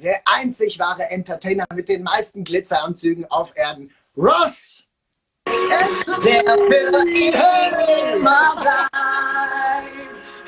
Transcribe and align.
der 0.00 0.20
einzig 0.24 0.78
wahre 0.78 1.04
Entertainer 1.10 1.66
mit 1.74 1.88
den 1.88 2.02
meisten 2.02 2.44
Glitzeranzügen 2.44 3.30
auf 3.30 3.52
Erden, 3.56 3.90
Ross. 4.16 4.84
Der 5.46 6.42
für 6.44 6.96
immer 8.14 8.56
bleibt. 8.60 8.90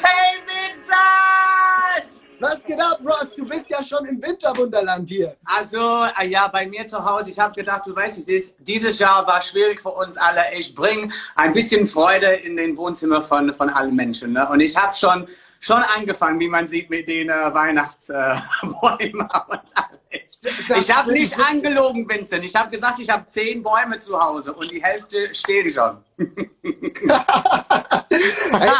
Hey 0.02 0.42
Vincent! 0.46 2.22
Was 2.40 2.64
geht 2.64 2.80
ab, 2.80 3.00
Ross? 3.04 3.34
Du 3.36 3.46
bist 3.46 3.70
ja 3.70 3.82
schon 3.82 4.04
im 4.06 4.20
Winterwunderland 4.22 5.08
hier. 5.08 5.36
Also, 5.44 6.06
äh, 6.20 6.26
ja, 6.26 6.48
bei 6.48 6.66
mir 6.66 6.86
zu 6.86 7.04
Hause. 7.04 7.30
Ich 7.30 7.38
habe 7.38 7.54
gedacht, 7.54 7.86
du 7.86 7.94
weißt, 7.94 8.20
dieses 8.58 8.98
Jahr 8.98 9.26
war 9.26 9.40
schwierig 9.42 9.80
für 9.80 9.90
uns 9.90 10.16
alle. 10.16 10.42
Ich 10.56 10.74
bringe 10.74 11.12
ein 11.34 11.52
bisschen 11.52 11.86
Freude 11.86 12.34
in 12.34 12.56
den 12.56 12.76
Wohnzimmer 12.76 13.22
von, 13.22 13.54
von 13.54 13.70
allen 13.70 13.94
Menschen. 13.94 14.32
Ne? 14.32 14.48
Und 14.48 14.60
ich 14.60 14.76
habe 14.76 14.94
schon 14.94 15.28
schon 15.60 15.82
angefangen, 15.82 16.38
wie 16.40 16.48
man 16.48 16.68
sieht, 16.68 16.90
mit 16.90 17.08
den 17.08 17.28
äh, 17.28 17.32
Weihnachtsbäumen 17.32 19.20
und 19.48 19.74
alles. 19.74 20.40
Ich 20.78 20.94
habe 20.94 21.12
nicht 21.12 21.38
angelogen, 21.38 22.08
Vincent. 22.08 22.44
Ich 22.44 22.54
habe 22.54 22.70
gesagt, 22.70 22.98
ich 22.98 23.10
habe 23.10 23.26
zehn 23.26 23.62
Bäume 23.62 23.98
zu 23.98 24.18
Hause 24.18 24.52
und 24.52 24.70
die 24.70 24.82
Hälfte 24.82 25.34
stehen 25.34 25.70
schon. 25.70 25.98
hey, 28.58 28.70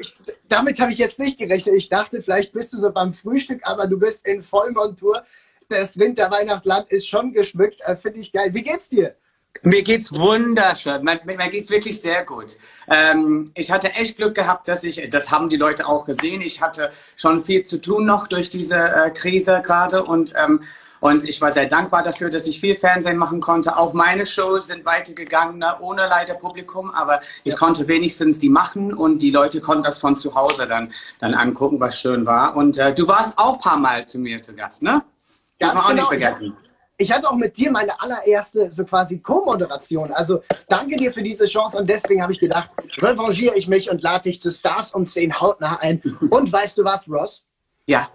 ich, 0.00 0.16
damit 0.48 0.80
habe 0.80 0.92
ich 0.92 0.98
jetzt 0.98 1.18
nicht 1.18 1.38
gerechnet. 1.38 1.74
Ich 1.76 1.88
dachte, 1.88 2.22
vielleicht 2.22 2.52
bist 2.52 2.72
du 2.72 2.78
so 2.78 2.90
beim 2.90 3.14
Frühstück, 3.14 3.60
aber 3.64 3.86
du 3.86 3.98
bist 3.98 4.26
in 4.26 4.42
Vollmontur. 4.42 5.24
Das 5.68 5.98
Winterweihnachtsland 5.98 6.90
ist 6.90 7.08
schon 7.08 7.32
geschmückt. 7.32 7.80
Äh, 7.82 7.96
Finde 7.96 8.20
ich 8.20 8.32
geil. 8.32 8.52
Wie 8.52 8.62
geht's 8.62 8.88
dir? 8.88 9.16
Mir 9.62 9.82
geht's 9.82 10.12
wunderschön. 10.12 11.02
Mir, 11.02 11.20
mir 11.24 11.50
geht's 11.50 11.70
wirklich 11.70 12.00
sehr 12.00 12.24
gut. 12.24 12.56
Ähm, 12.88 13.50
ich 13.54 13.70
hatte 13.70 13.92
echt 13.92 14.16
Glück 14.16 14.34
gehabt, 14.34 14.68
dass 14.68 14.84
ich, 14.84 15.08
das 15.10 15.30
haben 15.30 15.48
die 15.48 15.56
Leute 15.56 15.86
auch 15.86 16.04
gesehen. 16.04 16.40
Ich 16.40 16.60
hatte 16.60 16.90
schon 17.16 17.42
viel 17.42 17.64
zu 17.66 17.80
tun 17.80 18.06
noch 18.06 18.26
durch 18.28 18.50
diese 18.50 18.76
äh, 18.76 19.10
Krise 19.10 19.62
gerade 19.64 20.04
und 20.04 20.34
ähm, 20.36 20.60
und 21.00 21.24
ich 21.24 21.40
war 21.40 21.52
sehr 21.52 21.66
dankbar 21.66 22.02
dafür, 22.02 22.30
dass 22.30 22.46
ich 22.46 22.58
viel 22.58 22.74
Fernsehen 22.74 23.18
machen 23.18 23.40
konnte. 23.40 23.76
Auch 23.76 23.92
meine 23.92 24.24
Shows 24.24 24.68
sind 24.68 24.84
weitergegangen, 24.84 25.58
ne, 25.58 25.76
ohne 25.80 26.08
leider 26.08 26.34
Publikum, 26.34 26.90
aber 26.90 27.20
ich 27.44 27.52
ja. 27.52 27.58
konnte 27.58 27.86
wenigstens 27.86 28.38
die 28.38 28.48
machen 28.48 28.94
und 28.94 29.20
die 29.20 29.30
Leute 29.30 29.60
konnten 29.60 29.84
das 29.84 29.98
von 29.98 30.16
zu 30.16 30.34
Hause 30.34 30.66
dann, 30.66 30.92
dann 31.18 31.34
angucken, 31.34 31.78
was 31.80 32.00
schön 32.00 32.24
war. 32.24 32.56
Und 32.56 32.78
äh, 32.78 32.94
du 32.94 33.06
warst 33.06 33.34
auch 33.36 33.54
ein 33.56 33.60
paar 33.60 33.76
Mal 33.76 34.06
zu 34.06 34.18
mir 34.18 34.40
zu 34.42 34.54
Gast, 34.54 34.82
ne? 34.82 35.04
Das 35.58 35.72
Ganz 35.72 35.84
auch 35.84 35.88
genau. 35.90 36.00
nicht 36.02 36.08
vergessen 36.08 36.56
ich 36.98 37.12
hatte 37.12 37.28
auch 37.28 37.36
mit 37.36 37.56
dir 37.56 37.70
meine 37.70 38.00
allererste 38.00 38.72
so 38.72 38.84
quasi 38.84 39.18
Co-Moderation. 39.18 40.12
Also 40.12 40.42
danke 40.68 40.96
dir 40.96 41.12
für 41.12 41.22
diese 41.22 41.46
Chance 41.46 41.78
und 41.78 41.88
deswegen 41.88 42.22
habe 42.22 42.32
ich 42.32 42.40
gedacht, 42.40 42.70
revanchiere 42.98 43.56
ich 43.56 43.68
mich 43.68 43.90
und 43.90 44.02
lade 44.02 44.24
dich 44.24 44.40
zu 44.40 44.50
Stars 44.50 44.92
um 44.92 45.06
10 45.06 45.40
hautnah 45.40 45.76
ein. 45.76 46.02
Und 46.30 46.52
weißt 46.52 46.78
du 46.78 46.84
was, 46.84 47.08
Ross? 47.08 47.44
Ja. 47.86 48.08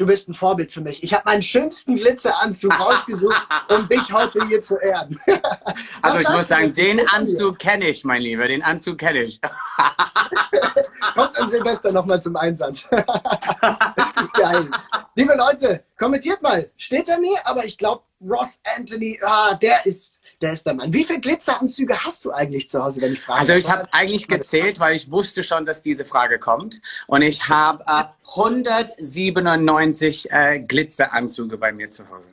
Du 0.00 0.06
bist 0.06 0.30
ein 0.30 0.34
Vorbild 0.34 0.72
für 0.72 0.80
mich. 0.80 1.02
Ich 1.02 1.12
habe 1.12 1.24
meinen 1.26 1.42
schönsten 1.42 1.94
Glitzeranzug 1.94 2.72
rausgesucht, 2.80 3.46
um 3.68 3.86
dich 3.86 4.10
heute 4.10 4.46
hier 4.48 4.62
zu 4.62 4.78
ehren. 4.78 5.20
also 6.00 6.20
ich 6.20 6.28
muss 6.30 6.48
sagen, 6.48 6.72
den 6.72 7.06
Anzug 7.06 7.58
kenne 7.58 7.86
ich, 7.90 8.02
mein 8.06 8.22
Lieber. 8.22 8.48
Den 8.48 8.62
Anzug 8.62 8.96
kenne 8.96 9.24
ich. 9.24 9.42
Kommt 11.14 11.38
am 11.38 11.48
Silvester 11.48 11.92
nochmal 11.92 12.18
zum 12.22 12.34
Einsatz. 12.36 12.88
Geil. 14.32 14.70
Liebe 15.16 15.34
Leute, 15.34 15.84
kommentiert 15.98 16.40
mal. 16.40 16.70
Steht 16.78 17.10
er 17.10 17.18
mir? 17.18 17.36
Aber 17.44 17.66
ich 17.66 17.76
glaube, 17.76 18.02
Ross 18.20 18.60
Anthony, 18.76 19.18
ah, 19.22 19.54
der 19.54 19.86
ist, 19.86 20.18
der 20.42 20.52
ist 20.52 20.66
der 20.66 20.74
Mann. 20.74 20.92
Wie 20.92 21.04
viele 21.04 21.20
Glitzeranzüge 21.20 22.04
hast 22.04 22.24
du 22.24 22.32
eigentlich 22.32 22.68
zu 22.68 22.84
Hause, 22.84 23.00
wenn 23.00 23.14
ich 23.14 23.20
frage? 23.20 23.40
Also 23.40 23.54
ich 23.54 23.70
habe 23.70 23.88
eigentlich 23.92 24.28
gezählt, 24.28 24.78
weil 24.78 24.94
ich 24.94 25.10
wusste 25.10 25.42
schon, 25.42 25.64
dass 25.64 25.80
diese 25.82 26.04
Frage 26.04 26.38
kommt. 26.38 26.82
Und 27.06 27.22
ich 27.22 27.48
habe 27.48 27.82
äh, 27.86 28.04
197 28.28 30.30
äh, 30.30 30.60
Glitzeranzüge 30.60 31.56
bei 31.56 31.72
mir 31.72 31.90
zu 31.90 32.08
Hause. 32.10 32.28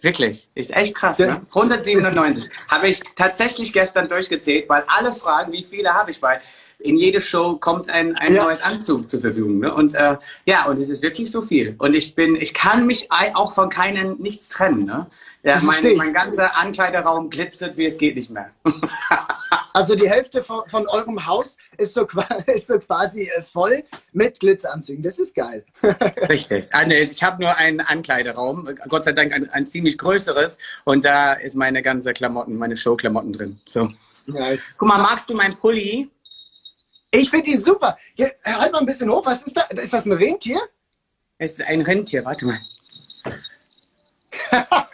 Wirklich, 0.00 0.48
ist 0.54 0.74
echt 0.76 0.94
krass, 0.94 1.18
ne? 1.18 1.44
197. 1.48 2.48
Habe 2.68 2.88
ich 2.88 3.00
tatsächlich 3.16 3.72
gestern 3.72 4.06
durchgezählt, 4.06 4.68
weil 4.68 4.84
alle 4.86 5.12
fragen, 5.12 5.52
wie 5.52 5.64
viele 5.64 5.92
habe 5.92 6.12
ich, 6.12 6.22
weil 6.22 6.40
in 6.78 6.96
jede 6.96 7.20
Show 7.20 7.56
kommt 7.56 7.90
ein, 7.90 8.14
ein 8.16 8.34
ja. 8.34 8.44
neues 8.44 8.62
Anzug 8.62 9.10
zur 9.10 9.20
Verfügung. 9.20 9.58
Ne? 9.58 9.74
Und 9.74 9.94
äh, 9.94 10.16
ja, 10.44 10.66
und 10.66 10.78
es 10.78 10.88
ist 10.88 11.02
wirklich 11.02 11.30
so 11.30 11.42
viel. 11.42 11.74
Und 11.78 11.94
ich 11.94 12.14
bin, 12.14 12.36
ich 12.36 12.54
kann 12.54 12.86
mich 12.86 13.08
auch 13.10 13.52
von 13.52 13.68
keinen 13.68 14.20
nichts 14.20 14.48
trennen. 14.48 14.84
Ne? 14.84 15.06
Ja, 15.42 15.60
mein, 15.62 15.96
mein 15.96 16.12
ganzer 16.12 16.56
Ankleiderraum 16.56 17.30
glitzert, 17.30 17.76
wie 17.76 17.86
es 17.86 17.98
geht 17.98 18.16
nicht 18.16 18.30
mehr. 18.30 18.50
also 19.72 19.94
die 19.94 20.08
Hälfte 20.08 20.42
von, 20.42 20.68
von 20.68 20.86
eurem 20.88 21.26
Haus 21.26 21.58
ist 21.78 21.94
so, 21.94 22.06
ist 22.46 22.68
so, 22.68 22.78
quasi 22.78 23.22
äh, 23.22 23.42
voll 23.42 23.82
mit 24.12 24.38
Glitzanzügen. 24.38 25.02
Das 25.02 25.18
ist 25.18 25.34
geil. 25.34 25.64
Richtig. 26.28 26.68
Ah, 26.72 26.86
ich 26.86 27.22
habe 27.22 27.42
nur 27.42 27.56
einen 27.56 27.80
Ankleideraum, 27.80 28.68
Gott 28.88 29.04
sei 29.04 29.12
Dank 29.12 29.32
ein, 29.32 29.48
ein, 29.50 29.66
ziemlich 29.66 29.98
größeres. 29.98 30.58
Und 30.84 31.04
da 31.04 31.32
ist 31.32 31.56
meine 31.56 31.82
ganze 31.82 32.12
Klamotten, 32.12 32.56
meine 32.56 32.76
Showklamotten 32.76 33.32
drin. 33.32 33.60
So. 33.66 33.90
Nice. 34.26 34.70
Guck 34.76 34.88
mal, 34.88 34.98
magst 34.98 35.30
du 35.30 35.34
meinen 35.34 35.54
Pulli? 35.54 36.10
Ich 37.10 37.30
finde 37.30 37.50
ihn 37.50 37.60
super. 37.60 37.96
Hier, 38.14 38.32
halt 38.44 38.72
mal 38.72 38.80
ein 38.80 38.86
bisschen 38.86 39.10
hoch. 39.10 39.24
Was 39.24 39.42
ist 39.42 39.56
da? 39.56 39.62
Ist 39.62 39.92
das 39.92 40.04
ein 40.04 40.12
Rentier? 40.12 40.60
Es 41.38 41.52
ist 41.52 41.62
ein 41.62 41.80
Rentier, 41.82 42.24
warte 42.24 42.46
mal. 42.46 42.58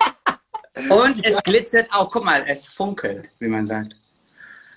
Und 0.90 1.24
es 1.26 1.42
glitzert 1.42 1.88
auch, 1.92 2.10
guck 2.10 2.24
mal, 2.24 2.44
es 2.46 2.66
funkelt, 2.66 3.30
wie 3.38 3.48
man 3.48 3.66
sagt. 3.66 3.96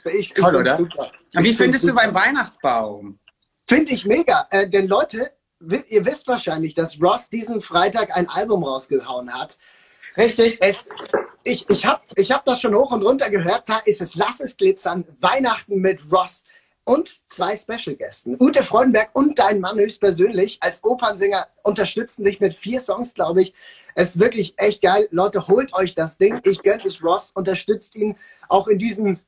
Ich 0.05 0.33
Toll, 0.33 0.55
oder? 0.55 0.77
Super. 0.77 1.11
Und 1.35 1.43
wie 1.43 1.53
findest 1.53 1.87
du 1.87 1.93
beim 1.93 2.13
Weihnachtsbaum? 2.13 3.19
Finde 3.67 3.91
ich 3.91 4.05
mega. 4.05 4.47
Äh, 4.51 4.69
denn 4.69 4.87
Leute, 4.87 5.31
ihr 5.59 6.05
wisst 6.05 6.27
wahrscheinlich, 6.27 6.73
dass 6.73 7.01
Ross 7.01 7.29
diesen 7.29 7.61
Freitag 7.61 8.15
ein 8.15 8.29
Album 8.29 8.63
rausgehauen 8.63 9.33
hat. 9.33 9.57
Richtig. 10.15 10.57
Es, 10.61 10.85
ich 11.43 11.69
ich 11.69 11.85
habe 11.85 12.01
ich 12.15 12.31
hab 12.31 12.45
das 12.45 12.61
schon 12.61 12.73
hoch 12.73 12.91
und 12.91 13.03
runter 13.03 13.29
gehört. 13.29 13.67
Da 13.67 13.79
ist 13.79 14.01
es 14.01 14.15
Lass 14.15 14.39
es 14.39 14.55
glitzern. 14.55 15.05
Weihnachten 15.19 15.79
mit 15.81 15.99
Ross 16.11 16.43
und 16.87 17.09
zwei 17.27 17.57
Special-Gästen. 17.57 18.37
Ute 18.39 18.63
Freudenberg 18.63 19.09
und 19.11 19.37
dein 19.37 19.59
Mann 19.59 19.77
höchstpersönlich 19.77 20.57
als 20.61 20.83
Opernsänger 20.85 21.47
unterstützen 21.63 22.23
dich 22.23 22.39
mit 22.39 22.53
vier 22.53 22.79
Songs, 22.79 23.13
glaube 23.13 23.41
ich. 23.41 23.53
Es 23.93 24.11
ist 24.11 24.19
wirklich 24.19 24.53
echt 24.57 24.81
geil. 24.81 25.07
Leute, 25.11 25.47
holt 25.49 25.73
euch 25.73 25.95
das 25.95 26.17
Ding. 26.17 26.39
Ich 26.45 26.63
gönne 26.63 26.81
es 26.85 27.03
Ross, 27.03 27.31
unterstützt 27.31 27.95
ihn 27.95 28.15
auch 28.47 28.67
in 28.67 28.79
diesen 28.79 29.19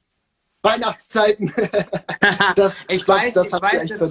Weihnachtszeiten. 0.62 1.54
das, 2.56 2.86
ich 2.88 3.06
weiß, 3.06 3.34
das 3.34 3.48
ich 3.48 3.54
weiß, 3.54 3.88
das, 3.88 4.10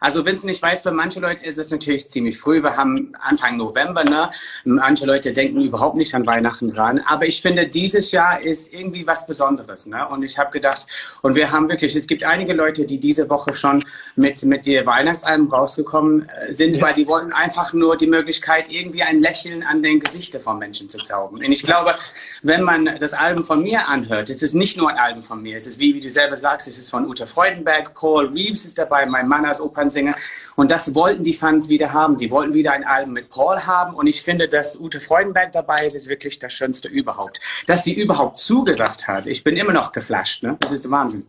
also 0.00 0.24
wenn 0.24 0.34
es 0.34 0.44
nicht 0.44 0.62
weiß, 0.62 0.82
für 0.82 0.92
manche 0.92 1.20
Leute 1.20 1.44
ist 1.44 1.58
es 1.58 1.70
natürlich 1.70 2.08
ziemlich 2.08 2.38
früh. 2.38 2.62
Wir 2.62 2.76
haben 2.76 3.12
Anfang 3.18 3.56
November, 3.56 4.04
ne? 4.04 4.30
Manche 4.64 5.06
Leute 5.06 5.32
denken 5.32 5.60
überhaupt 5.60 5.96
nicht 5.96 6.14
an 6.14 6.26
Weihnachten 6.26 6.70
dran. 6.70 7.00
Aber 7.06 7.26
ich 7.26 7.42
finde, 7.42 7.66
dieses 7.66 8.12
Jahr 8.12 8.40
ist 8.40 8.72
irgendwie 8.72 9.06
was 9.06 9.26
Besonderes, 9.26 9.86
ne? 9.86 10.06
Und 10.08 10.22
ich 10.22 10.38
habe 10.38 10.50
gedacht, 10.50 10.86
und 11.22 11.34
wir 11.34 11.50
haben 11.50 11.68
wirklich, 11.68 11.96
es 11.96 12.06
gibt 12.06 12.24
einige 12.24 12.52
Leute, 12.52 12.84
die 12.84 12.98
diese 12.98 13.28
Woche 13.28 13.54
schon 13.54 13.84
mit, 14.16 14.42
mit 14.44 14.66
der 14.66 14.86
Weihnachtsalbum 14.86 15.48
rausgekommen 15.48 16.28
äh, 16.28 16.52
sind, 16.52 16.76
ja. 16.76 16.82
weil 16.82 16.94
die 16.94 17.06
wollten 17.06 17.32
einfach 17.32 17.72
nur 17.72 17.96
die 17.96 18.06
Möglichkeit, 18.06 18.70
irgendwie 18.70 19.02
ein 19.02 19.20
Lächeln 19.20 19.62
an 19.62 19.82
den 19.82 20.00
Gesichter 20.00 20.40
von 20.40 20.58
Menschen 20.58 20.88
zu 20.88 20.98
zaubern. 20.98 21.44
Und 21.44 21.52
ich 21.52 21.62
glaube, 21.62 21.94
wenn 22.42 22.62
man 22.62 22.98
das 23.00 23.12
Album 23.12 23.44
von 23.44 23.62
mir 23.62 23.88
anhört, 23.88 24.30
es 24.30 24.42
ist 24.42 24.54
nicht 24.54 24.76
nur 24.76 24.90
ein 24.90 24.96
Album 24.96 25.22
von 25.22 25.42
mir. 25.42 25.56
Es 25.56 25.66
ist, 25.66 25.78
wie, 25.78 25.94
wie 25.94 26.00
du 26.00 26.10
selber 26.10 26.36
sagst, 26.36 26.68
es 26.68 26.78
ist 26.78 26.90
von 26.90 27.06
Uta 27.06 27.26
Freudenberg, 27.26 27.94
Paul 27.94 28.28
Reeves 28.28 28.64
ist 28.64 28.78
dabei, 28.78 29.06
mein 29.06 29.28
Mann 29.28 29.44
als 29.44 29.60
Opern 29.60 29.87
Opernsänger. 29.88 30.16
Und 30.56 30.70
das 30.70 30.94
wollten 30.94 31.24
die 31.24 31.32
Fans 31.32 31.68
wieder 31.68 31.92
haben. 31.92 32.16
Die 32.16 32.30
wollten 32.30 32.54
wieder 32.54 32.72
ein 32.72 32.84
Album 32.84 33.14
mit 33.14 33.30
Paul 33.30 33.60
haben. 33.60 33.94
Und 33.94 34.06
ich 34.06 34.22
finde, 34.22 34.48
dass 34.48 34.78
Ute 34.78 35.00
Freudenberg 35.00 35.52
dabei 35.52 35.86
ist, 35.86 35.94
ist 35.94 36.08
wirklich 36.08 36.38
das 36.38 36.52
Schönste 36.52 36.88
überhaupt. 36.88 37.40
Dass 37.66 37.84
sie 37.84 37.94
überhaupt 37.94 38.38
zugesagt 38.38 39.08
hat. 39.08 39.26
Ich 39.26 39.42
bin 39.42 39.56
immer 39.56 39.72
noch 39.72 39.92
geflasht. 39.92 40.42
Ne? 40.42 40.56
Das 40.60 40.72
ist 40.72 40.90
Wahnsinn. 40.90 41.26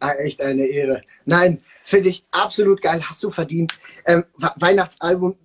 Ah, 0.00 0.12
echt 0.12 0.40
eine 0.40 0.64
Ehre. 0.64 1.02
Nein, 1.24 1.60
finde 1.82 2.10
ich 2.10 2.24
absolut 2.30 2.80
geil. 2.82 3.02
Hast 3.04 3.22
du 3.24 3.30
verdient. 3.30 3.72
Ähm, 4.04 4.24
Weihnachtsalbum 4.56 5.36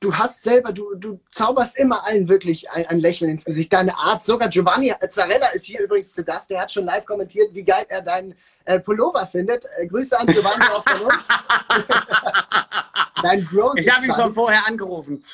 du 0.00 0.14
hast 0.14 0.42
selber, 0.42 0.72
du, 0.72 0.94
du 0.96 1.18
zauberst 1.30 1.78
immer 1.78 2.06
allen 2.06 2.28
wirklich 2.28 2.70
ein, 2.70 2.86
ein, 2.86 2.98
Lächeln 3.00 3.30
ins 3.30 3.44
Gesicht. 3.44 3.72
Deine 3.72 3.96
Art, 3.96 4.22
sogar 4.22 4.48
Giovanni 4.48 4.92
Zarella 5.08 5.46
ist 5.48 5.64
hier 5.64 5.80
übrigens 5.80 6.12
zu 6.12 6.22
Gast, 6.22 6.50
der 6.50 6.60
hat 6.60 6.72
schon 6.72 6.84
live 6.84 7.06
kommentiert, 7.06 7.54
wie 7.54 7.62
geil 7.62 7.86
er 7.88 8.02
deinen 8.02 8.34
äh, 8.64 8.80
Pullover 8.80 9.26
findet. 9.26 9.64
Äh, 9.78 9.86
Grüße 9.86 10.18
an 10.18 10.26
Giovanni 10.26 10.64
auch 10.72 10.84
von 10.84 11.00
uns. 11.02 11.28
Dein 13.22 13.44
Bro 13.46 13.72
ich 13.76 13.88
habe 13.88 14.04
ihn 14.04 14.12
schon 14.12 14.34
vorher 14.34 14.66
angerufen. 14.66 15.24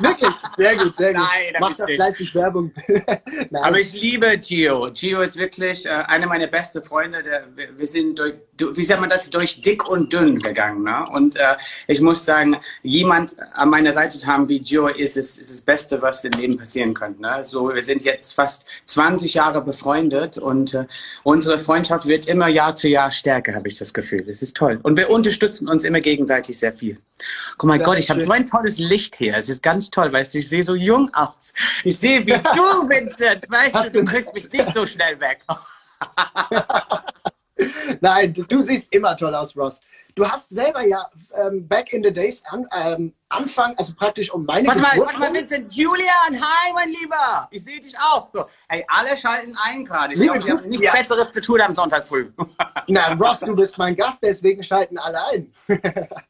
Wirklich? 0.00 0.30
Sehr 0.56 0.76
gut, 0.76 0.94
sehr 0.96 1.14
gut. 1.14 1.22
Nein, 1.22 1.54
das 1.54 1.60
Mach 1.60 1.76
doch 1.76 1.86
fleißig 1.86 2.34
Werbung. 2.34 2.72
Aber 3.62 3.80
ich 3.80 3.92
liebe 3.92 4.36
Gio. 4.38 4.90
Gio 4.92 5.22
ist 5.22 5.38
wirklich 5.38 5.86
äh, 5.86 5.88
einer 5.88 6.26
meiner 6.26 6.48
besten 6.48 6.82
Freunde. 6.82 7.22
Der, 7.22 7.44
wir, 7.54 7.78
wir, 7.78 7.86
sind 7.86 8.18
durch, 8.18 8.34
wie 8.58 8.84
sagt 8.84 9.00
man 9.00 9.08
das, 9.08 9.30
durch 9.30 9.62
dick 9.62 9.88
und 9.88 10.12
dünn 10.12 10.38
gegangen. 10.38 10.84
Ne? 10.84 11.04
Und 11.12 11.36
äh, 11.36 11.56
ich 11.86 12.00
muss 12.00 12.24
sagen, 12.24 12.58
jemand 12.82 13.36
an 13.54 13.70
meiner 13.70 13.92
Seite 13.92 14.18
zu 14.18 14.26
haben 14.26 14.48
wie 14.48 14.60
Gio 14.60 14.88
ist, 14.88 15.16
ist, 15.16 15.38
ist 15.38 15.52
das 15.52 15.60
Beste, 15.62 16.02
was 16.02 16.24
im 16.24 16.32
Leben 16.32 16.58
passieren 16.58 16.92
könnte. 16.92 17.22
Ne? 17.22 17.42
So, 17.42 17.72
wir 17.72 17.82
sind 17.82 18.04
jetzt 18.04 18.34
fast 18.34 18.66
20 18.84 19.34
Jahre 19.34 19.62
befreundet 19.62 20.36
und 20.36 20.74
äh, 20.74 20.86
unsere 21.22 21.58
Freundschaft 21.58 22.06
wird 22.06 22.26
immer 22.26 22.48
Jahr 22.48 22.69
Jahr 22.70 22.76
zu 22.76 22.88
Jahr 22.88 23.10
stärker, 23.10 23.54
habe 23.54 23.68
ich 23.68 23.76
das 23.76 23.92
Gefühl. 23.92 24.22
Das 24.26 24.42
ist 24.42 24.56
toll. 24.56 24.78
Und 24.82 24.96
wir 24.96 25.10
unterstützen 25.10 25.68
uns 25.68 25.84
immer 25.84 26.00
gegenseitig 26.00 26.58
sehr 26.58 26.72
viel. 26.72 26.98
Guck 27.58 27.68
mal, 27.68 27.78
Gott, 27.78 27.98
ich 27.98 28.10
habe 28.10 28.24
so 28.24 28.30
ein 28.30 28.46
tolles 28.46 28.78
Licht 28.78 29.16
hier. 29.16 29.36
Es 29.36 29.48
ist 29.48 29.62
ganz 29.62 29.90
toll, 29.90 30.12
weißt 30.12 30.34
du, 30.34 30.38
ich 30.38 30.48
sehe 30.48 30.62
so 30.62 30.74
jung 30.74 31.12
aus. 31.12 31.52
Ich 31.84 31.98
sehe 31.98 32.24
wie 32.26 32.32
du, 32.54 32.88
Vincent. 32.88 33.50
Weißt 33.50 33.74
du, 33.74 34.00
du 34.00 34.04
kriegst 34.04 34.32
mich 34.34 34.50
nicht 34.52 34.72
so 34.72 34.86
schnell 34.86 35.18
weg. 35.20 35.40
Nein, 38.00 38.32
du 38.32 38.62
siehst 38.62 38.92
immer 38.92 39.16
toll 39.16 39.34
aus, 39.34 39.56
Ross. 39.56 39.80
Du 40.14 40.26
hast 40.26 40.50
selber 40.50 40.84
ja 40.86 41.08
ähm, 41.34 41.66
back 41.66 41.92
in 41.92 42.02
the 42.02 42.12
days 42.12 42.42
an, 42.46 42.66
ähm, 42.72 43.14
Anfang, 43.28 43.74
also 43.76 43.94
praktisch 43.94 44.32
um 44.32 44.44
meine 44.44 44.66
Warte 44.66 44.80
mal, 44.80 44.98
warte 44.98 45.18
mal, 45.18 45.32
Vincent. 45.32 45.72
Julian, 45.72 46.08
hi, 46.32 46.72
mein 46.74 46.88
Lieber. 46.88 47.48
Ich 47.50 47.64
sehe 47.64 47.80
dich 47.80 47.96
auch. 47.96 48.28
So, 48.28 48.46
hey, 48.68 48.84
alle 48.88 49.16
schalten 49.16 49.56
ein 49.62 49.84
gerade. 49.84 50.14
Ich 50.14 50.20
glaube, 50.20 50.38
nichts 50.68 50.82
ja. 50.82 50.92
Besseres 50.92 51.32
zu 51.32 51.40
tun 51.40 51.60
am 51.60 51.74
Sonntag 51.74 52.06
früh. 52.06 52.30
Na, 52.88 53.14
Ross, 53.14 53.40
du 53.40 53.54
bist 53.54 53.78
mein 53.78 53.94
Gast, 53.94 54.22
deswegen 54.22 54.62
schalten 54.62 54.98
alle 54.98 55.24
ein. 55.26 55.52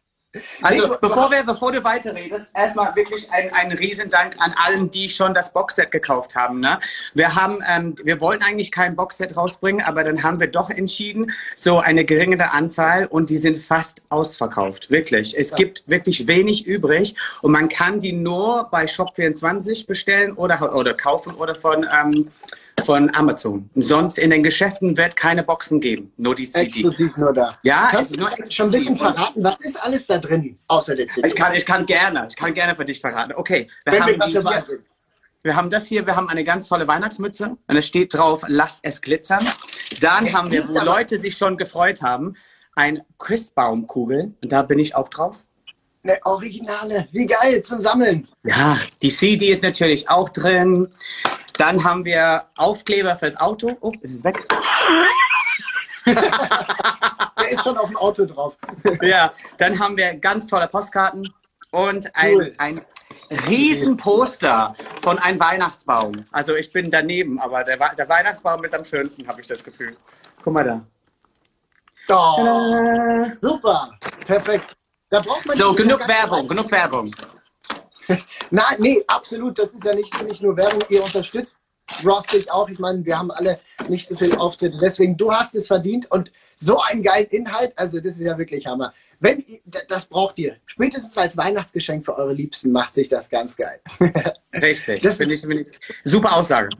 Also 0.63 0.87
nee, 0.87 0.95
bevor, 1.01 1.31
wir, 1.33 1.43
bevor 1.43 1.73
du 1.73 1.83
weiterredest, 1.83 2.53
erstmal 2.55 2.95
wirklich 2.95 3.31
ein, 3.33 3.53
ein 3.53 3.73
Riesendank 3.73 4.37
an 4.39 4.55
allen, 4.57 4.89
die 4.89 5.09
schon 5.09 5.35
das 5.35 5.53
Boxset 5.53 5.91
gekauft 5.91 6.37
haben. 6.37 6.61
Ne? 6.61 6.79
Wir 7.15 7.35
haben, 7.35 7.59
ähm, 7.69 7.97
wir 8.05 8.21
wollten 8.21 8.45
eigentlich 8.45 8.71
kein 8.71 8.95
Boxset 8.95 9.37
rausbringen, 9.37 9.85
aber 9.85 10.05
dann 10.05 10.23
haben 10.23 10.39
wir 10.39 10.47
doch 10.47 10.71
entschieden, 10.71 11.33
so 11.57 11.81
eine 11.81 12.05
geringere 12.05 12.53
Anzahl 12.53 13.07
und 13.07 13.29
die 13.29 13.39
sind 13.39 13.57
fast 13.59 14.03
ausverkauft. 14.09 14.91
Wirklich. 14.91 15.37
Es 15.37 15.51
ja. 15.51 15.57
gibt 15.57 15.83
wirklich 15.89 16.29
wenig 16.29 16.65
übrig 16.65 17.17
und 17.43 17.51
man 17.51 17.69
kann 17.69 17.99
die 17.99 18.13
nur 18.13 18.69
bei 18.71 18.85
Shop24 18.85 19.89
bestellen 19.89 20.33
oder, 20.35 20.77
oder 20.77 20.95
kaufen 20.95 21.35
oder 21.35 21.57
von 21.57 21.85
ähm, 21.93 22.31
von 22.85 23.15
Amazon. 23.15 23.71
Sonst 23.75 24.19
in 24.19 24.31
den 24.31 24.43
Geschäften 24.43 24.97
wird 24.97 25.17
keine 25.17 25.43
Boxen 25.43 25.81
geben, 25.81 26.13
nur 26.17 26.35
die 26.35 26.49
CD. 26.49 26.67
Exklusiv 26.67 27.17
nur 27.17 27.33
da. 27.33 27.59
Ja, 27.63 27.89
Kannst 27.91 28.19
du 28.19 28.27
schon 28.49 28.67
ein 28.67 28.73
bisschen 28.73 28.97
verraten, 28.97 29.43
was 29.43 29.61
ist 29.61 29.81
alles 29.81 30.07
da 30.07 30.19
drin, 30.19 30.59
außer 30.69 30.97
der 30.97 31.09
CD? 31.09 31.29
Ich 31.29 31.35
kann, 31.35 31.55
ich 31.55 31.67
kann 31.67 31.87
gerne, 31.87 32.27
ich 32.29 32.37
kann 32.37 32.55
gerne 32.55 32.75
für 32.77 32.85
dich 32.85 33.01
verraten. 33.01 33.33
Okay, 33.35 33.69
wir 33.85 33.93
Wenn 33.93 34.03
haben 34.03 34.09
wir 34.09 34.19
die 34.19 34.31
hier, 34.33 34.81
wir 35.43 35.57
haben 35.57 35.71
das 35.71 35.87
hier, 35.87 36.07
wir 36.07 36.17
haben 36.17 36.29
eine 36.29 36.45
ganz 36.45 36.69
tolle 36.69 36.87
Weihnachtsmütze 36.87 37.57
und 37.67 37.77
es 37.77 37.87
steht 37.87 38.13
drauf, 38.13 38.45
lass 38.47 38.81
es 38.83 39.01
glitzern. 39.01 39.43
Dann 40.01 40.27
es 40.27 40.35
haben 40.35 40.53
wir, 40.53 40.69
wo 40.69 40.79
Leute 40.81 41.19
sich 41.19 41.39
schon 41.39 41.57
gefreut 41.57 42.03
haben, 42.03 42.35
ein 42.75 43.03
Christbaumkugel 43.19 44.35
und 44.43 44.53
da 44.53 44.63
bin 44.63 44.79
ich 44.79 44.95
auch 44.95 45.09
drauf. 45.09 45.45
Eine 46.03 46.19
Originale, 46.25 47.09
wie 47.13 47.27
geil, 47.27 47.63
zum 47.63 47.81
Sammeln. 47.81 48.29
Ja, 48.45 48.79
die 49.03 49.11
CD 49.11 49.49
ist 49.51 49.63
natürlich 49.63 50.09
auch 50.09 50.31
drin. 50.31 50.89
Dann 51.61 51.85
haben 51.85 52.07
wir 52.07 52.45
Aufkleber 52.57 53.15
fürs 53.17 53.37
Auto. 53.37 53.77
Oh, 53.83 53.93
ist 54.01 54.15
es 54.15 54.25
weg? 54.25 54.49
Der 56.07 57.51
ist 57.51 57.63
schon 57.63 57.77
auf 57.77 57.89
dem 57.89 57.99
Auto 57.99 58.25
drauf. 58.25 58.55
ja, 59.03 59.31
dann 59.59 59.79
haben 59.79 59.95
wir 59.99 60.15
ganz 60.15 60.47
tolle 60.47 60.69
Postkarten 60.69 61.29
und 61.71 62.17
ein, 62.17 62.35
cool. 62.35 62.55
ein 62.57 62.81
Riesenposter 63.47 64.75
von 65.03 65.19
einem 65.19 65.39
Weihnachtsbaum. 65.39 66.25
Also 66.33 66.55
ich 66.55 66.73
bin 66.73 66.91
daneben, 66.91 67.39
aber 67.39 67.63
der, 67.63 67.77
der 67.95 68.09
Weihnachtsbaum 68.09 68.65
ist 68.65 68.75
am 68.75 68.87
schönsten, 68.87 69.29
habe 69.29 69.43
ich 69.43 69.47
das 69.47 69.63
Gefühl. 69.63 69.99
Guck 70.43 70.55
mal 70.55 70.65
da. 70.65 70.81
Oh, 72.09 73.27
super, 73.43 73.93
perfekt. 74.27 74.75
Da 75.11 75.21
braucht 75.21 75.45
man 75.45 75.59
so, 75.59 75.75
genug 75.75 76.09
Werbung, 76.09 76.49
genug 76.49 76.71
Werbung. 76.71 77.15
Nein, 78.51 78.77
nee, 78.79 79.05
absolut. 79.07 79.59
Das 79.59 79.75
ist 79.75 79.85
ja 79.85 79.95
nicht, 79.95 80.23
nicht 80.25 80.43
nur 80.43 80.57
Werbung. 80.57 80.83
Ihr 80.89 81.03
unterstützt 81.03 81.61
Ross 82.05 82.27
dich 82.27 82.51
auch. 82.51 82.69
Ich 82.69 82.79
meine, 82.79 83.05
wir 83.05 83.19
haben 83.19 83.31
alle 83.31 83.59
nicht 83.89 84.07
so 84.07 84.17
viel 84.17 84.35
Auftritte. 84.37 84.79
Deswegen, 84.81 85.17
du 85.17 85.33
hast 85.33 85.55
es 85.55 85.67
verdient 85.67 86.11
und 86.11 86.33
so 86.57 86.81
einen 86.81 87.03
geilen 87.03 87.27
Inhalt. 87.29 87.73
Also, 87.77 88.01
das 88.01 88.15
ist 88.15 88.21
ja 88.21 88.39
wirklich 88.39 88.67
Hammer. 88.67 88.93
Wenn, 89.19 89.45
das 89.89 90.07
braucht 90.07 90.39
ihr. 90.39 90.57
Spätestens 90.67 91.17
als 91.19 91.37
Weihnachtsgeschenk 91.37 92.05
für 92.05 92.17
eure 92.17 92.33
Liebsten 92.33 92.73
macht 92.73 92.95
sich 92.95 93.09
das 93.09 93.29
ganz 93.29 93.57
geil. 93.57 93.81
Richtig. 94.55 95.03
Das 95.03 95.17
finde 95.17 95.35
ich, 95.35 95.41
find 95.41 95.69
ich 95.69 95.79
super 96.05 96.37
Aussage. 96.37 96.71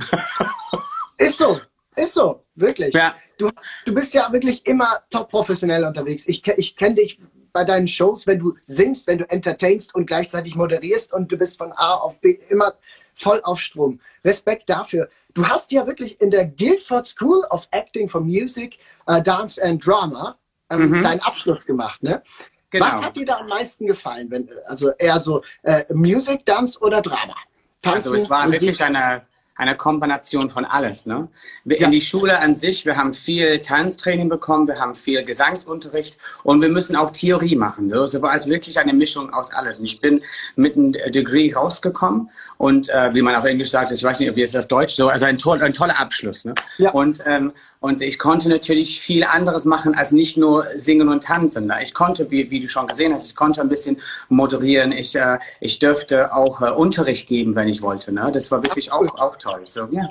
Ist 1.19 1.39
so. 1.39 1.61
Ist 1.97 2.15
so. 2.15 2.45
Wirklich. 2.55 2.95
Ja. 2.95 3.15
Du, 3.37 3.51
du 3.85 3.95
bist 3.95 4.15
ja 4.15 4.33
wirklich 4.33 4.67
immer 4.67 5.01
top 5.11 5.31
professionell 5.31 5.85
unterwegs. 5.85 6.25
Ich, 6.27 6.47
ich 6.47 6.77
kenne 6.77 6.97
dich 6.97 7.19
bei 7.53 7.65
deinen 7.65 7.89
Shows, 7.89 8.27
wenn 8.27 8.39
du 8.39 8.57
singst, 8.67 9.07
wenn 9.07 9.19
du 9.19 9.31
entertainst 9.31 9.95
und 9.95 10.07
gleichzeitig 10.07 10.55
moderierst 10.55 11.13
und 11.13 11.31
du 11.31 11.37
bist 11.37 11.59
von 11.59 11.73
A 11.73 11.95
auf 11.95 12.21
B 12.21 12.39
immer 12.49 12.75
voll 13.15 13.41
auf 13.45 13.61
Strom. 13.61 14.01
Respekt 14.25 14.69
dafür. 14.69 15.09
Du 15.35 15.47
hast 15.47 15.71
ja 15.73 15.87
wirklich 15.87 16.21
in 16.21 16.31
der 16.31 16.47
Guildford 16.47 17.07
School 17.07 17.45
of 17.51 17.69
Acting 17.71 18.09
for 18.09 18.21
Music, 18.21 18.79
uh, 19.09 19.21
Dance 19.21 19.63
and 19.63 19.85
Drama 19.85 20.39
ähm, 20.71 20.91
mhm. 20.91 21.03
deinen 21.03 21.21
Abschluss 21.21 21.67
gemacht, 21.67 22.03
ne? 22.03 22.23
Genau. 22.71 22.87
Was 22.87 23.03
hat 23.03 23.17
dir 23.17 23.27
da 23.27 23.39
am 23.39 23.49
meisten 23.49 23.87
gefallen? 23.87 24.31
Wenn, 24.31 24.49
also 24.67 24.91
eher 24.91 25.19
so 25.19 25.43
äh, 25.65 25.85
Music, 25.93 26.47
Dance 26.47 26.79
oder 26.79 27.03
Drama? 27.03 27.35
Tanzen 27.83 28.13
also 28.13 28.15
es 28.15 28.31
war 28.31 28.51
wirklich 28.51 28.83
eine 28.83 29.23
eine 29.61 29.77
Kombination 29.77 30.49
von 30.49 30.65
alles. 30.65 31.05
Ne? 31.05 31.29
Wir, 31.65 31.81
ja. 31.81 31.85
In 31.85 31.93
die 31.93 32.01
Schule 32.01 32.39
an 32.39 32.55
sich, 32.55 32.87
wir 32.87 32.97
haben 32.97 33.13
viel 33.13 33.61
Tanztraining 33.61 34.31
bekommen, 34.31 34.67
wir 34.67 34.79
haben 34.79 34.95
viel 34.95 35.23
Gesangsunterricht 35.23 36.17
und 36.45 36.63
wir 36.63 36.71
müssen 36.71 36.97
auch 36.97 37.11
Theorie 37.11 37.57
machen. 37.57 37.91
So. 37.91 38.05
Es 38.05 38.21
war 38.23 38.31
also 38.31 38.49
wirklich 38.49 38.79
eine 38.79 38.95
Mischung 38.95 39.33
aus 39.35 39.53
alles. 39.53 39.79
Und 39.79 39.85
ich 39.85 40.01
bin 40.01 40.23
mit 40.57 40.77
einem 40.77 40.93
Degree 40.93 41.53
rausgekommen 41.53 42.31
und 42.57 42.89
äh, 42.89 43.13
wie 43.13 43.21
man 43.21 43.35
auf 43.35 43.45
Englisch 43.45 43.71
sagt, 43.71 43.93
ich 43.93 44.03
weiß 44.03 44.21
nicht, 44.21 44.35
wie 44.35 44.43
es 44.43 44.57
auf 44.57 44.67
Deutsch 44.67 44.95
so, 44.95 45.09
also 45.09 45.27
ein, 45.27 45.37
toll, 45.37 45.63
ein 45.63 45.75
toller 45.75 46.01
Abschluss. 46.01 46.47
Ne? 46.47 46.55
Ja. 46.79 46.93
Und, 46.93 47.23
ähm, 47.27 47.53
und 47.81 48.01
ich 48.01 48.19
konnte 48.19 48.49
natürlich 48.49 48.99
viel 48.99 49.25
anderes 49.25 49.67
machen 49.67 49.95
als 49.95 50.13
nicht 50.13 50.39
nur 50.39 50.67
singen 50.77 51.11
und 51.11 51.23
tanzen. 51.23 51.67
Ne? 51.67 51.81
Ich 51.83 51.93
konnte, 51.93 52.31
wie, 52.31 52.51
wie 52.51 52.61
du 52.61 52.69
schon 52.69 52.87
gesehen 52.87 53.13
hast, 53.13 53.27
ich 53.27 53.37
konnte 53.37 53.61
ein 53.61 53.69
bisschen 53.69 53.99
moderieren. 54.31 54.93
Ich, 54.93 55.15
äh, 55.15 55.39
ich 55.61 55.79
dürfte 55.79 56.33
auch 56.33 56.63
äh, 56.63 56.71
Unterricht 56.71 57.29
geben, 57.29 57.55
wenn 57.55 57.69
ich 57.69 57.83
wollte. 57.83 58.11
Ne? 58.11 58.31
Das 58.33 58.51
war 58.51 58.63
wirklich 58.63 58.91
auch, 58.91 59.19
auch 59.19 59.37
toll 59.37 59.50
toll. 59.51 59.63
So, 59.67 59.89
ja. 59.91 60.09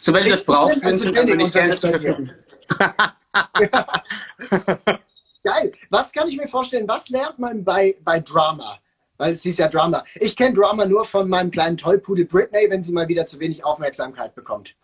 So, 0.00 0.12
wenn 0.12 0.24
du 0.24 0.30
das 0.30 0.44
brauchst, 0.44 0.84
Vincent, 0.84 1.16
dann 1.16 1.26
bin 1.26 1.40
ich 1.40 1.52
gerne 1.52 1.78
zur 1.78 1.90
Verfügung. 1.90 2.30
Geil. 5.44 5.72
Was 5.90 6.12
kann 6.12 6.28
ich 6.28 6.36
mir 6.36 6.46
vorstellen? 6.46 6.86
Was 6.86 7.08
lernt 7.08 7.38
man 7.38 7.64
bei, 7.64 7.96
bei 8.04 8.20
Drama? 8.20 8.78
Weil 9.16 9.32
es 9.32 9.42
hieß 9.42 9.58
ja 9.58 9.68
Drama. 9.68 10.04
Ich 10.16 10.36
kenne 10.36 10.54
Drama 10.54 10.86
nur 10.86 11.04
von 11.04 11.28
meinem 11.28 11.50
kleinen 11.50 11.76
Tollpudel 11.76 12.24
Britney, 12.26 12.66
wenn 12.68 12.84
sie 12.84 12.92
mal 12.92 13.08
wieder 13.08 13.26
zu 13.26 13.40
wenig 13.40 13.64
Aufmerksamkeit 13.64 14.34
bekommt. 14.34 14.74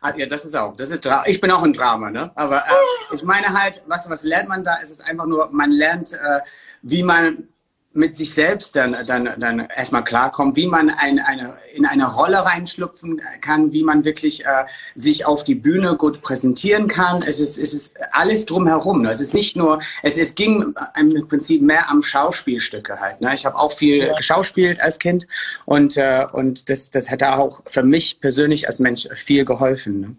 Ah, 0.00 0.12
ja, 0.16 0.26
das 0.26 0.44
ist 0.44 0.54
auch, 0.54 0.76
das 0.76 0.90
ist 0.90 1.08
Ich 1.26 1.40
bin 1.40 1.50
auch 1.50 1.62
ein 1.62 1.72
Drama, 1.72 2.10
ne? 2.10 2.30
Aber 2.34 2.58
äh, 2.58 3.14
ich 3.14 3.22
meine 3.22 3.58
halt, 3.58 3.84
was, 3.86 4.10
was 4.10 4.22
lernt 4.22 4.48
man 4.48 4.62
da? 4.62 4.78
Es 4.82 4.90
ist 4.90 5.00
einfach 5.00 5.24
nur, 5.24 5.48
man 5.50 5.70
lernt, 5.70 6.12
äh, 6.12 6.40
wie 6.82 7.02
man 7.02 7.48
mit 7.94 8.16
sich 8.16 8.32
selbst 8.34 8.74
dann, 8.76 8.96
dann, 9.06 9.34
dann 9.38 9.68
erstmal 9.74 10.04
klarkommen, 10.04 10.56
wie 10.56 10.66
man 10.66 10.90
ein, 10.90 11.18
eine, 11.18 11.58
in 11.74 11.84
eine 11.84 12.10
Rolle 12.10 12.44
reinschlüpfen 12.44 13.20
kann, 13.40 13.72
wie 13.72 13.82
man 13.82 14.04
wirklich 14.04 14.44
äh, 14.44 14.64
sich 14.94 15.26
auf 15.26 15.44
die 15.44 15.54
Bühne 15.54 15.96
gut 15.96 16.22
präsentieren 16.22 16.88
kann. 16.88 17.22
Es 17.22 17.40
ist, 17.40 17.58
es 17.58 17.74
ist 17.74 17.96
alles 18.12 18.46
drumherum. 18.46 19.02
Ne? 19.02 19.10
Es 19.10 19.20
ist 19.20 19.34
nicht 19.34 19.56
nur, 19.56 19.80
es, 20.02 20.16
es 20.16 20.34
ging 20.34 20.74
im 20.98 21.28
Prinzip 21.28 21.62
mehr 21.62 21.90
am 21.90 22.02
Schauspielstücke 22.02 22.98
halt. 22.98 23.20
Ne? 23.20 23.34
Ich 23.34 23.44
habe 23.44 23.58
auch 23.58 23.72
viel 23.72 23.98
ja. 23.98 24.14
geschauspielt 24.14 24.80
als 24.80 24.98
Kind 24.98 25.26
und, 25.66 25.96
äh, 25.96 26.26
und 26.32 26.68
das, 26.68 26.90
das 26.90 27.10
hat 27.10 27.22
auch 27.22 27.62
für 27.66 27.82
mich 27.82 28.20
persönlich 28.20 28.68
als 28.68 28.78
Mensch 28.78 29.08
viel 29.14 29.44
geholfen. 29.44 30.16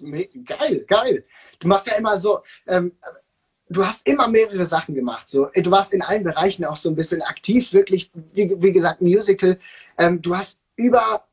Ne? 0.00 0.28
Geil, 0.44 0.84
geil. 0.86 1.24
Du 1.58 1.66
machst 1.66 1.88
ja 1.88 1.94
immer 1.94 2.18
so, 2.18 2.40
ähm, 2.66 2.92
du 3.70 3.86
hast 3.86 4.06
immer 4.06 4.28
mehrere 4.28 4.64
Sachen 4.64 4.94
gemacht. 4.94 5.28
So. 5.28 5.48
Du 5.54 5.70
warst 5.70 5.92
in 5.92 6.02
allen 6.02 6.24
Bereichen 6.24 6.64
auch 6.64 6.76
so 6.76 6.88
ein 6.88 6.96
bisschen 6.96 7.22
aktiv, 7.22 7.72
wirklich, 7.72 8.10
wie, 8.32 8.54
wie 8.60 8.72
gesagt, 8.72 9.00
Musical. 9.00 9.58
Ähm, 9.96 10.22
du 10.22 10.36
hast 10.36 10.58
über, 10.76 11.24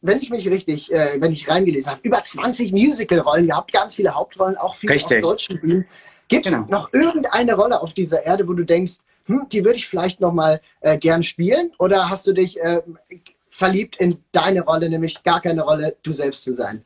wenn 0.00 0.18
ich 0.18 0.30
mich 0.30 0.48
richtig, 0.48 0.92
äh, 0.92 1.20
wenn 1.20 1.32
ich 1.32 1.48
reingelesen 1.48 1.92
habe, 1.92 2.00
über 2.02 2.22
20 2.22 2.72
Musical-Rollen 2.72 3.46
gehabt, 3.46 3.72
ganz 3.72 3.94
viele 3.94 4.14
Hauptrollen, 4.14 4.56
auch 4.56 4.76
viele 4.76 4.94
auf 4.94 5.06
deutschen 5.06 5.60
Bühnen. 5.60 5.86
Gibt 6.28 6.46
es 6.46 6.52
genau. 6.52 6.66
noch 6.68 6.92
irgendeine 6.92 7.54
Rolle 7.54 7.80
auf 7.82 7.92
dieser 7.92 8.24
Erde, 8.24 8.46
wo 8.46 8.52
du 8.52 8.64
denkst, 8.64 8.98
hm, 9.26 9.46
die 9.50 9.64
würde 9.64 9.76
ich 9.76 9.88
vielleicht 9.88 10.20
noch 10.20 10.32
mal 10.32 10.60
äh, 10.80 10.96
gern 10.96 11.22
spielen? 11.22 11.72
Oder 11.78 12.08
hast 12.08 12.26
du 12.26 12.32
dich 12.32 12.60
äh, 12.60 12.82
verliebt 13.50 13.96
in 13.96 14.18
deine 14.32 14.62
Rolle, 14.62 14.88
nämlich 14.88 15.22
gar 15.24 15.40
keine 15.40 15.62
Rolle, 15.62 15.96
du 16.02 16.12
selbst 16.12 16.44
zu 16.44 16.54
sein? 16.54 16.84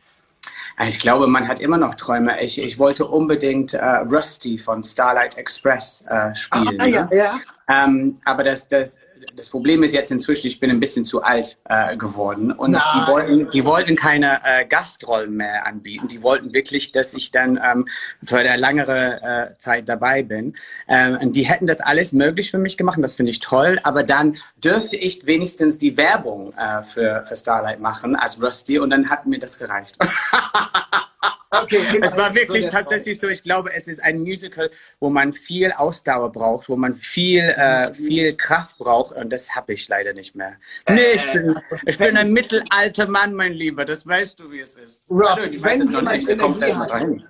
Ich 0.89 0.99
glaube, 0.99 1.29
man 1.29 1.47
hat 1.47 1.61
immer 1.61 1.79
noch 1.79 1.95
Träume. 1.95 2.43
Ich, 2.43 2.61
ich 2.61 2.79
wollte 2.79 3.07
unbedingt 3.07 3.75
äh, 3.75 3.85
Rusty 3.85 4.59
von 4.59 4.83
Starlight 4.83 5.39
Express 5.39 6.05
äh, 6.09 6.35
spielen. 6.35 6.81
Ah, 6.81 6.87
ja, 6.87 7.05
ne? 7.05 7.17
ja. 7.17 7.41
Ähm, 7.69 8.19
aber 8.25 8.43
das, 8.43 8.67
das, 8.67 8.99
das 9.37 9.49
Problem 9.49 9.83
ist 9.83 9.93
jetzt 9.93 10.11
inzwischen, 10.11 10.47
ich 10.47 10.61
bin 10.61 10.71
ein 10.71 10.81
bisschen 10.81 11.05
zu 11.05 11.23
alt 11.23 11.59
äh, 11.65 11.97
geworden 11.97 12.53
und 12.53 12.73
Nein. 12.73 12.83
die 12.95 13.07
wollten, 13.07 13.51
die 13.51 13.65
wollten 13.65 13.97
keine 13.97 14.41
äh, 14.45 14.67
Gastrollen 14.67 15.35
mehr 15.35 15.67
anbieten. 15.67 16.09
Die 16.09 16.23
wollten 16.23 16.53
wirklich, 16.53 16.93
dass 16.93 17.15
ich 17.15 17.31
dann 17.31 17.59
ähm, 17.63 17.89
für 18.23 18.39
eine 18.39 18.57
langere 18.57 19.23
äh, 19.23 19.59
Zeit 19.59 19.89
dabei 19.89 20.23
bin. 20.23 20.57
Ähm, 20.89 21.19
und 21.21 21.37
die 21.37 21.43
hätten 21.43 21.67
das 21.67 21.81
alles 21.81 22.13
möglich 22.13 22.51
für 22.51 22.59
mich 22.59 22.77
gemacht. 22.77 22.99
Das 23.01 23.15
finde 23.15 23.31
ich 23.31 23.41
toll. 23.41 23.79
Aber 23.83 24.03
dann 24.03 24.37
dürfte 24.63 24.97
ich 24.97 25.27
wenigstens 25.27 25.79
die 25.79 25.97
Werbung 25.97 26.53
äh, 26.55 26.83
für, 26.83 27.25
für 27.27 27.37
Starlight 27.37 27.81
machen 27.81 28.17
als 28.17 28.41
Rusty 28.43 28.79
und 28.79 28.91
dann 28.91 29.11
hat 29.11 29.27
mir 29.27 29.39
das 29.39 29.59
gereicht. 29.59 29.97
Okay, 31.63 31.81
es 32.03 32.17
war 32.17 32.35
wirklich 32.35 32.69
tatsächlich 32.69 33.19
so. 33.19 33.29
Ich 33.29 33.43
glaube, 33.43 33.73
es 33.73 33.89
ist 33.89 34.03
ein 34.03 34.21
Musical, 34.21 34.71
wo 35.01 35.11
man 35.11 35.33
viel 35.33 35.73
Ausdauer 35.73 36.33
braucht, 36.33 36.69
wo 36.69 36.77
man 36.77 36.95
viel, 36.95 37.43
äh, 37.43 37.93
viel 37.95 38.37
Kraft 38.37 38.79
braucht. 38.79 39.15
Und 39.15 39.33
das 39.33 39.55
habe 39.55 39.73
ich 39.73 39.89
leider 39.89 40.13
nicht 40.13 40.35
mehr. 40.35 40.57
Nee, 40.89 41.13
ich 41.15 41.31
bin, 41.33 41.57
ich 41.87 41.99
bin 41.99 42.17
ein 42.17 42.33
mittelalter 42.33 43.07
Mann, 43.07 43.35
mein 43.35 43.53
Lieber. 43.53 43.85
Das 43.85 44.07
weißt 44.07 44.41
du, 44.41 44.51
wie 44.51 44.61
es 44.61 44.77
ist. 44.77 45.03
Ross, 45.09 45.41
also, 45.41 45.63
wenn 45.63 45.91
jemand 45.91 46.29
Energie 46.29 46.73
hat, 46.75 47.25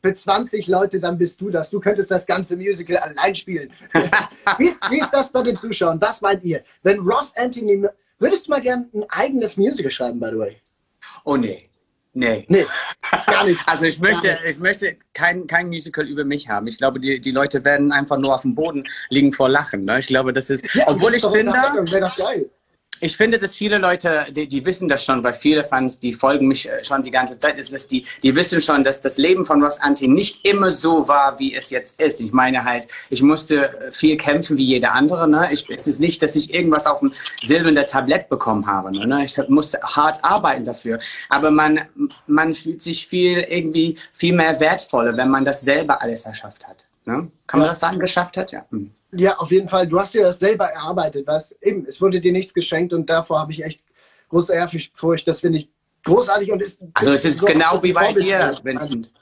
für 0.00 0.14
20 0.14 0.68
Leute, 0.68 1.00
dann 1.00 1.18
bist 1.18 1.40
du 1.40 1.50
das. 1.50 1.70
Du 1.70 1.80
könntest 1.80 2.10
das 2.10 2.26
ganze 2.26 2.56
Musical 2.56 2.98
allein 2.98 3.34
spielen. 3.34 3.70
wie, 4.58 4.68
ist, 4.68 4.80
wie 4.90 5.00
ist 5.00 5.10
das 5.10 5.30
bei 5.30 5.42
den 5.42 5.56
Zuschauern? 5.56 6.00
Was 6.00 6.20
meint 6.20 6.44
ihr? 6.44 6.62
Wenn 6.82 7.00
Ross 7.00 7.34
Anthony, 7.36 7.84
würdest 8.18 8.46
du 8.46 8.50
mal 8.50 8.60
gern 8.60 8.88
ein 8.94 9.04
eigenes 9.08 9.56
Musical 9.56 9.90
schreiben, 9.90 10.20
by 10.20 10.28
the 10.30 10.38
way? 10.38 10.56
Oh 11.24 11.36
nee. 11.36 11.68
Nee. 12.14 12.44
Nee, 12.48 12.66
gar 13.26 13.44
nicht. 13.44 13.60
Also 13.66 13.86
ich 13.86 14.00
möchte, 14.00 14.38
ich 14.46 14.58
möchte 14.58 14.96
kein, 15.14 15.46
kein 15.46 15.68
Musical 15.68 16.06
über 16.06 16.24
mich 16.24 16.48
haben. 16.48 16.66
Ich 16.66 16.78
glaube, 16.78 17.00
die, 17.00 17.20
die 17.20 17.30
Leute 17.30 17.64
werden 17.64 17.92
einfach 17.92 18.18
nur 18.18 18.34
auf 18.34 18.42
dem 18.42 18.54
Boden 18.54 18.84
liegen 19.10 19.32
vor 19.32 19.48
Lachen. 19.48 19.84
Ne? 19.84 19.98
Ich 19.98 20.06
glaube, 20.08 20.32
das 20.32 20.50
ist, 20.50 20.74
ja, 20.74 20.84
obwohl 20.86 21.12
das 21.12 21.22
ich 21.22 21.30
finde, 21.30 21.52
das 21.52 22.16
geil 22.16 22.50
ich 23.00 23.16
finde, 23.16 23.38
dass 23.38 23.54
viele 23.54 23.78
Leute, 23.78 24.26
die, 24.30 24.46
die, 24.46 24.64
wissen 24.64 24.88
das 24.88 25.04
schon, 25.04 25.22
weil 25.22 25.34
viele 25.34 25.64
Fans, 25.64 26.00
die 26.00 26.12
folgen 26.12 26.46
mich 26.46 26.68
äh, 26.68 26.82
schon 26.84 27.02
die 27.02 27.10
ganze 27.10 27.38
Zeit, 27.38 27.58
ist, 27.58 27.72
dass 27.72 27.88
die, 27.88 28.06
die 28.22 28.34
wissen 28.34 28.60
schon, 28.60 28.84
dass 28.84 29.00
das 29.00 29.18
Leben 29.18 29.44
von 29.44 29.62
Ross 29.62 29.80
Anti 29.80 30.08
nicht 30.08 30.44
immer 30.44 30.72
so 30.72 31.08
war, 31.08 31.38
wie 31.38 31.54
es 31.54 31.70
jetzt 31.70 32.00
ist. 32.00 32.20
Ich 32.20 32.32
meine 32.32 32.64
halt, 32.64 32.88
ich 33.10 33.22
musste 33.22 33.90
viel 33.92 34.16
kämpfen 34.16 34.56
wie 34.56 34.64
jeder 34.64 34.92
andere. 34.92 35.28
Ne? 35.28 35.48
Ich, 35.52 35.68
es 35.68 35.86
ist 35.86 36.00
nicht, 36.00 36.22
dass 36.22 36.36
ich 36.36 36.52
irgendwas 36.52 36.86
auf 36.86 37.00
dem 37.00 37.12
silbernen 37.42 37.86
Tablett 37.86 38.28
bekommen 38.28 38.66
habe. 38.66 38.90
Ne? 38.90 39.24
Ich 39.24 39.36
musste 39.48 39.80
hart 39.82 40.24
arbeiten 40.24 40.64
dafür. 40.64 40.98
Aber 41.28 41.50
man, 41.50 41.80
man 42.26 42.54
fühlt 42.54 42.82
sich 42.82 43.08
viel 43.08 43.38
irgendwie 43.40 43.96
viel 44.12 44.34
mehr 44.34 44.58
wertvoller, 44.60 45.16
wenn 45.16 45.28
man 45.28 45.44
das 45.44 45.60
selber 45.60 46.02
alles 46.02 46.24
erschafft 46.24 46.66
hat. 46.66 46.86
Ne? 47.04 47.30
Kann 47.46 47.60
man 47.60 47.68
das 47.68 47.80
sagen, 47.80 47.98
geschafft 47.98 48.36
hat? 48.36 48.52
Ja. 48.52 48.66
Hm. 48.70 48.92
Ja, 49.12 49.38
auf 49.38 49.50
jeden 49.50 49.68
Fall. 49.68 49.86
Du 49.86 49.98
hast 49.98 50.14
dir 50.14 50.22
das 50.22 50.38
selber 50.38 50.66
erarbeitet, 50.66 51.26
was 51.26 51.52
eben, 51.62 51.86
es 51.86 52.00
wurde 52.00 52.20
dir 52.20 52.32
nichts 52.32 52.52
geschenkt 52.52 52.92
und 52.92 53.08
davor 53.08 53.40
habe 53.40 53.52
ich 53.52 53.64
echt 53.64 53.82
große 54.28 54.54
Ehrfurcht. 54.54 55.26
Das 55.26 55.40
finde 55.40 55.58
ich 55.60 55.70
großartig 56.04 56.52
und 56.52 56.60
ist. 56.60 56.82
Also 56.94 57.12
es 57.12 57.24
ist 57.24 57.38
so 57.38 57.46
genau 57.46 57.82
wie 57.82 57.92
bei 57.92 58.12
dir, 58.12 58.54
Vincent. 58.62 59.12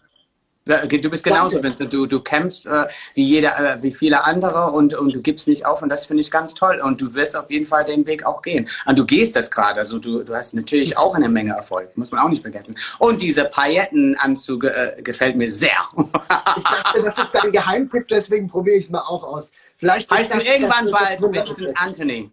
Du 0.67 1.11
bist 1.11 1.23
genauso, 1.23 1.63
Vincent. 1.63 1.93
Du, 1.93 2.07
du 2.07 2.19
kämpfst 2.21 2.67
äh, 2.67 2.89
wie 3.15 3.23
jeder, 3.23 3.77
äh, 3.77 3.83
wie 3.85 3.93
viele 3.93 4.25
andere 4.25 4.73
und, 4.73 4.95
und 4.95 5.15
du 5.15 5.23
gibst 5.23 5.47
nicht 5.47 5.65
auf 5.65 5.81
und 5.81 5.89
das 5.89 6.07
finde 6.07 6.23
ich 6.23 6.31
ganz 6.33 6.55
toll. 6.55 6.81
Und 6.83 7.01
du 7.01 7.15
wirst 7.15 7.37
auf 7.37 7.49
jeden 7.51 7.67
Fall 7.67 7.85
den 7.85 8.05
Weg 8.05 8.27
auch 8.27 8.43
gehen. 8.43 8.69
Und 8.85 8.99
du 8.99 9.05
gehst 9.05 9.37
das 9.37 9.53
gerade. 9.53 9.79
Also 9.79 10.01
du, 10.01 10.25
du 10.25 10.35
hast 10.35 10.55
natürlich 10.55 10.99
auch 10.99 11.15
eine 11.15 11.29
Menge 11.29 11.53
Erfolg, 11.53 11.97
muss 11.97 12.11
man 12.11 12.21
auch 12.21 12.29
nicht 12.29 12.43
vergessen. 12.43 12.77
Und 12.99 13.23
dieser 13.23 13.45
Paillettenanzug 13.45 14.65
äh, 14.65 15.01
gefällt 15.05 15.37
mir 15.37 15.49
sehr. 15.49 15.71
ich 15.97 16.65
dachte, 16.65 17.03
das 17.03 17.17
ist 17.17 17.31
dein 17.33 17.53
Geheimtipp, 17.53 18.09
deswegen 18.09 18.49
probiere 18.49 18.77
ich 18.77 18.87
es 18.87 18.91
mal 18.91 19.03
auch 19.03 19.23
aus. 19.23 19.53
Vielleicht 19.77 20.11
heißt 20.11 20.35
du 20.35 20.39
irgendwann 20.39 20.91
bald 20.91 21.23
Vincent 21.23 21.77
Anthony. 21.77 22.33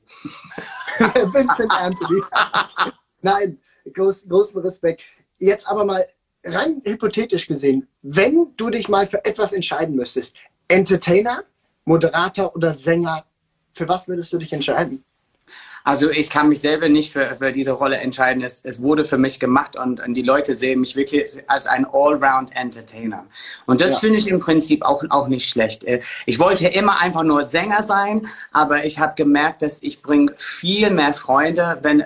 Vincent 0.98 1.72
Anthony. 1.72 2.22
Nein, 3.22 3.60
groß, 3.94 4.28
großen 4.28 4.60
Respekt. 4.62 5.02
Jetzt 5.38 5.68
aber 5.68 5.86
mal 5.86 6.08
rein 6.44 6.82
hypothetisch 6.84 7.48
gesehen, 7.48 7.88
wenn 8.02 8.54
du 8.58 8.70
dich 8.70 8.90
mal 8.90 9.08
für 9.08 9.24
etwas 9.26 9.54
entscheiden 9.54 9.96
müsstest, 9.96 10.36
Entertainer, 10.68 11.44
Moderator 11.86 12.56
oder 12.56 12.74
Sänger, 12.74 13.26
für 13.74 13.88
was 13.88 14.08
würdest 14.08 14.32
du 14.34 14.38
dich 14.38 14.54
entscheiden? 14.54 15.04
Also 15.84 16.10
ich 16.10 16.30
kann 16.30 16.50
mich 16.50 16.62
selber 16.62 16.88
nicht 16.88 17.12
für, 17.12 17.36
für 17.38 17.52
diese 17.52 17.74
Rolle 17.74 17.98
entscheiden. 17.98 18.42
Es, 18.44 18.62
es 18.64 18.82
wurde 18.82 19.04
für 19.04 19.18
mich 19.18 19.40
gemacht 19.40 19.76
und, 19.76 20.00
und 20.00 20.14
die 20.14 20.22
Leute 20.22 20.56
sehen 20.56 20.80
mich 20.80 20.96
wirklich 20.96 21.44
als 21.48 21.68
ein 21.68 21.86
Allround-Entertainer. 21.86 23.26
Und 23.66 23.82
das 23.82 23.92
ja. 23.92 23.98
finde 23.98 24.20
ich 24.20 24.30
im 24.30 24.40
Prinzip 24.40 24.84
auch, 24.84 25.04
auch 25.10 25.28
nicht 25.28 25.50
schlecht. 25.50 25.84
Äh, 25.84 26.00
ich 26.26 26.40
wollte 26.40 26.68
immer 26.68 27.02
einfach 27.02 27.24
nur 27.24 27.44
Sänger 27.44 27.84
sein, 27.84 28.28
aber 28.52 28.86
ich 28.86 29.00
habe 29.00 29.14
gemerkt, 29.16 29.62
dass 29.62 29.82
ich 29.82 30.02
bringe 30.02 30.34
viel 30.38 30.90
mehr 30.90 31.14
Freunde 31.14 31.80
wenn, 31.82 32.02
äh, 32.02 32.06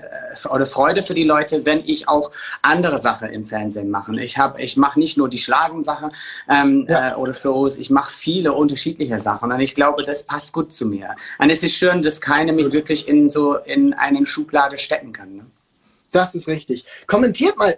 oder 0.50 0.65
Freude 0.65 1.03
für 1.03 1.13
die 1.13 1.24
Leute, 1.24 1.65
wenn 1.65 1.81
ich 1.86 2.07
auch 2.10 2.31
andere 2.62 2.98
Sachen 2.98 3.29
im 3.29 3.46
Fernsehen 3.46 3.91
mache. 3.91 4.19
Ich, 4.19 4.38
hab, 4.38 4.60
ich 4.60 4.77
mache 4.77 5.00
nicht 5.00 5.17
nur 5.17 5.29
die 5.29 5.38
Schlagensachen 5.38 6.12
ähm, 6.50 6.86
ja. 6.89 7.12
äh, 7.12 7.15
oder 7.15 7.34
Shows, 7.34 7.77
ich 7.77 7.89
mache 7.89 8.12
viele 8.12 8.53
unterschiedliche 8.53 9.19
Sachen 9.19 9.51
und 9.51 9.60
ich 9.60 9.75
glaube, 9.75 10.03
das 10.03 10.24
passt 10.24 10.53
gut 10.53 10.74
zu 10.74 10.86
mir. 10.86 11.15
Und 11.38 11.50
es 11.50 11.62
ist 11.62 11.75
schön, 11.75 12.01
dass 12.01 12.22
keiner 12.22 12.53
mich 12.53 12.72
wirklich 12.72 13.07
in 13.07 13.29
so 13.29 13.57
in 13.67 13.93
eine 13.93 14.25
Schublade 14.25 14.77
stecken 14.77 15.13
kann. 15.13 15.36
Ne? 15.36 15.45
Das 16.12 16.36
ist 16.36 16.47
richtig. 16.47 16.86
Kommentiert 17.07 17.57
mal, 17.57 17.77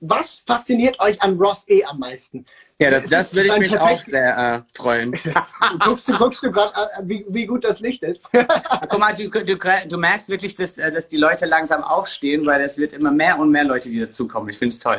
was 0.00 0.42
fasziniert 0.46 0.98
euch 1.00 1.20
an 1.22 1.38
Ross 1.38 1.64
E 1.68 1.84
am 1.84 1.98
meisten? 1.98 2.44
Ja, 2.78 2.90
das, 2.90 3.08
das 3.08 3.32
würde 3.34 3.48
ich 3.48 3.58
mich 3.58 3.78
auch 3.78 4.00
sehr 4.00 4.36
äh, 4.36 4.76
freuen. 4.76 5.16
guckst 5.78 6.08
du, 6.08 6.12
guckst 6.14 6.42
du 6.42 6.50
gerade, 6.50 6.74
äh, 6.74 7.02
wie, 7.04 7.24
wie 7.28 7.46
gut 7.46 7.62
das 7.62 7.78
Licht 7.78 8.02
ist? 8.02 8.28
Guck 8.32 8.98
mal, 8.98 9.14
du, 9.14 9.28
du, 9.28 9.56
du 9.56 9.98
merkst 9.98 10.28
wirklich, 10.28 10.56
dass, 10.56 10.78
äh, 10.78 10.90
dass 10.90 11.06
die 11.06 11.16
Leute 11.16 11.46
langsam 11.46 11.84
aufstehen, 11.84 12.44
weil 12.44 12.60
es 12.62 12.78
wird 12.78 12.92
immer 12.92 13.12
mehr 13.12 13.38
und 13.38 13.50
mehr 13.50 13.62
Leute, 13.62 13.88
die 13.88 14.00
dazukommen. 14.00 14.48
Ich 14.48 14.58
finde 14.58 14.72
es 14.72 14.80
toll. 14.80 14.98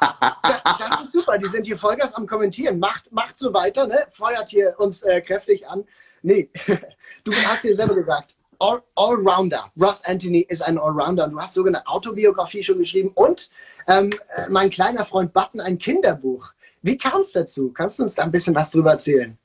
das 0.00 1.02
ist 1.02 1.12
super, 1.12 1.38
die 1.38 1.48
sind 1.48 1.64
hier 1.64 1.78
Vollgas 1.78 2.12
am 2.14 2.26
Kommentieren. 2.26 2.80
Macht, 2.80 3.12
macht 3.12 3.38
so 3.38 3.54
weiter, 3.54 3.86
ne? 3.86 4.06
feuert 4.10 4.50
hier 4.50 4.74
uns 4.78 5.02
äh, 5.02 5.20
kräftig 5.20 5.68
an. 5.68 5.84
Nee, 6.22 6.50
du 7.24 7.32
hast 7.46 7.62
dir 7.62 7.76
selber 7.76 7.94
gesagt, 7.94 8.34
All 8.62 8.80
Allrounder. 8.94 9.72
Ross 9.76 10.04
Anthony 10.04 10.46
ist 10.48 10.62
ein 10.62 10.78
Allrounder. 10.78 11.26
Du 11.26 11.40
hast 11.40 11.54
sogar 11.54 11.74
eine 11.74 11.84
Autobiografie 11.84 12.62
schon 12.62 12.78
geschrieben 12.78 13.10
und 13.14 13.50
ähm, 13.88 14.10
äh, 14.36 14.48
mein 14.50 14.70
kleiner 14.70 15.04
Freund 15.04 15.32
Button 15.32 15.60
ein 15.60 15.78
Kinderbuch. 15.78 16.52
Wie 16.80 16.96
kam 16.96 17.22
es 17.22 17.32
dazu? 17.32 17.72
Kannst 17.72 17.98
du 17.98 18.04
uns 18.04 18.14
da 18.14 18.22
ein 18.22 18.30
bisschen 18.30 18.54
was 18.54 18.70
drüber 18.70 18.92
erzählen? 18.92 19.36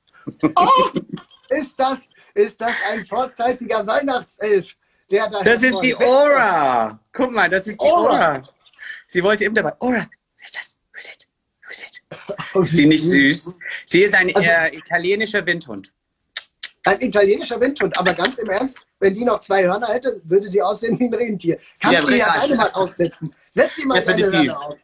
Oh, 0.56 0.70
ist 1.50 1.80
das, 1.80 2.10
ist 2.36 2.62
das 2.62 2.76
ein 2.92 3.08
vorzeitiger 3.08 3.88
Weihnachtself? 3.88 4.76
Der 5.10 5.28
da 5.30 5.42
das 5.42 5.64
ist 5.64 5.80
die 5.80 5.96
Aura. 5.96 7.00
Guck 7.12 7.32
mal, 7.32 7.50
das 7.50 7.66
ist 7.66 7.82
die 7.82 7.88
Aura. 7.88 8.36
Aura. 8.36 8.44
Sie 9.08 9.24
wollte 9.24 9.46
eben 9.46 9.56
dabei. 9.56 9.74
Aura, 9.80 10.06
wer 10.38 10.46
ist 10.46 10.56
das? 10.56 10.78
Who 10.94 11.00
is 11.00 11.08
it? 11.08 11.28
Who 11.64 11.72
is 11.72 11.80
it? 11.80 12.02
Oh, 12.54 12.62
ist 12.62 12.76
sie 12.76 12.86
nicht 12.86 13.04
süß? 13.04 13.56
Sie 13.86 14.04
ist 14.04 14.14
ein 14.14 14.34
also, 14.36 14.48
äh, 14.48 14.76
italienischer 14.76 15.46
Windhund. 15.46 15.92
Ein 16.88 17.02
italienischer 17.02 17.60
Windhund, 17.60 17.98
aber 17.98 18.14
ganz 18.14 18.38
im 18.38 18.50
Ernst, 18.50 18.80
wenn 19.00 19.14
die 19.14 19.26
noch 19.26 19.40
zwei 19.40 19.64
Hörner 19.64 19.88
hätte, 19.88 20.22
würde 20.24 20.48
sie 20.48 20.62
aussehen 20.62 21.00
wie 21.00 21.06
ein 21.06 21.14
Rentier. 21.14 21.58
Kannst 21.80 22.00
ja, 22.00 22.02
du 22.02 22.08
die 22.08 22.18
ja 22.18 22.36
beide 22.40 22.56
mal 22.56 22.72
aufsetzen? 22.72 23.34
Setz 23.52 23.76
sie 23.76 23.86
mal 23.86 24.00
Definitiv. 24.00 24.54
auf. 24.54 24.76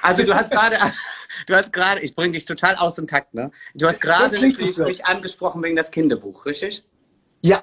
Also 0.00 0.22
du 0.24 0.34
hast 0.34 0.50
gerade, 0.50 0.78
du 1.46 1.54
hast 1.54 1.72
gerade, 1.72 2.00
ich 2.00 2.14
bringe 2.14 2.32
dich 2.32 2.44
total 2.44 2.76
aus 2.76 2.96
dem 2.96 3.06
Takt, 3.06 3.34
ne? 3.34 3.50
Du 3.74 3.86
hast 3.86 4.00
gerade 4.00 4.38
mich 4.40 5.04
angesprochen 5.06 5.62
wegen 5.62 5.76
das 5.76 5.90
Kinderbuch, 5.90 6.46
richtig? 6.46 6.84
Ja, 7.42 7.62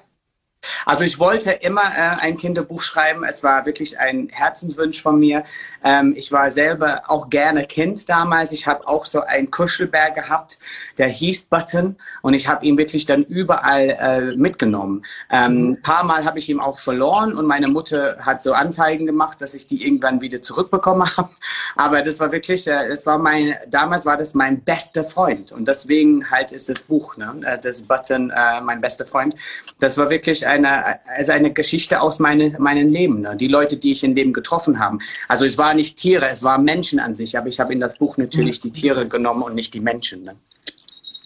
also 0.86 1.04
ich 1.04 1.18
wollte 1.18 1.52
immer 1.52 1.82
äh, 1.82 2.20
ein 2.20 2.36
Kinderbuch 2.36 2.82
schreiben. 2.82 3.24
Es 3.24 3.42
war 3.42 3.66
wirklich 3.66 3.98
ein 3.98 4.28
Herzenswunsch 4.30 5.02
von 5.02 5.18
mir. 5.18 5.44
Ähm, 5.82 6.14
ich 6.16 6.32
war 6.32 6.50
selber 6.50 7.02
auch 7.08 7.30
gerne 7.30 7.66
Kind 7.66 8.08
damals. 8.08 8.52
Ich 8.52 8.66
habe 8.66 8.86
auch 8.86 9.04
so 9.04 9.22
einen 9.22 9.50
Kuschelbär 9.50 10.10
gehabt, 10.10 10.58
der 10.98 11.08
hieß 11.08 11.46
Button 11.46 11.96
und 12.22 12.34
ich 12.34 12.48
habe 12.48 12.64
ihn 12.64 12.78
wirklich 12.78 13.06
dann 13.06 13.24
überall 13.24 13.90
äh, 13.90 14.36
mitgenommen. 14.36 15.04
Ähm, 15.30 15.52
mhm. 15.52 15.70
Ein 15.70 15.82
paar 15.82 16.04
Mal 16.04 16.24
habe 16.24 16.38
ich 16.38 16.48
ihn 16.48 16.60
auch 16.60 16.78
verloren 16.78 17.34
und 17.36 17.46
meine 17.46 17.68
Mutter 17.68 18.16
hat 18.20 18.42
so 18.42 18.52
Anzeigen 18.52 19.06
gemacht, 19.06 19.40
dass 19.40 19.54
ich 19.54 19.66
die 19.66 19.84
irgendwann 19.84 20.20
wieder 20.20 20.42
zurückbekommen 20.42 21.08
habe. 21.16 21.30
Aber 21.76 22.02
das 22.02 22.20
war 22.20 22.32
wirklich, 22.32 22.66
äh, 22.66 22.88
das 22.88 23.06
war 23.06 23.18
mein, 23.18 23.56
damals 23.68 24.06
war 24.06 24.16
das 24.16 24.34
mein 24.34 24.62
bester 24.62 25.04
Freund 25.04 25.52
und 25.52 25.68
deswegen 25.68 26.30
halt 26.30 26.52
ist 26.52 26.68
das 26.68 26.82
Buch, 26.82 27.16
ne? 27.16 27.40
Äh, 27.44 27.58
das 27.58 27.82
Button, 27.82 28.30
äh, 28.30 28.60
mein 28.60 28.80
bester 28.80 29.06
Freund. 29.06 29.34
Das 29.80 29.98
war 29.98 30.10
wirklich 30.10 30.46
ein 30.46 30.53
eine, 30.54 31.06
also 31.08 31.32
eine 31.32 31.52
Geschichte 31.52 32.00
aus 32.00 32.18
meine, 32.18 32.56
meinem 32.58 32.88
Leben. 32.88 33.22
Ne? 33.22 33.36
Die 33.36 33.48
Leute, 33.48 33.76
die 33.76 33.92
ich 33.92 34.04
in 34.04 34.14
dem 34.14 34.32
getroffen 34.32 34.78
habe. 34.78 34.98
Also 35.28 35.44
es 35.44 35.58
war 35.58 35.74
nicht 35.74 35.98
Tiere, 35.98 36.28
es 36.28 36.42
waren 36.42 36.64
Menschen 36.64 37.00
an 37.00 37.14
sich, 37.14 37.36
aber 37.36 37.48
ich 37.48 37.60
habe 37.60 37.72
in 37.72 37.80
das 37.80 37.98
Buch 37.98 38.16
natürlich 38.16 38.60
die 38.60 38.72
Tiere 38.72 39.08
genommen 39.08 39.42
und 39.42 39.54
nicht 39.54 39.74
die 39.74 39.80
Menschen. 39.80 40.22
Ne? 40.22 40.36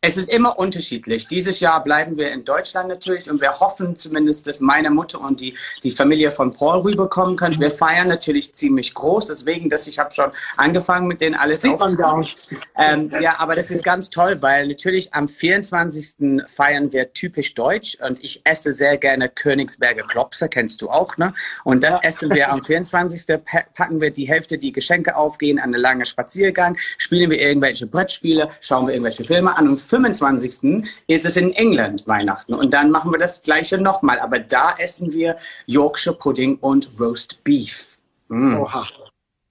Es 0.00 0.16
ist 0.16 0.30
immer 0.30 0.56
unterschiedlich. 0.60 1.26
Dieses 1.26 1.58
Jahr 1.58 1.82
bleiben 1.82 2.16
wir 2.16 2.30
in 2.30 2.44
Deutschland 2.44 2.88
natürlich 2.88 3.28
und 3.28 3.40
wir 3.40 3.58
hoffen 3.58 3.96
zumindest, 3.96 4.46
dass 4.46 4.60
meine 4.60 4.90
Mutter 4.90 5.20
und 5.20 5.40
die, 5.40 5.56
die 5.82 5.90
Familie 5.90 6.30
von 6.30 6.52
Paul 6.52 6.82
rüberkommen 6.82 7.34
können. 7.34 7.58
Wir 7.58 7.72
feiern 7.72 8.06
natürlich 8.06 8.54
ziemlich 8.54 8.94
groß, 8.94 9.26
deswegen, 9.26 9.68
dass 9.68 9.88
ich 9.88 9.98
habe 9.98 10.14
schon 10.14 10.30
angefangen 10.56 11.08
mit 11.08 11.20
denen 11.20 11.34
alles 11.34 11.64
aufzubauen. 11.64 12.28
Ähm, 12.76 13.10
ja, 13.20 13.40
aber 13.40 13.56
das 13.56 13.72
ist 13.72 13.82
ganz 13.82 14.08
toll, 14.08 14.40
weil 14.40 14.68
natürlich 14.68 15.14
am 15.14 15.26
24. 15.26 16.44
feiern 16.46 16.92
wir 16.92 17.12
typisch 17.12 17.54
deutsch 17.54 17.98
und 18.00 18.22
ich 18.22 18.42
esse 18.44 18.72
sehr 18.72 18.98
gerne 18.98 19.28
Königsberger 19.28 20.04
Klopse, 20.04 20.48
kennst 20.48 20.80
du 20.80 20.90
auch, 20.90 21.16
ne? 21.16 21.34
Und 21.64 21.82
das 21.82 21.94
ja. 21.94 22.00
essen 22.04 22.30
wir 22.30 22.52
am 22.52 22.62
24. 22.62 23.40
packen 23.74 24.00
wir 24.00 24.12
die 24.12 24.28
Hälfte 24.28 24.58
die 24.58 24.70
Geschenke 24.70 25.16
auf, 25.16 25.38
gehen 25.38 25.58
an 25.58 25.74
einen 25.74 25.82
langen 25.82 26.04
Spaziergang, 26.04 26.78
spielen 26.98 27.32
wir 27.32 27.40
irgendwelche 27.40 27.88
Brettspiele, 27.88 28.48
schauen 28.60 28.86
wir 28.86 28.94
irgendwelche 28.94 29.24
Filme 29.24 29.56
an 29.56 29.67
und 29.68 29.76
25. 29.78 30.84
ist 31.06 31.26
es 31.26 31.36
in 31.36 31.52
England 31.52 32.06
Weihnachten. 32.06 32.54
Und 32.54 32.72
dann 32.72 32.90
machen 32.90 33.12
wir 33.12 33.18
das 33.18 33.42
Gleiche 33.42 33.78
nochmal. 33.78 34.18
Aber 34.20 34.38
da 34.38 34.74
essen 34.78 35.12
wir 35.12 35.36
Yorkshire 35.66 36.14
Pudding 36.16 36.56
und 36.58 36.90
Roast 36.98 37.42
Beef. 37.44 37.98
Mm. 38.28 38.56
Oha. 38.56 38.86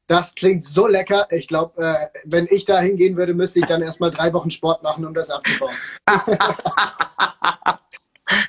Das 0.07 0.33
klingt 0.35 0.63
so 0.63 0.87
lecker. 0.87 1.27
Ich 1.31 1.47
glaube, 1.47 1.83
äh, 1.83 2.19
wenn 2.23 2.47
ich 2.49 2.63
da 2.65 2.79
hingehen 2.79 3.17
würde, 3.17 3.33
müsste 3.33 3.59
ich 3.59 3.65
dann 3.65 3.81
erstmal 3.81 4.09
drei 4.09 4.31
Wochen 4.31 4.49
Sport 4.49 4.81
machen, 4.81 5.05
um 5.05 5.13
das 5.13 5.29
abzubauen. 5.29 5.75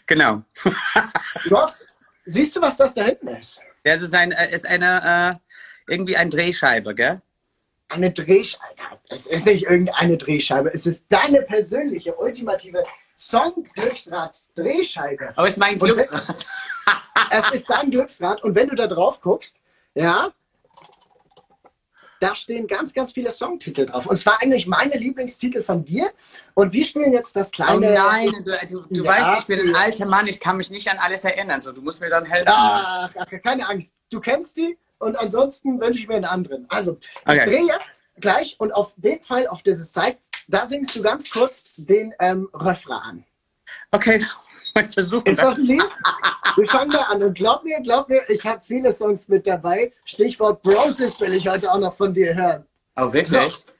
genau. 0.06 0.42
Ross, 1.50 1.86
siehst 2.26 2.54
du, 2.56 2.60
was 2.60 2.76
das 2.76 2.94
da 2.94 3.04
hinten 3.04 3.28
ist? 3.28 3.60
Ja, 3.84 3.94
es 3.94 4.02
ist, 4.02 4.14
ein, 4.14 4.30
äh, 4.30 4.54
ist 4.54 4.66
eine, 4.66 5.40
äh, 5.40 5.92
irgendwie 5.92 6.16
eine 6.16 6.30
Drehscheibe, 6.30 6.94
gell? 6.94 7.20
Eine 7.88 8.10
Drehscheibe. 8.10 8.98
Es 9.08 9.26
ist 9.26 9.46
nicht 9.46 9.64
irgendeine 9.64 10.16
Drehscheibe, 10.16 10.72
es 10.72 10.86
ist 10.86 11.04
deine 11.08 11.42
persönliche, 11.42 12.14
ultimative 12.14 12.84
Song-Glücksrad-Drehscheibe. 13.16 15.32
Aber 15.36 15.48
es 15.48 15.54
ist 15.54 15.58
mein 15.58 15.76
Glücksrad. 15.78 16.46
es 17.30 17.50
ist 17.50 17.68
dein 17.68 17.90
Glücksrad 17.90 18.44
und 18.44 18.54
wenn 18.54 18.68
du 18.68 18.76
da 18.76 18.86
drauf 18.86 19.20
guckst, 19.20 19.58
ja, 19.94 20.32
da 22.20 22.34
stehen 22.34 22.66
ganz, 22.66 22.92
ganz 22.92 23.12
viele 23.12 23.30
Songtitel 23.30 23.86
drauf. 23.86 24.06
Und 24.06 24.16
zwar 24.16 24.42
eigentlich 24.42 24.66
meine 24.66 24.96
Lieblingstitel 24.96 25.62
von 25.62 25.84
dir. 25.84 26.10
Und 26.54 26.72
wir 26.72 26.84
spielen 26.84 27.12
jetzt 27.12 27.36
das 27.36 27.52
kleine. 27.52 27.90
Oh 27.90 27.94
nein, 27.94 28.28
du, 28.44 28.58
du, 28.68 28.80
du 28.88 29.04
ja, 29.04 29.10
weißt, 29.10 29.40
ich 29.40 29.46
bin 29.46 29.60
ein 29.60 29.76
alter 29.76 30.06
Mann, 30.06 30.26
ich 30.26 30.40
kann 30.40 30.56
mich 30.56 30.70
nicht 30.70 30.90
an 30.90 30.98
alles 30.98 31.22
erinnern. 31.24 31.62
So, 31.62 31.70
du 31.70 31.80
musst 31.80 32.00
mir 32.00 32.10
dann 32.10 32.24
helfen. 32.24 32.48
Ach, 32.48 33.12
ach, 33.16 33.26
keine 33.42 33.68
Angst. 33.68 33.94
Du 34.10 34.18
kennst 34.20 34.56
die 34.56 34.76
und 34.98 35.16
ansonsten 35.16 35.80
wünsche 35.80 36.00
ich 36.00 36.08
mir 36.08 36.16
einen 36.16 36.24
anderen. 36.24 36.66
Also, 36.68 36.98
okay. 37.24 37.38
ich 37.38 37.42
drehe 37.44 37.66
jetzt 37.66 37.96
gleich 38.20 38.56
und 38.58 38.72
auf 38.72 38.92
den 38.96 39.22
Fall, 39.22 39.46
auf 39.46 39.62
das 39.62 39.78
es 39.78 39.92
zeigt, 39.92 40.26
da 40.48 40.66
singst 40.66 40.94
du 40.96 41.02
ganz 41.02 41.30
kurz 41.30 41.64
den 41.76 42.14
ähm, 42.20 42.48
Refrain 42.54 42.98
an. 42.98 43.24
Okay, 43.92 44.16
ich 44.76 44.94
versuche 44.94 45.30
Ist 45.30 45.42
das 45.42 45.58
lieb? 45.58 45.82
Wir 46.56 46.66
fangen 46.66 46.90
da 46.90 47.02
an 47.02 47.22
und 47.22 47.34
glaub 47.34 47.64
mir, 47.64 47.80
glaub 47.80 48.08
mir, 48.08 48.22
ich 48.28 48.44
habe 48.44 48.60
viele 48.66 48.92
Songs 48.92 49.28
mit 49.28 49.46
dabei. 49.46 49.92
Stichwort 50.04 50.62
Broses 50.62 51.20
will 51.20 51.34
ich 51.34 51.48
heute 51.48 51.70
auch 51.70 51.78
noch 51.78 51.96
von 51.96 52.12
dir 52.12 52.34
hören. 52.34 52.66
Oh, 52.96 53.12
wirklich? 53.12 53.54
So. 53.54 53.77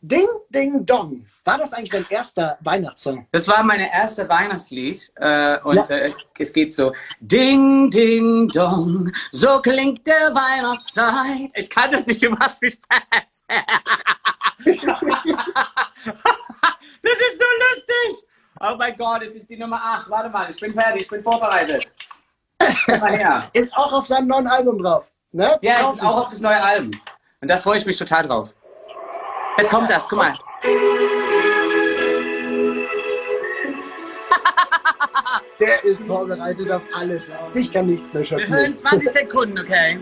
Ding, 0.00 0.28
ding, 0.48 0.86
dong. 0.86 1.26
War 1.44 1.58
das 1.58 1.72
eigentlich 1.72 1.90
dein 1.90 2.06
erster 2.08 2.56
Weihnachtssong? 2.60 3.26
Das 3.32 3.48
war 3.48 3.64
mein 3.64 3.80
erster 3.80 4.28
Weihnachtslied 4.28 5.10
äh, 5.16 5.58
und 5.62 5.88
ja. 5.88 5.96
äh, 5.96 6.12
es 6.38 6.52
geht 6.52 6.72
so 6.74 6.92
Ding, 7.20 7.90
ding, 7.90 8.48
dong, 8.48 9.10
so 9.32 9.60
klingt 9.60 10.06
der 10.06 10.32
Weihnachtszeit. 10.34 11.50
Ich 11.54 11.68
kann 11.68 11.90
das 11.90 12.06
nicht, 12.06 12.22
du 12.22 12.30
machst 12.30 12.62
mich 12.62 12.78
fett. 12.88 13.26
das 14.64 14.74
ist 14.74 14.88
so 14.88 15.06
lustig. 17.64 18.24
Oh 18.60 18.76
mein 18.78 18.96
Gott, 18.96 19.22
es 19.22 19.34
ist 19.34 19.50
die 19.50 19.56
Nummer 19.56 19.80
8. 19.82 20.10
Warte 20.10 20.28
mal, 20.28 20.48
ich 20.50 20.60
bin 20.60 20.74
fertig, 20.74 21.02
ich 21.02 21.08
bin 21.08 21.22
vorbereitet. 21.22 21.90
ist 23.52 23.76
auch 23.76 23.92
auf 23.92 24.06
seinem 24.06 24.28
neuen 24.28 24.46
Album 24.46 24.80
drauf. 24.80 25.06
Ne? 25.32 25.58
Ja, 25.62 25.88
es 25.88 25.94
ist 25.94 26.02
auch 26.02 26.24
auf 26.24 26.28
das 26.28 26.40
neue 26.40 26.62
Album. 26.62 26.92
Und 27.40 27.48
da 27.48 27.58
freue 27.58 27.78
ich 27.78 27.86
mich 27.86 27.96
total 27.96 28.26
drauf. 28.26 28.54
Jetzt 29.58 29.70
kommt 29.70 29.90
das, 29.90 30.06
guck 30.08 30.18
mal. 30.18 30.34
Der 35.60 35.84
ist 35.84 36.04
vorbereitet 36.04 36.70
auf 36.70 36.82
alles. 36.94 37.32
Ich 37.54 37.72
kann 37.72 37.86
nichts 37.86 38.12
mehr 38.12 38.24
schaffen. 38.24 38.48
Wir 38.48 38.56
hören 38.56 38.76
20 38.76 39.10
Sekunden, 39.10 39.58
okay? 39.58 39.98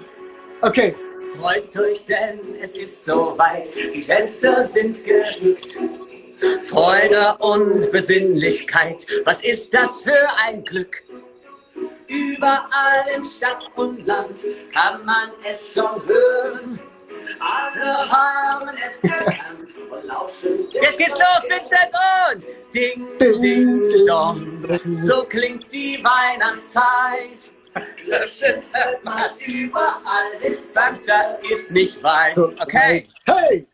Okay. 0.60 0.94
Freut 1.38 1.74
euch, 1.78 2.04
denn 2.04 2.40
es 2.62 2.76
ist 2.76 3.06
soweit. 3.06 3.68
Die 3.94 4.02
Fenster 4.02 4.62
sind 4.62 5.02
geschmückt. 5.04 5.78
Freude 6.64 7.36
und 7.38 7.90
Besinnlichkeit. 7.90 9.06
Was 9.24 9.42
ist 9.42 9.72
das 9.72 10.02
für 10.02 10.28
ein 10.44 10.62
Glück? 10.64 11.02
Überall 12.08 13.06
in 13.16 13.24
Stadt 13.24 13.70
und 13.76 14.06
Land 14.06 14.44
kann 14.72 15.04
man 15.06 15.30
es 15.50 15.72
schon 15.72 16.06
hören. 16.06 16.78
Alle 17.38 18.10
haben 18.10 18.70
es 18.86 19.02
erkannt. 19.04 19.70
Jetzt 20.72 20.98
geht's 20.98 21.10
los, 21.10 21.42
Vincent 21.48 21.92
und 22.32 22.46
Ding, 22.74 23.06
Ding, 23.42 24.06
Dong. 24.06 24.58
So 24.92 25.24
klingt 25.24 25.72
die 25.72 26.02
Weihnachtszeit. 26.02 27.52
Löschen 28.06 28.62
hört 28.72 29.04
man 29.04 29.30
überall. 29.46 30.58
Santa 30.58 31.36
ist 31.50 31.70
nicht 31.72 32.02
weit. 32.02 32.38
Okay. 32.38 33.08
Hey! 33.26 33.66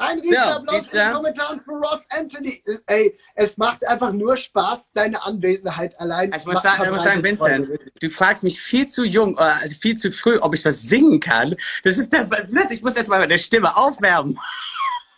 Ein 0.00 0.20
Riesenapplaus 0.20 0.90
so, 0.90 0.96
in 0.96 1.12
Kommentaren 1.12 1.60
für 1.60 1.72
Ross 1.72 2.06
Anthony. 2.10 2.62
Ey, 2.86 3.18
es 3.34 3.58
macht 3.58 3.84
einfach 3.86 4.12
nur 4.12 4.36
Spaß, 4.36 4.92
deine 4.92 5.20
Anwesenheit 5.24 5.98
allein. 5.98 6.32
Ich 6.36 6.46
muss 6.46 6.62
sagen, 6.62 6.84
ich 6.84 6.90
muss 6.90 7.02
sagen 7.02 7.22
Vincent, 7.24 7.68
du 8.00 8.08
fragst 8.08 8.44
mich 8.44 8.60
viel 8.60 8.86
zu 8.86 9.02
jung, 9.02 9.36
äh, 9.36 9.40
also 9.40 9.74
viel 9.76 9.96
zu 9.96 10.12
früh, 10.12 10.38
ob 10.38 10.54
ich 10.54 10.64
was 10.64 10.82
singen 10.82 11.18
kann. 11.18 11.56
Das 11.82 11.98
ist 11.98 12.12
der, 12.12 12.28
ich 12.70 12.82
muss 12.82 12.94
erst 12.94 13.08
mal 13.08 13.18
meine 13.18 13.38
Stimme 13.38 13.76
aufwärmen. 13.76 14.38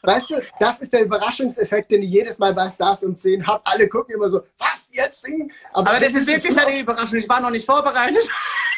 Weißt 0.03 0.31
du, 0.31 0.37
das 0.59 0.81
ist 0.81 0.95
der 0.95 1.03
Überraschungseffekt, 1.03 1.91
den 1.91 2.03
ich 2.03 2.11
jedes 2.11 2.39
Mal 2.39 2.55
bei 2.55 2.67
Stars 2.71 3.05
um 3.05 3.15
10 3.15 3.47
habe. 3.47 3.61
Alle 3.67 3.87
gucken 3.87 4.15
immer 4.15 4.31
so, 4.31 4.41
was, 4.59 4.89
jetzt 4.93 5.21
singen? 5.21 5.53
Aber, 5.75 5.91
Aber 5.91 6.01
das, 6.01 6.15
das 6.15 6.23
ist 6.23 6.29
wirklich 6.29 6.59
eine 6.59 6.81
Überraschung. 6.81 7.19
Ich 7.19 7.29
war 7.29 7.41
noch 7.43 7.51
nicht 7.51 7.67
vorbereitet. 7.67 8.27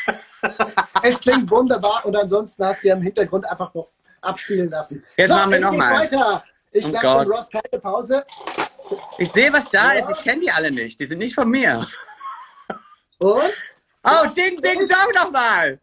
es 1.04 1.20
klingt 1.20 1.48
wunderbar 1.48 2.04
und 2.04 2.16
ansonsten 2.16 2.64
hast 2.64 2.82
du 2.82 2.88
ja 2.88 2.96
im 2.96 3.02
Hintergrund 3.02 3.44
einfach 3.44 3.72
noch 3.72 3.88
abspielen 4.22 4.70
lassen. 4.70 5.04
Jetzt 5.16 5.28
so, 5.28 5.34
machen 5.34 5.52
wir 5.52 5.60
nochmal. 5.60 6.42
Ich 6.72 6.86
oh 6.86 6.90
lasse 6.90 7.06
Gott. 7.06 7.28
Ross 7.28 7.50
keine 7.50 7.80
Pause. 7.80 8.24
Ich 9.18 9.30
sehe, 9.30 9.52
was 9.52 9.70
da 9.70 9.92
ja. 9.94 10.00
ist. 10.00 10.10
Ich 10.16 10.22
kenne 10.22 10.40
die 10.40 10.50
alle 10.50 10.70
nicht. 10.70 10.98
Die 10.98 11.04
sind 11.04 11.18
nicht 11.18 11.34
von 11.34 11.48
mir. 11.50 11.86
Und? 13.18 13.52
Oh, 14.04 14.26
ding, 14.34 14.58
ding, 14.60 14.86
sag 14.86 15.12
doch 15.12 15.30
mal. 15.30 15.78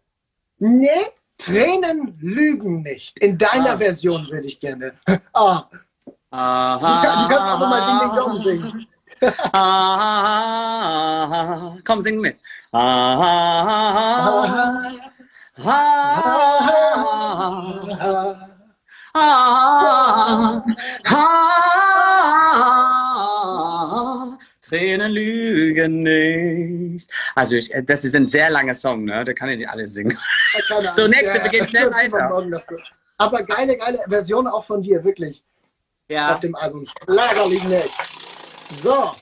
Nee, 0.58 1.06
Tränen 1.38 2.18
lügen 2.20 2.82
nicht. 2.82 3.18
In 3.20 3.38
deiner 3.38 3.74
ah. 3.74 3.78
Version 3.78 4.28
würde 4.30 4.48
ich 4.48 4.60
gerne. 4.60 4.94
Ah. 5.34 5.70
Aha. 6.32 7.24
Du, 7.24 7.30
kannst 7.34 7.48
auch 7.48 7.60
nochmal 7.60 7.82
Ding, 7.88 8.00
ding, 8.02 8.14
dong 8.16 8.38
singen. 8.38 8.86
ah, 9.54 10.78
komm, 11.86 12.02
sing 12.04 12.20
mit. 12.20 12.40
Ah, 12.72 14.38
Tränen 24.62 25.12
lügen 25.12 26.04
nicht. 26.04 27.12
Also 27.36 27.56
ich, 27.56 27.74
das 27.84 28.04
ist 28.06 28.16
ein 28.16 28.28
sehr 28.28 28.50
langer 28.50 28.74
Song, 28.74 29.04
ne? 29.04 29.26
Da 29.26 29.34
kann 29.34 29.50
ich 29.50 29.58
nicht 29.58 29.70
alles 29.70 29.94
singen. 29.94 30.18
so, 30.94 31.08
nächste, 31.08 31.38
ja, 31.38 31.44
wir 31.44 31.50
gehen 31.50 31.68
schnell 31.68 31.92
weiter. 31.92 32.30
Aber 33.18 33.44
geile, 33.44 33.76
geile 33.78 34.00
Version 34.08 34.48
auch 34.48 34.64
von 34.64 34.82
dir, 34.82 35.04
wirklich. 35.04 35.44
Ja. 36.08 36.34
Auf 36.34 36.40
dem 36.40 36.56
Album. 36.56 36.88
Liegen 37.50 37.68
nicht. 37.68 37.92
So. 38.82 39.14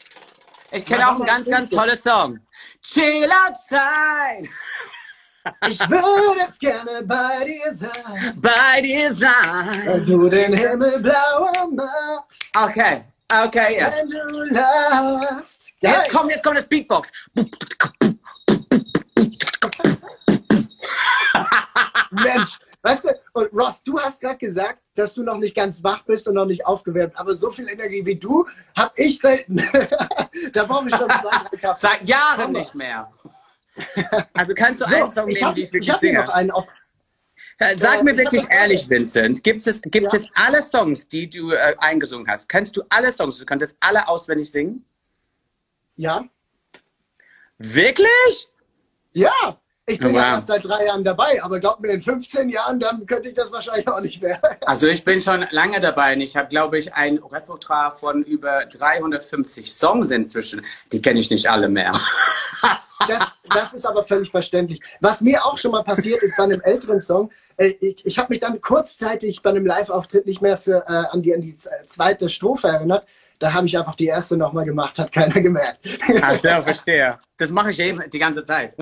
Ich 0.72 0.86
kenne 0.86 1.08
auch 1.08 1.16
einen 1.16 1.26
ganz, 1.26 1.50
ganz 1.50 1.70
tolles 1.70 2.04
Song. 2.04 2.40
Chill 2.82 3.30
outside. 3.48 4.48
Ich 5.68 5.80
würde 5.90 6.40
jetzt 6.40 6.60
gerne 6.60 7.04
bei 7.04 7.46
dir 7.46 7.74
sein. 7.74 8.40
Bei 8.42 8.82
dir 8.82 9.12
sein. 9.12 9.82
Wenn 9.86 10.06
du 10.06 10.30
den 10.30 10.54
Himmel 10.54 11.00
blauer 11.02 11.70
machst. 11.72 12.52
Okay, 12.56 13.04
okay, 13.46 13.80
ja. 13.80 13.94
Wenn 13.94 14.10
du 14.10 14.44
lachst. 14.54 15.74
Jetzt 15.80 16.10
kommt, 16.10 16.32
jetzt 16.32 16.44
kommt 16.44 16.58
das 16.58 16.68
Beatbox. 16.68 17.12
Mensch, 22.12 22.58
weißt 22.82 23.06
du, 23.06 23.10
und 23.34 23.54
Ross, 23.54 23.84
du 23.84 24.00
hast 24.00 24.22
gerade 24.22 24.38
gesagt, 24.38 24.80
dass 24.96 25.14
du 25.14 25.24
noch 25.24 25.38
nicht 25.38 25.56
ganz 25.56 25.84
wach 25.84 26.04
bist 26.04 26.28
und 26.28 26.36
noch 26.36 26.46
nicht 26.46 26.66
aufgewärmt, 26.66 27.18
aber 27.18 27.36
so 27.36 27.52
viel 27.52 27.68
Energie 27.70 28.06
wie 28.06 28.16
du 28.16 28.48
habe 28.76 28.94
ich 28.96 29.20
selten. 29.20 29.58
da 30.54 30.64
brauche 30.64 30.90
ich 30.90 30.96
schon 30.96 31.10
zwei, 31.10 31.58
drei. 31.58 31.76
Seit 31.76 32.08
Jahren 32.08 32.52
nicht 32.54 32.74
mehr. 32.74 33.12
Also 34.34 34.54
kannst 34.54 34.82
du 34.82 34.86
so, 34.86 34.96
einen 34.96 35.10
Song 35.10 35.28
nehmen, 35.28 35.46
hab, 35.46 35.54
die 35.54 35.64
ich 35.64 35.74
wirklich 35.74 35.94
ich 35.94 36.00
singe? 36.00 36.28
Sag 37.76 38.04
mir 38.04 38.16
wirklich 38.16 38.44
ehrlich, 38.50 38.90
Vincent, 38.90 39.44
gibt 39.44 39.66
es, 39.66 39.82
gibt 39.82 40.14
ja. 40.14 40.20
es 40.20 40.28
alle 40.36 40.62
Songs, 40.62 41.08
die 41.08 41.30
du 41.30 41.52
äh, 41.52 41.76
eingesungen 41.80 42.28
hast? 42.28 42.48
Kannst 42.48 42.78
du 42.78 42.84
alle 42.90 43.12
Songs, 43.12 43.40
du 43.40 43.46
könntest 43.46 43.78
alle 43.80 44.08
auswendig 44.08 44.52
singen? 44.52 44.86
Ja. 45.96 46.30
Wirklich? 47.58 48.50
Ja. 49.14 49.60
Ich 49.90 50.00
bin 50.00 50.10
wow. 50.10 50.16
ja 50.16 50.34
erst 50.34 50.48
seit 50.48 50.66
drei 50.66 50.86
Jahren 50.86 51.06
dabei, 51.06 51.42
aber 51.42 51.62
glaub 51.62 51.80
mir, 51.80 51.88
in 51.94 52.02
15 52.02 52.50
Jahren, 52.50 52.78
dann 52.78 53.06
könnte 53.06 53.30
ich 53.30 53.36
das 53.36 53.54
wahrscheinlich 53.54 53.88
auch 53.88 54.02
nicht 54.02 54.22
mehr. 54.22 54.42
Also 54.66 54.86
ich 54.88 55.06
bin 55.06 55.22
schon 55.22 55.46
lange 55.52 55.80
dabei 55.80 56.14
und 56.14 56.20
ich 56.20 56.36
habe, 56.36 56.50
glaube 56.50 56.78
ich, 56.78 56.94
ein 56.94 57.20
Repertoire 57.20 57.96
von 57.98 58.22
über 58.24 58.66
350 58.66 59.74
Songs 59.74 60.12
inzwischen. 60.12 60.66
Die 60.92 61.02
kenne 61.02 61.22
ich 61.22 61.32
nicht 61.32 61.50
alle 61.50 61.70
mehr. 61.70 61.94
Das, 63.08 63.38
das, 63.54 63.74
ist 63.76 63.86
aber 63.86 64.04
völlig 64.04 64.32
verständlich. 64.32 64.82
Was 65.02 65.22
mir 65.22 65.46
auch 65.46 65.58
schon 65.60 65.72
mal 65.72 65.84
passiert 65.84 66.22
ist 66.24 66.36
bei 66.36 66.44
einem 66.44 66.60
älteren 66.62 67.00
Song, 67.00 67.30
äh, 67.56 67.68
ich, 67.80 68.04
ich 68.04 68.18
habe 68.18 68.34
mich 68.34 68.40
dann 68.40 68.60
kurzzeitig 68.60 69.44
bei 69.44 69.52
einem 69.52 69.68
Live-Auftritt 69.68 70.26
nicht 70.26 70.42
mehr 70.42 70.58
für, 70.58 70.84
äh, 70.88 71.06
an, 71.12 71.22
die, 71.22 71.34
an 71.34 71.42
die 71.42 71.56
zweite 71.56 72.28
Strophe 72.28 72.70
erinnert. 72.70 73.08
Da 73.38 73.54
habe 73.54 73.68
ich 73.68 73.78
einfach 73.78 73.96
die 73.96 74.08
erste 74.08 74.36
nochmal 74.36 74.66
gemacht, 74.66 74.98
hat 74.98 75.12
keiner 75.12 75.40
gemerkt. 75.40 75.88
Ach 76.22 76.36
so, 76.36 76.50
verstehe. 76.64 77.20
Das 77.38 77.52
mache 77.52 77.70
ich 77.70 77.80
eben 77.80 78.02
die 78.10 78.20
ganze 78.20 78.44
Zeit. 78.44 78.74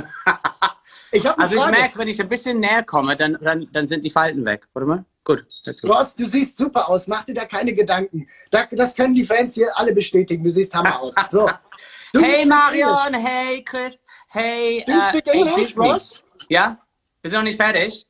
Ich 1.15 1.25
also 1.25 1.55
ich 1.55 1.65
merke, 1.67 1.97
wenn 1.97 2.09
ich 2.09 2.19
ein 2.19 2.27
bisschen 2.27 2.59
näher 2.59 2.83
komme, 2.83 3.15
dann, 3.15 3.37
dann, 3.41 3.67
dann 3.71 3.87
sind 3.87 4.03
die 4.03 4.09
Falten 4.09 4.45
weg. 4.45 4.67
Warte 4.73 4.85
mal. 4.85 5.05
Gut. 5.23 5.45
Ross, 5.85 6.13
du 6.13 6.25
siehst 6.25 6.57
super 6.57 6.89
aus. 6.89 7.07
Mach 7.07 7.23
dir 7.23 7.33
da 7.33 7.45
keine 7.45 7.73
Gedanken. 7.73 8.27
das 8.51 8.93
können 8.93 9.15
die 9.15 9.23
Fans 9.23 9.53
hier 9.53 9.75
alle 9.77 9.93
bestätigen. 9.93 10.43
Du 10.43 10.51
siehst 10.51 10.73
Hammer 10.73 10.99
aus. 10.99 11.15
So. 11.29 11.49
hey 12.17 12.45
Marion, 12.45 13.13
hey 13.13 13.63
Chris, 13.63 14.03
hey. 14.27 14.83
Du 14.85 14.91
uh, 14.91 15.03
speak 15.09 15.27
English, 15.27 15.77
Ross? 15.77 16.21
Ja? 16.49 16.77
Wir 17.21 17.31
sind 17.31 17.39
noch 17.39 17.45
nicht 17.45 17.61
fertig. 17.61 18.05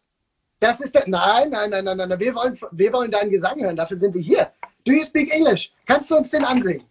Das 0.60 0.82
ist 0.82 0.96
der. 0.96 1.04
Nein, 1.08 1.52
nein, 1.52 1.70
nein, 1.70 1.86
nein, 1.86 1.98
nein. 1.98 2.20
Wir 2.20 2.34
wollen, 2.34 2.60
wir 2.72 2.92
wollen 2.92 3.12
deinen 3.12 3.30
Gesang 3.30 3.62
hören. 3.62 3.76
Dafür 3.76 3.98
sind 3.98 4.16
wir 4.16 4.22
hier. 4.22 4.52
Do 4.84 4.94
you 4.94 5.04
speak 5.04 5.32
English? 5.32 5.72
Kannst 5.86 6.10
du 6.10 6.18
uns 6.18 6.32
den 6.32 6.44
ansehen? 6.44 6.84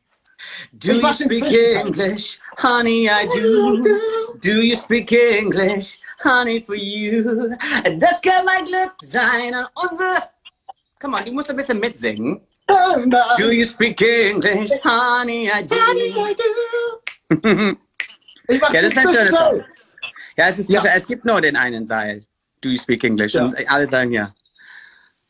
Do 0.79 0.95
you 0.95 1.13
speak 1.13 1.45
English? 1.45 2.39
Honey, 2.59 3.09
I 3.09 3.27
do. 3.27 3.83
Do 4.41 4.63
you 4.63 4.77
speak 4.77 5.13
English? 5.13 6.01
Honey, 6.23 6.63
for 6.63 6.77
you. 6.77 7.57
Das 7.99 8.21
kann 8.21 8.45
mein 8.45 8.65
Glück 8.65 8.93
sein 9.03 9.55
an 9.55 9.67
unsere... 9.75 10.29
Come 11.01 11.17
on, 11.17 11.25
du 11.25 11.33
musst 11.33 11.51
ein 11.51 11.57
bisschen 11.57 11.81
mitsingen. 11.81 12.41
Do 12.67 13.51
you 13.51 13.65
speak 13.65 14.01
English? 14.01 14.71
Honey, 14.83 15.51
I 15.51 15.63
do. 15.63 15.77
Honey, 15.77 16.11
I 16.11 16.35
do. 16.35 17.77
ja, 18.73 18.83
das 18.83 18.93
ist 18.93 18.99
ein 18.99 19.07
schönes. 19.09 19.35
Ja, 20.37 20.49
es 20.49 20.59
ist 20.59 20.71
ja. 20.71 20.83
es 20.85 21.07
gibt 21.07 21.25
nur 21.25 21.41
den 21.41 21.57
einen 21.57 21.87
Seil. 21.87 22.25
Do 22.61 22.71
you 22.71 22.79
speak 22.79 23.05
English? 23.05 23.35
Ja. 23.35 23.45
Und 23.45 23.57
alle 23.69 23.87
sagen 23.87 24.13
ja. 24.13 24.35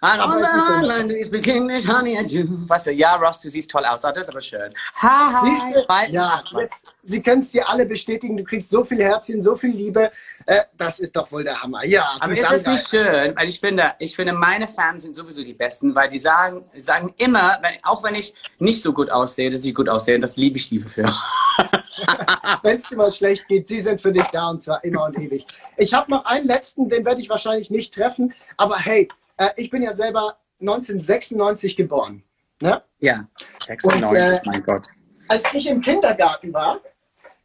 On 0.05 0.39
the 0.39 0.47
island, 0.47 1.13
English, 1.47 1.87
honey, 1.87 2.19
I 2.19 2.23
do. 2.25 2.45
Weißt 2.69 2.89
du, 2.89 2.93
ja, 2.93 3.17
Ross, 3.17 3.41
du 3.41 3.49
siehst 3.49 3.71
toll 3.71 3.87
aus. 3.87 4.03
das 4.03 4.17
ist 4.19 4.29
aber 4.29 4.41
schön. 4.43 4.71
Ha, 5.01 5.41
ha, 5.41 6.05
ja, 6.09 6.43
jetzt, 6.59 6.85
Sie 7.03 7.23
können 7.23 7.41
es 7.41 7.53
dir 7.53 7.67
alle 7.67 7.87
bestätigen. 7.87 8.37
Du 8.37 8.45
kriegst 8.45 8.71
so 8.71 8.85
viel 8.85 9.03
Herzchen, 9.03 9.41
so 9.41 9.57
viel 9.57 9.71
Liebe. 9.71 10.11
Äh, 10.45 10.61
das 10.77 11.01
ist 11.01 11.17
doch 11.17 11.33
wohl 11.33 11.43
der 11.43 11.63
Hammer. 11.63 11.87
Ja, 11.87 12.17
aber 12.21 12.35
ist 12.35 12.51
es 12.51 12.67
nicht 12.67 12.87
schön? 12.87 13.35
Weil 13.35 13.49
ich 13.49 13.59
finde, 13.59 13.93
ich 13.99 14.15
finde, 14.15 14.35
meine 14.35 14.69
Fans 14.69 15.05
sind 15.05 15.17
sowieso 15.17 15.43
die 15.43 15.55
Besten, 15.55 15.95
weil 15.95 16.11
die 16.11 16.19
sagen, 16.19 16.65
sagen 16.77 17.15
immer, 17.17 17.59
wenn, 17.63 17.83
auch 17.83 18.03
wenn 18.03 18.15
ich 18.15 18.35
nicht 18.59 18.83
so 18.83 18.93
gut 18.93 19.09
aussehe, 19.11 19.51
dass 19.51 19.65
ich 19.65 19.75
gut 19.75 19.89
aussehe, 19.89 20.19
das 20.19 20.37
liebe 20.37 20.59
ich 20.59 20.69
die 20.69 20.81
für. 20.81 21.05
wenn 22.63 22.77
es 22.77 22.89
dir 22.89 22.97
mal 22.97 23.11
schlecht 23.11 23.49
geht, 23.49 23.67
sie 23.67 23.81
sind 23.81 24.03
für 24.03 24.13
dich 24.13 24.27
da 24.33 24.51
und 24.51 24.61
zwar 24.61 24.85
immer 24.85 25.05
und 25.05 25.19
ewig. 25.19 25.47
Ich 25.79 25.95
habe 25.95 26.11
noch 26.11 26.27
einen 26.27 26.47
letzten, 26.47 26.91
den 26.91 27.07
werde 27.07 27.23
ich 27.23 27.31
wahrscheinlich 27.31 27.71
nicht 27.71 27.95
treffen, 27.95 28.35
aber 28.59 28.79
hey, 28.79 29.09
äh, 29.37 29.51
ich 29.57 29.71
bin 29.71 29.83
ja 29.83 29.93
selber 29.93 30.39
1996 30.61 31.77
geboren. 31.77 32.23
Ne? 32.61 32.83
Ja, 32.99 33.27
96, 33.67 34.05
und, 34.05 34.17
äh, 34.17 34.41
mein 34.45 34.63
Gott. 34.63 34.87
Als 35.29 35.53
ich 35.53 35.69
im 35.69 35.81
Kindergarten 35.81 36.53
war, 36.53 36.81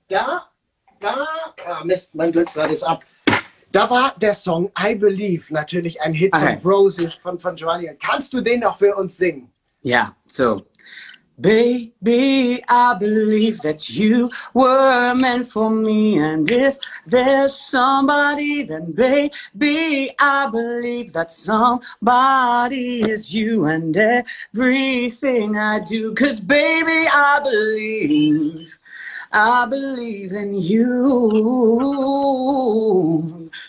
da, 0.07 0.47
da, 0.99 1.27
oh 1.67 1.85
Mist, 1.85 2.15
mein 2.15 2.31
Glücksrad 2.31 2.71
ist 2.71 2.83
ab. 2.83 3.03
Da 3.71 3.89
war 3.89 4.15
der 4.17 4.33
Song 4.33 4.71
I 4.79 4.95
Believe 4.95 5.53
natürlich 5.53 6.01
ein 6.01 6.13
Hit 6.13 6.33
okay. 6.33 6.59
von 6.59 6.71
Roses 6.71 7.13
von, 7.15 7.39
von 7.39 7.55
Joanne. 7.55 7.95
Kannst 8.01 8.33
du 8.33 8.41
den 8.41 8.61
noch 8.61 8.77
für 8.77 8.95
uns 8.95 9.17
singen? 9.17 9.51
Ja, 9.81 10.15
so. 10.27 10.61
Baby, 11.39 12.61
I 12.67 12.95
believe 12.95 13.61
that 13.61 13.89
you 13.89 14.29
were 14.53 15.13
meant 15.15 15.47
for 15.47 15.69
me. 15.69 16.17
And 16.17 16.49
if 16.51 16.77
there's 17.07 17.55
somebody, 17.55 18.63
then 18.63 18.91
baby, 18.91 20.13
I 20.19 20.47
believe 20.47 21.13
that 21.13 21.31
somebody 21.31 23.09
is 23.09 23.33
you 23.33 23.65
and 23.65 23.95
everything 23.95 25.57
I 25.57 25.79
do. 25.79 26.13
Cause 26.13 26.41
baby, 26.41 27.07
I 27.07 27.39
believe, 27.41 28.77
I 29.31 29.65
believe 29.65 30.33
in 30.33 30.59
you. 30.59 31.49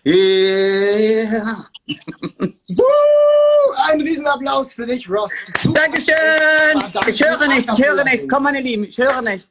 Yeah. 0.04 1.69
Ein 3.88 4.00
Riesenapplaus 4.00 4.74
für 4.74 4.86
dich, 4.86 5.08
Ross. 5.08 5.32
Super. 5.62 5.80
Dankeschön. 5.80 6.14
Ich 7.08 7.24
höre 7.24 7.48
nichts, 7.48 7.78
ich 7.78 7.84
höre 7.84 8.04
nichts. 8.04 8.26
Komm, 8.28 8.44
meine 8.44 8.60
Lieben, 8.60 8.84
ich 8.84 8.98
höre 8.98 9.22
nichts. 9.22 9.48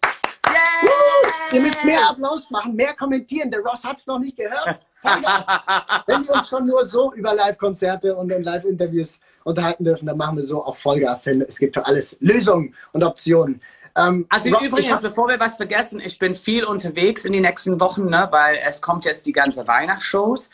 Yeah. 0.47 1.31
Ihr 1.51 1.61
müsst 1.61 1.83
mehr 1.83 2.09
Applaus 2.09 2.49
machen, 2.51 2.75
mehr 2.75 2.93
kommentieren. 2.93 3.51
Der 3.51 3.59
Ross 3.61 3.83
hat 3.83 3.97
es 3.97 4.07
noch 4.07 4.19
nicht 4.19 4.37
gehört. 4.37 4.79
Wenn 6.07 6.27
wir 6.27 6.33
uns 6.33 6.49
schon 6.49 6.65
nur 6.65 6.85
so 6.85 7.13
über 7.13 7.33
Live-Konzerte 7.33 8.15
und 8.15 8.29
Live-Interviews 8.29 9.19
unterhalten 9.43 9.83
dürfen, 9.83 10.05
dann 10.05 10.17
machen 10.17 10.37
wir 10.37 10.43
so 10.43 10.63
auch 10.63 10.75
Vollgas, 10.75 11.23
denn 11.23 11.41
es 11.41 11.57
gibt 11.57 11.75
für 11.75 11.85
alles 11.85 12.17
Lösungen 12.19 12.75
und 12.93 13.03
Optionen. 13.03 13.61
Ähm, 13.95 14.25
also 14.29 14.49
Ross, 14.51 14.67
übrigens, 14.67 15.01
bevor 15.01 15.27
wir 15.27 15.39
was 15.39 15.57
vergessen, 15.57 16.01
ich 16.03 16.19
bin 16.19 16.33
viel 16.35 16.63
unterwegs 16.63 17.25
in 17.25 17.33
den 17.33 17.41
nächsten 17.43 17.79
Wochen, 17.79 18.05
ne, 18.05 18.27
weil 18.31 18.59
es 18.67 18.81
kommt 18.81 19.05
jetzt 19.05 19.25
die 19.25 19.33
ganze 19.33 19.67
Weihnachtsshows. 19.67 20.49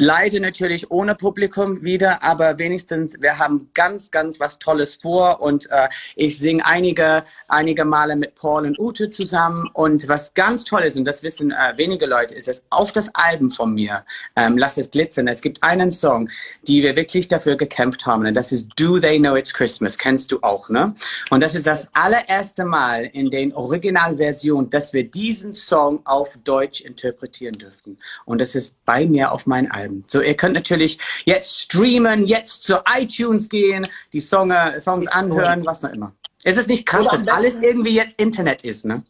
Leider 0.00 0.38
natürlich 0.38 0.92
ohne 0.92 1.16
Publikum 1.16 1.82
wieder, 1.82 2.22
aber 2.22 2.56
wenigstens 2.60 3.20
wir 3.20 3.36
haben 3.36 3.68
ganz, 3.74 4.12
ganz 4.12 4.38
was 4.38 4.60
Tolles 4.60 4.94
vor 4.94 5.40
und 5.40 5.68
äh, 5.72 5.88
ich 6.14 6.38
singe 6.38 6.64
einige, 6.64 7.24
einige 7.48 7.84
Male 7.84 8.14
mit 8.14 8.36
Paul 8.36 8.64
und 8.64 8.78
Ute 8.78 9.10
zusammen 9.10 9.68
und 9.72 10.08
was 10.08 10.34
ganz 10.34 10.62
toll 10.62 10.82
ist, 10.82 10.96
und 10.96 11.04
das 11.04 11.24
wissen 11.24 11.50
äh, 11.50 11.76
wenige 11.76 12.06
Leute, 12.06 12.36
ist 12.36 12.46
es 12.46 12.62
auf 12.70 12.92
das 12.92 13.12
Album 13.12 13.50
von 13.50 13.74
mir, 13.74 14.04
ähm, 14.36 14.56
Lass 14.56 14.78
es 14.78 14.88
glitzern, 14.88 15.26
es 15.26 15.40
gibt 15.40 15.64
einen 15.64 15.90
Song, 15.90 16.30
die 16.68 16.84
wir 16.84 16.94
wirklich 16.94 17.26
dafür 17.26 17.56
gekämpft 17.56 18.06
haben 18.06 18.24
und 18.24 18.34
das 18.34 18.52
ist 18.52 18.68
Do 18.76 19.00
They 19.00 19.18
Know 19.18 19.34
It's 19.34 19.52
Christmas, 19.52 19.98
kennst 19.98 20.30
du 20.30 20.38
auch, 20.42 20.68
ne? 20.68 20.94
Und 21.30 21.42
das 21.42 21.56
ist 21.56 21.66
das 21.66 21.88
allererste 21.92 22.64
Mal 22.64 23.06
in 23.06 23.30
den 23.30 23.52
Originalversionen, 23.52 24.70
dass 24.70 24.92
wir 24.92 25.10
diesen 25.10 25.54
Song 25.54 26.02
auf 26.04 26.38
Deutsch 26.44 26.82
interpretieren 26.82 27.58
dürften. 27.58 27.98
Und 28.24 28.40
das 28.40 28.54
ist 28.54 28.76
bei 28.84 29.04
mir 29.04 29.32
auf 29.32 29.46
meinem 29.46 29.72
Album 29.72 29.87
bleiben. 29.88 30.04
So, 30.06 30.20
ihr 30.20 30.34
könnt 30.34 30.54
natürlich 30.54 30.98
jetzt 31.24 31.60
streamen, 31.60 32.26
jetzt 32.26 32.62
zu 32.62 32.78
iTunes 32.96 33.48
gehen, 33.48 33.86
die 34.12 34.20
Song, 34.20 34.52
Songs 34.78 35.06
anhören, 35.08 35.64
was 35.64 35.82
noch 35.82 35.92
immer. 35.92 36.12
Es 36.44 36.56
ist 36.56 36.68
nicht 36.68 36.86
krass, 36.86 37.06
dass 37.08 37.26
alles 37.26 37.60
irgendwie 37.60 37.94
jetzt 37.94 38.20
Internet 38.20 38.64
ist, 38.64 38.84
ne? 38.84 39.02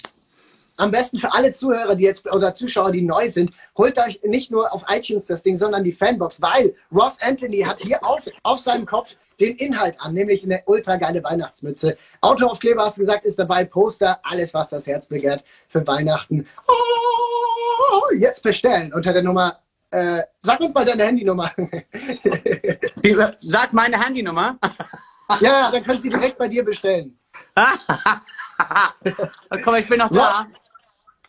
Am 0.76 0.92
besten 0.92 1.18
für 1.18 1.34
alle 1.34 1.52
Zuhörer, 1.52 1.96
die 1.96 2.04
jetzt 2.04 2.24
oder 2.32 2.54
Zuschauer, 2.54 2.92
die 2.92 3.02
neu 3.02 3.28
sind, 3.28 3.50
holt 3.76 3.98
euch 3.98 4.20
nicht 4.22 4.52
nur 4.52 4.72
auf 4.72 4.84
iTunes 4.88 5.26
das 5.26 5.42
Ding, 5.42 5.56
sondern 5.56 5.82
die 5.82 5.90
Fanbox, 5.90 6.40
weil 6.40 6.72
Ross 6.94 7.20
Anthony 7.20 7.62
hat 7.62 7.80
hier 7.80 8.02
auf, 8.04 8.22
auf 8.44 8.60
seinem 8.60 8.86
Kopf 8.86 9.16
den 9.40 9.56
Inhalt 9.56 10.00
an, 10.00 10.14
nämlich 10.14 10.44
eine 10.44 10.62
ultra 10.66 10.94
geile 10.94 11.22
Weihnachtsmütze. 11.24 11.96
Autoaufkleber, 12.20 12.84
hast 12.84 12.96
du 12.96 13.00
gesagt, 13.02 13.24
ist 13.24 13.40
dabei, 13.40 13.64
Poster, 13.64 14.20
alles, 14.22 14.54
was 14.54 14.70
das 14.70 14.86
Herz 14.86 15.08
begehrt 15.08 15.42
für 15.68 15.84
Weihnachten. 15.84 16.46
Oh, 16.68 18.14
jetzt 18.16 18.44
bestellen 18.44 18.92
unter 18.92 19.12
der 19.12 19.22
Nummer 19.22 19.58
äh, 19.90 20.22
sag 20.40 20.60
uns 20.60 20.74
mal 20.74 20.84
deine 20.84 21.04
Handynummer. 21.04 21.50
sag 23.40 23.72
meine 23.72 23.98
Handynummer. 23.98 24.58
ja, 25.40 25.70
dann 25.70 25.82
kannst 25.82 26.04
du 26.04 26.10
direkt 26.10 26.38
bei 26.38 26.48
dir 26.48 26.64
bestellen. 26.64 27.18
Komm, 29.62 29.74
ich 29.76 29.88
bin 29.88 29.98
noch 29.98 30.10
da. 30.10 30.46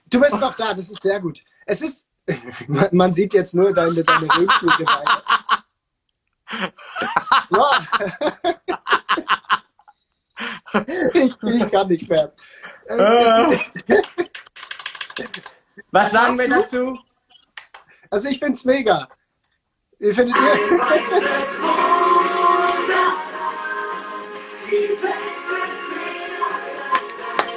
Du 0.10 0.20
bist 0.20 0.40
noch 0.40 0.56
da, 0.56 0.74
das 0.74 0.90
ist 0.90 1.02
sehr 1.02 1.20
gut. 1.20 1.42
Es 1.66 1.82
ist, 1.82 2.08
man, 2.68 3.14
sieht 3.14 3.34
jetzt 3.34 3.54
nur 3.54 3.72
deine, 3.72 4.04
deine 4.04 4.28
Röntgengeweide. 4.28 5.24
ich, 11.14 11.44
ich 11.44 11.72
kann 11.72 11.88
nicht 11.88 12.10
mehr. 12.10 12.34
Was 15.92 16.12
sagen 16.12 16.40
wir 16.40 16.50
dazu? 16.50 16.98
Also 18.12 18.28
ich 18.30 18.40
finde 18.40 18.54
es 18.54 18.66
mega. 18.66 19.08
Wie 20.00 20.12
findet 20.12 20.36
ihr? 20.36 20.80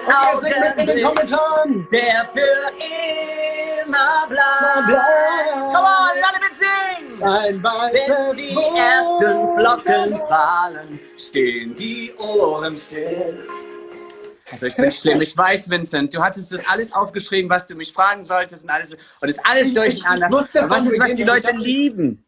Okay, 0.05 0.38
sing 0.41 0.61
mit 0.61 0.77
in 0.77 0.87
den 0.87 1.05
Kommentaren. 1.05 1.87
Der 1.91 2.29
für 2.35 2.73
immer 3.88 4.27
bleibt. 4.29 5.05
Come 5.73 5.88
on, 5.88 6.17
alle 6.23 6.41
mit 6.43 6.55
singen. 6.59 7.23
Ein 7.23 7.62
Wenn 7.62 8.37
die 8.37 8.79
ersten 8.79 9.57
Flocken 9.57 10.21
fallen, 10.29 11.01
stehen 11.17 11.73
die 11.75 12.12
Ohren 12.19 12.77
still. 12.77 13.47
Also 14.53 14.67
ich 14.67 14.77
bin 14.77 14.93
schlimm. 14.93 15.23
Ich 15.23 15.37
weiß, 15.37 15.71
Vincent, 15.71 16.15
du 16.15 16.23
hattest 16.23 16.53
das 16.53 16.67
alles 16.69 16.93
aufgeschrieben, 16.93 17.51
was 17.51 17.67
du 17.67 17.75
mich 17.75 17.93
fragen 17.93 18.25
solltest 18.25 18.65
und 18.65 18.71
alles 18.71 18.97
und 19.21 19.29
ist 19.29 19.41
alles 19.45 19.73
durcheinander. 19.73 20.29
Ich, 20.29 20.55
ich 20.55 20.71
was 20.71 20.87
ist, 20.87 21.01
was 21.01 21.15
die 21.15 21.25
Leute 21.25 21.53
lieben? 21.57 22.25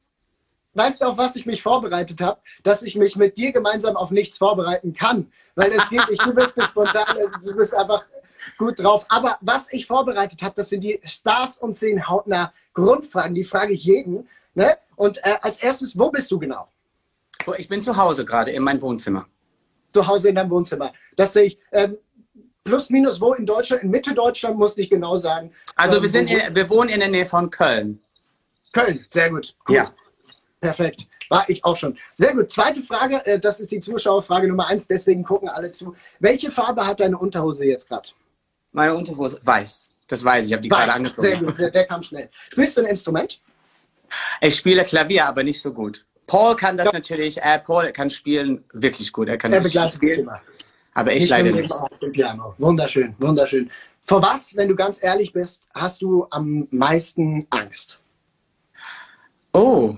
Weißt 0.72 1.02
du, 1.02 1.04
auf 1.04 1.18
was 1.18 1.36
ich 1.36 1.44
mich 1.46 1.62
vorbereitet 1.62 2.20
habe? 2.20 2.40
Dass 2.62 2.82
ich 2.82 2.96
mich 2.96 3.14
mit 3.14 3.36
dir 3.36 3.52
gemeinsam 3.52 3.96
auf 3.96 4.10
nichts 4.10 4.38
vorbereiten 4.38 4.94
kann. 4.94 5.30
Weil 5.54 5.70
es 5.70 5.88
geht 5.90 6.08
nicht, 6.10 6.24
du 6.24 6.34
bist 6.34 6.60
spontan, 6.60 7.16
du 7.44 7.56
bist 7.56 7.74
einfach 7.74 8.04
gut 8.56 8.82
drauf. 8.82 9.04
Aber 9.10 9.36
was 9.42 9.70
ich 9.70 9.86
vorbereitet 9.86 10.42
habe, 10.42 10.54
das 10.56 10.70
sind 10.70 10.80
die 10.80 11.00
Stars 11.04 11.58
und 11.58 11.76
zehn 11.76 12.08
hautnah 12.08 12.52
Grundfragen. 12.72 13.34
Die 13.34 13.44
frage 13.44 13.74
ich 13.74 13.84
jeden. 13.84 14.28
Ne? 14.54 14.76
Und 14.96 15.18
äh, 15.18 15.36
als 15.42 15.62
erstes, 15.62 15.96
wo 15.98 16.10
bist 16.10 16.30
du 16.32 16.38
genau? 16.38 16.68
Ich 17.58 17.68
bin 17.68 17.82
zu 17.82 17.96
Hause 17.96 18.24
gerade, 18.24 18.50
in 18.50 18.62
meinem 18.62 18.80
Wohnzimmer. 18.80 19.26
Zu 19.92 20.06
Hause 20.06 20.30
in 20.30 20.34
deinem 20.34 20.50
Wohnzimmer. 20.50 20.92
Das 21.16 21.34
sehe 21.34 21.44
ich. 21.44 21.58
Ähm, 21.70 21.98
plus 22.64 22.90
minus 22.90 23.20
wo 23.20 23.34
in 23.34 23.46
Deutschland, 23.46 23.82
in 23.82 23.90
Mitte 23.90 24.14
Deutschland, 24.14 24.58
muss 24.58 24.76
ich 24.76 24.90
genau 24.90 25.16
sagen. 25.16 25.52
Also 25.76 26.00
wir, 26.00 26.06
ähm, 26.06 26.12
sind 26.12 26.30
in, 26.30 26.54
wir 26.54 26.68
wohnen 26.68 26.88
in 26.88 27.00
der 27.00 27.10
Nähe 27.10 27.26
von 27.26 27.50
Köln. 27.50 28.00
Köln, 28.72 29.04
sehr 29.08 29.30
gut. 29.30 29.54
Cool. 29.68 29.76
Ja. 29.76 29.94
Perfekt. 30.60 31.06
War 31.28 31.48
ich 31.48 31.64
auch 31.64 31.76
schon. 31.76 31.96
Sehr 32.14 32.34
gut. 32.34 32.50
Zweite 32.50 32.82
Frage, 32.82 33.24
äh, 33.26 33.38
das 33.38 33.60
ist 33.60 33.70
die 33.70 33.80
Zuschauerfrage 33.80 34.48
Nummer 34.48 34.66
eins, 34.66 34.86
deswegen 34.86 35.22
gucken 35.22 35.48
alle 35.48 35.70
zu. 35.70 35.94
Welche 36.20 36.50
Farbe 36.50 36.86
hat 36.86 37.00
deine 37.00 37.18
Unterhose 37.18 37.64
jetzt 37.64 37.88
gerade? 37.88 38.08
Meine 38.72 38.94
Unterhose 38.94 39.38
weiß. 39.42 39.90
Das 40.08 40.24
weiß 40.24 40.44
ich, 40.44 40.50
ich 40.50 40.52
habe 40.54 40.62
die 40.62 40.70
weiß. 40.70 40.78
gerade 40.78 40.92
angezogen. 40.92 41.28
Sehr 41.28 41.38
gut, 41.38 41.58
der, 41.58 41.70
der, 41.70 41.86
kam 41.86 42.02
schnell. 42.02 42.28
Spielst 42.50 42.76
du 42.76 42.82
ein 42.82 42.86
Instrument? 42.86 43.40
Ich 44.40 44.56
spiele 44.56 44.84
Klavier, 44.84 45.26
aber 45.26 45.42
nicht 45.42 45.60
so 45.62 45.72
gut. 45.72 46.04
Paul 46.26 46.56
kann 46.56 46.76
das 46.76 46.86
ja. 46.86 46.92
natürlich, 46.92 47.40
äh, 47.42 47.58
Paul 47.58 47.90
kann 47.92 48.10
spielen 48.10 48.64
wirklich 48.72 49.12
gut. 49.12 49.28
Er 49.28 49.38
kann 49.38 49.52
er 49.52 49.90
spielen. 49.90 50.20
Immer. 50.20 50.40
Aber 50.94 51.12
ich, 51.12 51.24
ich 51.24 51.30
leider 51.30 51.50
nicht. 51.50 51.72
Auf 51.72 51.98
dem 51.98 52.12
Piano. 52.12 52.54
Wunderschön, 52.58 53.14
wunderschön. 53.18 53.70
Vor 54.06 54.22
was, 54.22 54.54
wenn 54.56 54.68
du 54.68 54.76
ganz 54.76 55.02
ehrlich 55.02 55.32
bist, 55.32 55.62
hast 55.74 56.02
du 56.02 56.26
am 56.30 56.68
meisten 56.70 57.46
Angst? 57.50 57.98
Oh, 59.52 59.96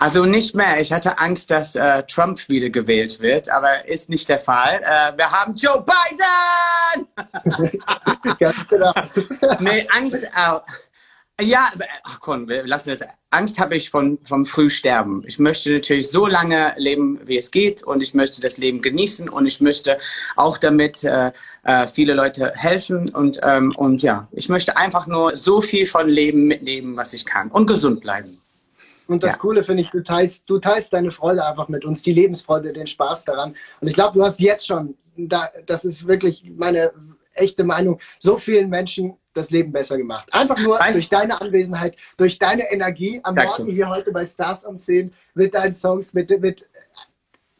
also 0.00 0.24
nicht 0.24 0.54
mehr. 0.54 0.80
Ich 0.80 0.92
hatte 0.94 1.18
Angst, 1.18 1.50
dass 1.50 1.76
äh, 1.76 2.02
Trump 2.04 2.48
wieder 2.48 2.70
gewählt 2.70 3.20
wird, 3.20 3.50
aber 3.50 3.86
ist 3.86 4.08
nicht 4.08 4.30
der 4.30 4.38
Fall. 4.38 4.80
Äh, 4.82 5.16
wir 5.18 5.30
haben 5.30 5.54
Joe 5.54 5.84
Biden! 5.84 7.06
Ganz 8.38 8.66
genau. 8.66 8.92
nee, 9.60 9.86
Angst. 9.90 10.24
Äh, 10.24 10.60
ja, 11.40 11.72
ach 12.04 12.20
komm, 12.20 12.48
wir 12.48 12.66
lassen 12.66 12.90
das. 12.90 13.00
Angst 13.30 13.58
habe 13.58 13.76
ich 13.76 13.90
von, 13.90 14.18
vom 14.24 14.46
Frühsterben. 14.46 15.22
Ich 15.26 15.38
möchte 15.38 15.72
natürlich 15.72 16.10
so 16.10 16.26
lange 16.26 16.74
leben, 16.76 17.20
wie 17.24 17.36
es 17.36 17.50
geht 17.50 17.82
und 17.82 18.02
ich 18.02 18.14
möchte 18.14 18.40
das 18.40 18.58
Leben 18.58 18.82
genießen 18.82 19.28
und 19.28 19.46
ich 19.46 19.60
möchte 19.60 19.98
auch 20.36 20.58
damit 20.58 21.04
äh, 21.04 21.32
äh, 21.64 21.86
viele 21.86 22.14
Leute 22.14 22.52
helfen 22.54 23.08
und, 23.10 23.40
ähm, 23.42 23.72
und 23.76 24.02
ja, 24.02 24.28
ich 24.32 24.48
möchte 24.48 24.76
einfach 24.76 25.06
nur 25.06 25.36
so 25.36 25.60
viel 25.60 25.86
von 25.86 26.08
Leben 26.08 26.46
mitnehmen, 26.46 26.96
was 26.96 27.12
ich 27.12 27.24
kann 27.24 27.50
und 27.50 27.66
gesund 27.66 28.00
bleiben. 28.00 28.40
Und 29.06 29.24
das 29.24 29.32
ja. 29.32 29.38
Coole 29.38 29.62
finde 29.64 29.82
ich, 29.82 29.90
du 29.90 30.04
teilst, 30.04 30.48
du 30.48 30.58
teilst 30.58 30.92
deine 30.92 31.10
Freude 31.10 31.44
einfach 31.44 31.68
mit 31.68 31.84
uns, 31.84 32.02
die 32.02 32.12
Lebensfreude, 32.12 32.72
den 32.72 32.86
Spaß 32.86 33.24
daran. 33.24 33.56
Und 33.80 33.88
ich 33.88 33.94
glaube, 33.94 34.16
du 34.16 34.24
hast 34.24 34.40
jetzt 34.40 34.66
schon, 34.66 34.94
da, 35.16 35.50
das 35.66 35.84
ist 35.84 36.06
wirklich 36.06 36.44
meine 36.56 36.92
echte 37.34 37.64
Meinung, 37.64 38.00
so 38.18 38.38
vielen 38.38 38.68
Menschen 38.68 39.16
das 39.34 39.50
Leben 39.50 39.72
besser 39.72 39.96
gemacht. 39.96 40.32
Einfach 40.32 40.58
nur 40.58 40.78
weißt, 40.78 40.94
durch 40.94 41.08
deine 41.08 41.40
Anwesenheit, 41.40 41.96
durch 42.16 42.38
deine 42.38 42.70
Energie 42.70 43.20
am 43.22 43.34
Morgen 43.34 43.66
hier 43.70 43.88
heute 43.88 44.10
bei 44.12 44.24
Stars 44.24 44.64
um 44.64 44.78
10 44.78 45.12
mit 45.34 45.54
deinen 45.54 45.74
Songs, 45.74 46.14
mit, 46.14 46.30
mit 46.40 46.68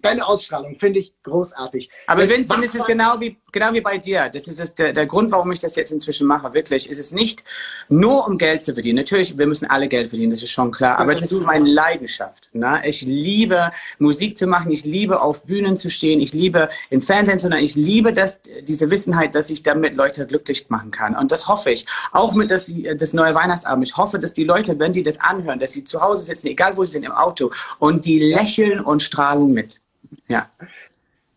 deine 0.02 0.26
Ausstrahlung 0.26 0.78
finde 0.78 1.00
ich 1.00 1.14
großartig. 1.22 1.90
Aber 2.06 2.28
Vincent, 2.28 2.64
ist 2.64 2.74
es 2.74 2.84
genau 2.86 3.20
wie, 3.20 3.38
genau 3.52 3.72
wie 3.72 3.80
bei 3.80 3.98
dir. 3.98 4.28
Das 4.32 4.46
ist 4.48 4.60
es, 4.60 4.74
der, 4.74 4.92
der 4.92 5.06
Grund, 5.06 5.30
warum 5.30 5.50
ich 5.52 5.58
das 5.58 5.76
jetzt 5.76 5.92
inzwischen 5.92 6.26
mache, 6.26 6.52
wirklich. 6.54 6.88
Ist 6.88 6.98
es 6.98 7.12
nicht 7.12 7.44
nur, 7.88 8.26
um 8.26 8.38
Geld 8.38 8.64
zu 8.64 8.74
verdienen. 8.74 8.96
Natürlich, 8.96 9.36
wir 9.36 9.46
müssen 9.46 9.66
alle 9.66 9.88
Geld 9.88 10.10
verdienen, 10.10 10.30
das 10.30 10.42
ist 10.42 10.50
schon 10.50 10.70
klar. 10.70 10.98
Aber 10.98 11.14
das 11.14 11.30
ist 11.30 11.42
meine 11.42 11.68
Leidenschaft. 11.68 12.50
Ne? 12.52 12.82
Ich 12.84 13.02
liebe, 13.02 13.70
Musik 13.98 14.36
zu 14.36 14.46
machen. 14.46 14.70
Ich 14.70 14.84
liebe, 14.84 15.20
auf 15.20 15.44
Bühnen 15.44 15.76
zu 15.76 15.90
stehen. 15.90 16.20
Ich 16.20 16.32
liebe, 16.32 16.68
im 16.90 17.02
Fernsehen 17.02 17.38
zu 17.38 17.48
sein. 17.48 17.62
Ich 17.62 17.76
liebe 17.76 18.12
das, 18.12 18.40
diese 18.62 18.90
Wissenheit, 18.90 19.34
dass 19.34 19.50
ich 19.50 19.62
damit 19.62 19.94
Leute 19.94 20.26
glücklich 20.26 20.68
machen 20.70 20.90
kann. 20.90 21.16
Und 21.16 21.32
das 21.32 21.48
hoffe 21.48 21.70
ich. 21.70 21.86
Auch 22.12 22.34
mit 22.34 22.50
das, 22.50 22.72
das 22.96 23.12
neue 23.12 23.34
Weihnachtsabend. 23.34 23.86
Ich 23.86 23.96
hoffe, 23.96 24.18
dass 24.18 24.32
die 24.32 24.44
Leute, 24.44 24.78
wenn 24.78 24.92
die 24.92 25.02
das 25.02 25.20
anhören, 25.20 25.58
dass 25.58 25.72
sie 25.72 25.84
zu 25.84 26.00
Hause 26.00 26.24
sitzen, 26.24 26.48
egal 26.48 26.76
wo 26.76 26.84
sie 26.84 26.92
sind, 26.92 27.04
im 27.04 27.12
Auto, 27.12 27.50
und 27.78 28.04
die 28.04 28.18
lächeln 28.18 28.80
und 28.80 29.02
strahlen 29.02 29.52
mit. 29.52 29.80
Ja. 30.28 30.50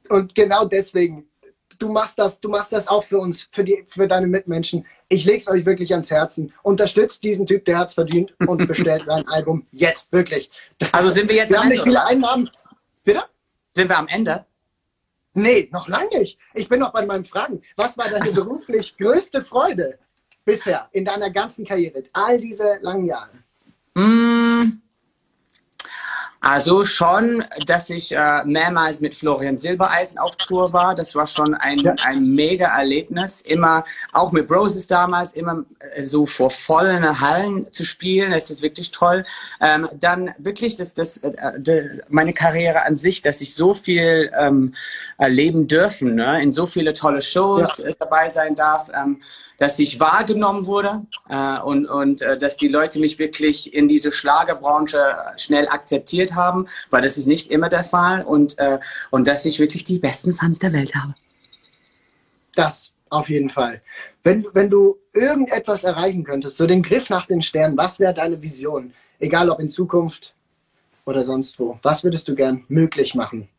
Und 0.10 0.36
genau 0.36 0.66
deswegen, 0.66 1.28
du 1.84 1.90
machst 1.90 2.18
das, 2.18 2.40
du 2.40 2.50
machst 2.50 2.72
das 2.72 2.88
auch 2.88 3.04
für 3.04 3.20
uns, 3.20 3.50
für, 3.52 3.64
die, 3.64 3.86
für 3.90 4.08
deine 4.08 4.26
Mitmenschen. 4.26 4.86
Ich 5.10 5.26
lege 5.26 5.38
es 5.38 5.50
euch 5.50 5.66
wirklich 5.66 5.92
ans 5.92 6.10
Herzen. 6.10 6.54
Unterstützt 6.64 7.24
diesen 7.24 7.46
Typ, 7.46 7.66
der 7.66 7.78
hat 7.80 7.90
es 7.90 7.94
verdient 7.94 8.34
und 8.48 8.66
bestellt 8.68 9.04
sein 9.06 9.28
Album 9.28 9.68
jetzt, 9.72 10.12
wirklich. 10.14 10.50
Also 10.94 11.10
sind 11.10 11.30
wir 11.30 11.36
jetzt 11.36 11.50
wir 11.50 11.58
am 11.58 11.66
haben 11.66 11.72
Ende? 11.72 11.84
Nicht 11.84 11.84
viele 11.84 12.06
Einnahmen. 12.06 12.50
Bitte? 13.04 13.24
Sind 13.76 13.90
wir 13.90 13.98
am 13.98 14.08
Ende? 14.08 14.46
Nee, 15.34 15.68
noch 15.72 15.88
lange 15.90 16.20
nicht. 16.20 16.38
Ich 16.54 16.70
bin 16.70 16.80
noch 16.80 16.94
bei 16.94 17.06
meinen 17.06 17.26
Fragen. 17.26 17.62
Was 17.76 17.98
war 17.98 18.06
deine 18.06 18.22
also. 18.22 18.46
beruflich 18.46 18.96
größte 18.98 19.44
Freude 19.44 20.00
bisher 20.46 20.88
in 20.94 21.04
deiner 21.04 21.32
ganzen 21.32 21.66
Karriere, 21.66 22.04
all 22.14 22.40
diese 22.40 22.78
langen 22.82 23.06
Jahre? 23.06 23.32
Mm, 23.96 24.43
also 26.44 26.84
schon, 26.84 27.46
dass 27.68 27.90
ich 27.90 28.14
äh, 28.14 28.44
mehrmals 28.44 29.00
mit 29.00 29.16
Florian 29.16 29.58
Silbereisen 29.58 30.20
auf 30.20 30.36
Tour 30.36 30.74
war. 30.74 30.94
Das 30.94 31.16
war 31.16 31.26
schon 31.26 31.54
ein, 31.54 31.78
ja. 31.78 31.96
ein 32.04 32.36
mega 32.36 32.68
Erlebnis. 32.78 33.40
Immer, 33.40 33.86
auch 34.12 34.34
mit 34.34 34.50
Broses 34.50 34.88
damals, 34.88 35.32
immer 35.32 35.64
äh, 35.80 36.04
so 36.04 36.26
vor 36.26 36.52
vollen 36.52 37.22
Hallen 37.22 37.72
zu 37.72 37.86
spielen. 37.86 38.32
Das 38.32 38.52
ist 38.52 38.62
wirklich 38.62 38.92
toll. 38.92 39.24
Ähm, 39.62 39.88
dann 39.94 40.36
wirklich 40.38 40.76
das, 40.76 40.94
das, 40.94 41.16
äh, 41.20 41.32
de, 41.56 42.02
meine 42.10 42.34
Karriere 42.34 42.84
an 42.84 42.98
sich, 42.98 43.22
dass 43.22 43.40
ich 43.40 43.56
so 43.56 43.74
viel 43.74 44.30
ähm, 44.38 44.74
erleben 45.18 45.70
dürfen, 45.70 46.16
ne? 46.16 46.44
in 46.44 46.52
so 46.52 46.66
viele 46.66 46.94
tolle 46.94 47.22
Shows 47.22 47.78
ja. 47.78 47.86
Äh, 47.86 47.96
dabei 47.98 48.28
sein 48.28 48.54
darf. 48.56 48.90
Ähm, 48.94 49.22
dass 49.58 49.80
ich 49.80 50.00
wahrgenommen 50.00 50.66
wurde 50.66 51.06
äh, 51.30 51.60
und, 51.60 51.86
und 51.86 52.22
äh, 52.22 52.38
dass 52.38 52.58
die 52.58 52.68
Leute 52.68 53.00
mich 53.00 53.20
wirklich 53.20 53.74
in 53.74 53.88
diese 53.88 54.12
Schlagerbranche 54.12 55.16
schnell 55.38 55.68
akzeptiert 55.68 56.36
haben, 56.36 56.68
weil 56.90 57.02
das 57.02 57.18
ist 57.18 57.28
nicht 57.28 57.52
immer 57.52 57.70
der 57.70 57.84
Fall 57.84 58.24
und, 58.24 58.58
äh, 58.60 58.80
und 59.12 59.28
dass 59.28 59.46
ich 59.46 59.60
wirklich 59.60 59.84
die 59.84 60.00
besten 60.00 60.36
Fans 60.36 60.60
der 60.60 60.74
Welt 60.74 60.96
habe. 60.96 61.14
Das 62.56 62.94
auf 63.10 63.30
jeden 63.30 63.50
Fall. 63.50 63.82
Wenn, 64.24 64.46
wenn 64.54 64.70
du 64.70 64.98
irgendetwas 65.14 65.84
erreichen 65.84 66.24
könntest, 66.24 66.58
so 66.58 66.66
den 66.66 66.82
Griff 66.82 67.10
nach 67.10 67.28
den 67.28 67.42
Sternen, 67.42 67.78
was 67.78 68.00
wäre 68.00 68.14
deine 68.14 68.42
Vision? 68.42 68.94
Egal 69.20 69.50
ob 69.50 69.60
in 69.60 69.70
Zukunft 69.70 70.34
oder 71.06 71.24
sonst 71.24 71.60
wo. 71.60 71.78
Was 71.84 72.04
würdest 72.04 72.28
du 72.28 72.36
gern 72.36 72.66
möglich 72.68 73.14
machen? 73.14 73.50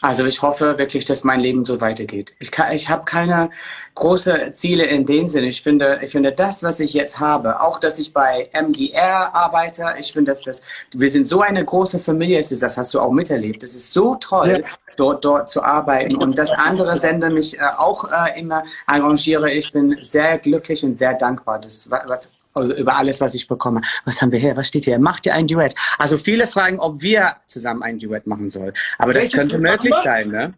Also 0.00 0.24
ich 0.26 0.42
hoffe 0.42 0.78
wirklich, 0.78 1.04
dass 1.04 1.24
mein 1.24 1.40
Leben 1.40 1.64
so 1.64 1.80
weitergeht. 1.80 2.34
Ich, 2.38 2.52
ich 2.72 2.88
habe 2.88 3.04
keine 3.04 3.50
großen 3.96 4.54
Ziele 4.54 4.84
in 4.84 5.04
dem 5.04 5.28
Sinne. 5.28 5.48
Ich 5.48 5.62
finde, 5.62 5.98
ich 6.02 6.12
finde 6.12 6.32
das, 6.32 6.62
was 6.62 6.78
ich 6.78 6.94
jetzt 6.94 7.18
habe, 7.18 7.60
auch 7.60 7.80
dass 7.80 7.98
ich 7.98 8.12
bei 8.12 8.48
MDR 8.52 9.34
arbeite, 9.34 9.94
ich 9.98 10.12
finde, 10.12 10.30
dass 10.30 10.42
das, 10.42 10.62
wir 10.94 11.10
sind 11.10 11.26
so 11.26 11.40
eine 11.40 11.64
große 11.64 11.98
Familie, 11.98 12.40
das 12.40 12.76
hast 12.76 12.94
du 12.94 13.00
auch 13.00 13.10
miterlebt. 13.10 13.62
Das 13.62 13.74
ist 13.74 13.92
so 13.92 14.14
toll, 14.14 14.62
ja. 14.62 14.70
dort, 14.96 15.24
dort 15.24 15.50
zu 15.50 15.62
arbeiten 15.62 16.16
und 16.16 16.38
dass 16.38 16.50
andere 16.52 16.96
Sender 16.96 17.30
mich 17.30 17.58
äh, 17.58 17.62
auch 17.76 18.10
äh, 18.10 18.38
immer 18.38 18.62
arrangiere. 18.86 19.50
Ich 19.50 19.72
bin 19.72 19.98
sehr 20.00 20.38
glücklich 20.38 20.84
und 20.84 20.96
sehr 20.96 21.14
dankbar. 21.14 21.60
Das, 21.60 21.90
was, 21.90 22.30
über 22.54 22.96
alles, 22.96 23.20
was 23.20 23.34
ich 23.34 23.46
bekomme. 23.46 23.80
Was 24.04 24.20
haben 24.20 24.32
wir 24.32 24.38
hier? 24.38 24.56
Was 24.56 24.68
steht 24.68 24.84
hier? 24.84 24.98
Macht 24.98 25.26
ihr 25.26 25.34
ein 25.34 25.46
Duett? 25.46 25.74
Also 25.98 26.18
viele 26.18 26.46
fragen, 26.46 26.78
ob 26.80 27.02
wir 27.02 27.36
zusammen 27.46 27.82
ein 27.82 27.98
Duett 27.98 28.26
machen 28.26 28.50
sollen. 28.50 28.72
Aber 28.98 29.14
Welches 29.14 29.30
das 29.30 29.40
könnte 29.40 29.56
Lied 29.56 29.62
möglich 29.62 29.94
sein, 30.02 30.28
ne? 30.28 30.52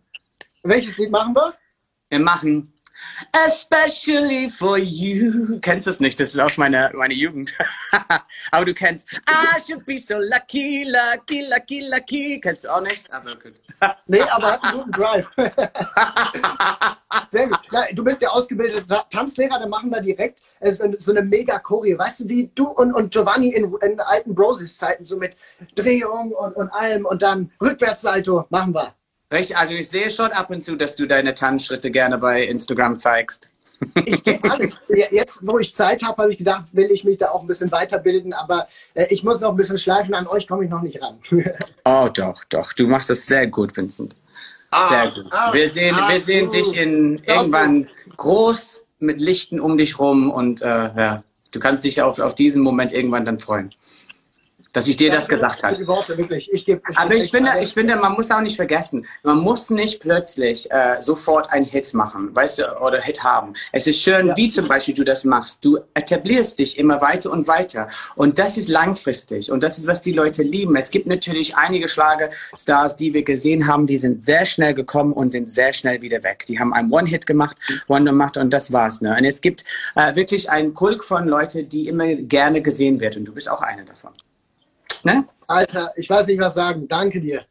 Welches 0.62 0.98
Lied 0.98 1.10
machen 1.10 1.34
wir? 1.34 1.54
Wir 2.08 2.20
machen 2.20 2.72
Especially 3.46 4.48
for 4.48 4.78
you. 4.78 5.58
Kennst 5.60 5.86
du 5.86 5.90
es 5.90 6.00
nicht? 6.00 6.18
Das 6.18 6.34
ist 6.34 6.40
aus 6.40 6.56
meiner, 6.56 6.90
meiner 6.94 7.14
Jugend. 7.14 7.56
Aber 8.50 8.64
du 8.64 8.74
kennst 8.74 9.08
I 9.28 9.60
should 9.66 9.84
be 9.86 9.98
so 9.98 10.18
lucky, 10.18 10.84
lucky, 10.84 11.46
lucky, 11.48 11.80
lucky. 11.88 12.40
Kennst 12.40 12.64
du 12.64 12.68
auch 12.68 12.80
nicht? 12.80 13.10
Also 13.12 13.30
gut. 13.30 13.54
nee, 14.06 14.20
aber 14.20 14.52
hat 14.52 14.64
einen 14.64 14.78
guten 14.78 14.92
Drive. 14.92 15.30
Sehr 17.30 17.48
gut. 17.48 17.60
Ja, 17.72 17.84
du 17.92 18.04
bist 18.04 18.20
ja 18.20 18.28
ausgebildeter 18.30 19.06
Tanzlehrer, 19.10 19.58
dann 19.58 19.70
machen 19.70 19.90
wir 19.90 20.00
direkt 20.00 20.40
äh, 20.60 20.72
so, 20.72 20.92
so 20.98 21.12
eine 21.12 21.22
mega 21.22 21.58
Choreo. 21.58 21.98
Weißt 21.98 22.20
du, 22.20 22.28
wie 22.28 22.50
du 22.54 22.68
und, 22.68 22.92
und 22.92 23.12
Giovanni 23.12 23.50
in, 23.50 23.74
in 23.82 24.00
alten 24.00 24.34
Broses-Zeiten, 24.34 25.04
so 25.04 25.16
mit 25.16 25.36
Drehung 25.74 26.32
und, 26.32 26.56
und 26.56 26.70
allem 26.70 27.06
und 27.06 27.22
dann 27.22 27.50
Rückwärtssalto 27.60 28.46
machen 28.50 28.74
wir. 28.74 28.94
Richtig, 29.32 29.56
also 29.56 29.74
ich 29.74 29.88
sehe 29.88 30.10
schon 30.10 30.32
ab 30.32 30.50
und 30.50 30.60
zu, 30.60 30.76
dass 30.76 30.96
du 30.96 31.06
deine 31.06 31.34
Tanzschritte 31.34 31.90
gerne 31.90 32.18
bei 32.18 32.44
Instagram 32.44 32.98
zeigst. 32.98 33.50
Ich 34.04 34.44
alles. 34.44 34.78
Jetzt, 34.88 35.46
wo 35.46 35.58
ich 35.58 35.72
Zeit 35.72 36.02
habe, 36.02 36.22
habe 36.22 36.32
ich 36.32 36.38
gedacht, 36.38 36.64
will 36.72 36.90
ich 36.90 37.04
mich 37.04 37.18
da 37.18 37.30
auch 37.30 37.40
ein 37.40 37.46
bisschen 37.46 37.70
weiterbilden, 37.72 38.32
aber 38.32 38.66
äh, 38.94 39.06
ich 39.08 39.22
muss 39.22 39.40
noch 39.40 39.50
ein 39.50 39.56
bisschen 39.56 39.78
schleifen. 39.78 40.14
An 40.14 40.26
euch 40.26 40.46
komme 40.46 40.64
ich 40.64 40.70
noch 40.70 40.82
nicht 40.82 41.00
ran. 41.00 41.18
oh, 41.84 42.08
doch, 42.12 42.44
doch. 42.44 42.72
Du 42.72 42.86
machst 42.86 43.08
das 43.08 43.26
sehr 43.26 43.46
gut, 43.46 43.74
Vincent. 43.76 44.16
Ah, 44.70 44.88
sehr 44.88 45.10
gut. 45.12 45.32
Ah, 45.32 45.52
wir 45.52 45.68
sehen, 45.68 45.96
ah, 45.96 46.08
wir 46.10 46.20
sehen 46.20 46.50
dich 46.50 46.76
in 46.76 47.20
irgendwann 47.24 47.86
groß 48.16 48.84
mit 48.98 49.20
Lichten 49.20 49.60
um 49.60 49.78
dich 49.78 49.98
rum 49.98 50.30
und 50.30 50.60
äh, 50.60 50.66
ja, 50.66 51.22
du 51.50 51.58
kannst 51.58 51.84
dich 51.84 52.02
auf, 52.02 52.18
auf 52.18 52.34
diesen 52.34 52.62
Moment 52.62 52.92
irgendwann 52.92 53.24
dann 53.24 53.38
freuen 53.38 53.74
dass 54.72 54.88
ich 54.88 54.96
dir 54.96 55.08
ja, 55.08 55.14
das 55.14 55.28
gesagt 55.28 55.62
habe. 55.62 55.76
Aber 56.94 57.14
ich 57.14 57.30
finde, 57.30 57.50
ich 57.60 57.74
finde, 57.74 57.96
man 57.96 58.12
muss 58.12 58.30
auch 58.30 58.40
nicht 58.40 58.56
vergessen, 58.56 59.06
man 59.22 59.38
muss 59.38 59.70
nicht 59.70 60.00
plötzlich 60.00 60.70
äh, 60.70 61.00
sofort 61.00 61.50
einen 61.50 61.64
Hit 61.64 61.92
machen, 61.94 62.34
weißt 62.34 62.58
du, 62.58 62.80
oder 62.80 63.00
Hit 63.00 63.22
haben. 63.22 63.54
Es 63.72 63.86
ist 63.86 64.00
schön, 64.00 64.28
ja. 64.28 64.36
wie 64.36 64.50
zum 64.50 64.68
Beispiel 64.68 64.94
du 64.94 65.04
das 65.04 65.24
machst. 65.24 65.64
Du 65.64 65.78
etablierst 65.94 66.58
dich 66.58 66.78
immer 66.78 67.00
weiter 67.00 67.30
und 67.30 67.48
weiter. 67.48 67.88
Und 68.14 68.38
das 68.38 68.56
ist 68.56 68.68
langfristig. 68.68 69.50
Und 69.50 69.62
das 69.62 69.78
ist, 69.78 69.86
was 69.86 70.02
die 70.02 70.12
Leute 70.12 70.42
lieben. 70.42 70.76
Es 70.76 70.90
gibt 70.90 71.06
natürlich 71.06 71.56
einige 71.56 71.88
Schlagerstars, 71.88 72.96
die 72.96 73.12
wir 73.14 73.22
gesehen 73.22 73.66
haben, 73.66 73.86
die 73.86 73.96
sind 73.96 74.24
sehr 74.24 74.46
schnell 74.46 74.74
gekommen 74.74 75.12
und 75.12 75.32
sind 75.32 75.50
sehr 75.50 75.72
schnell 75.72 76.02
wieder 76.02 76.22
weg. 76.22 76.44
Die 76.46 76.58
haben 76.58 76.72
einen 76.72 76.92
One-Hit 76.92 77.26
gemacht, 77.26 77.56
One 77.88 78.04
gemacht 78.04 78.36
und 78.36 78.52
das 78.52 78.72
war's. 78.72 79.00
Ne? 79.00 79.16
Und 79.16 79.24
es 79.24 79.40
gibt 79.40 79.64
äh, 79.96 80.14
wirklich 80.14 80.50
einen 80.50 80.74
Pulk 80.74 81.04
von 81.04 81.26
Leuten, 81.26 81.68
die 81.68 81.88
immer 81.88 82.14
gerne 82.14 82.62
gesehen 82.62 83.00
wird. 83.00 83.16
Und 83.16 83.24
du 83.24 83.34
bist 83.34 83.50
auch 83.50 83.62
einer 83.62 83.84
davon. 83.84 84.12
Ne? 85.02 85.26
Alter, 85.46 85.92
ich 85.96 86.08
weiß 86.08 86.26
nicht, 86.26 86.40
was 86.40 86.54
sagen. 86.54 86.86
Danke 86.86 87.20
dir. 87.20 87.44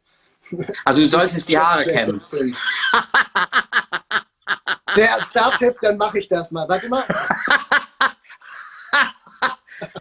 Also 0.84 1.02
du 1.02 1.08
solltest 1.08 1.48
die 1.48 1.58
Haare 1.58 1.84
kämmen. 1.84 2.20
Der 4.96 5.20
Star-Tipp, 5.20 5.76
dann 5.80 5.96
mache 5.96 6.18
ich 6.18 6.28
das 6.28 6.50
mal. 6.50 6.68
Warte 6.68 6.88
mal. 6.88 7.04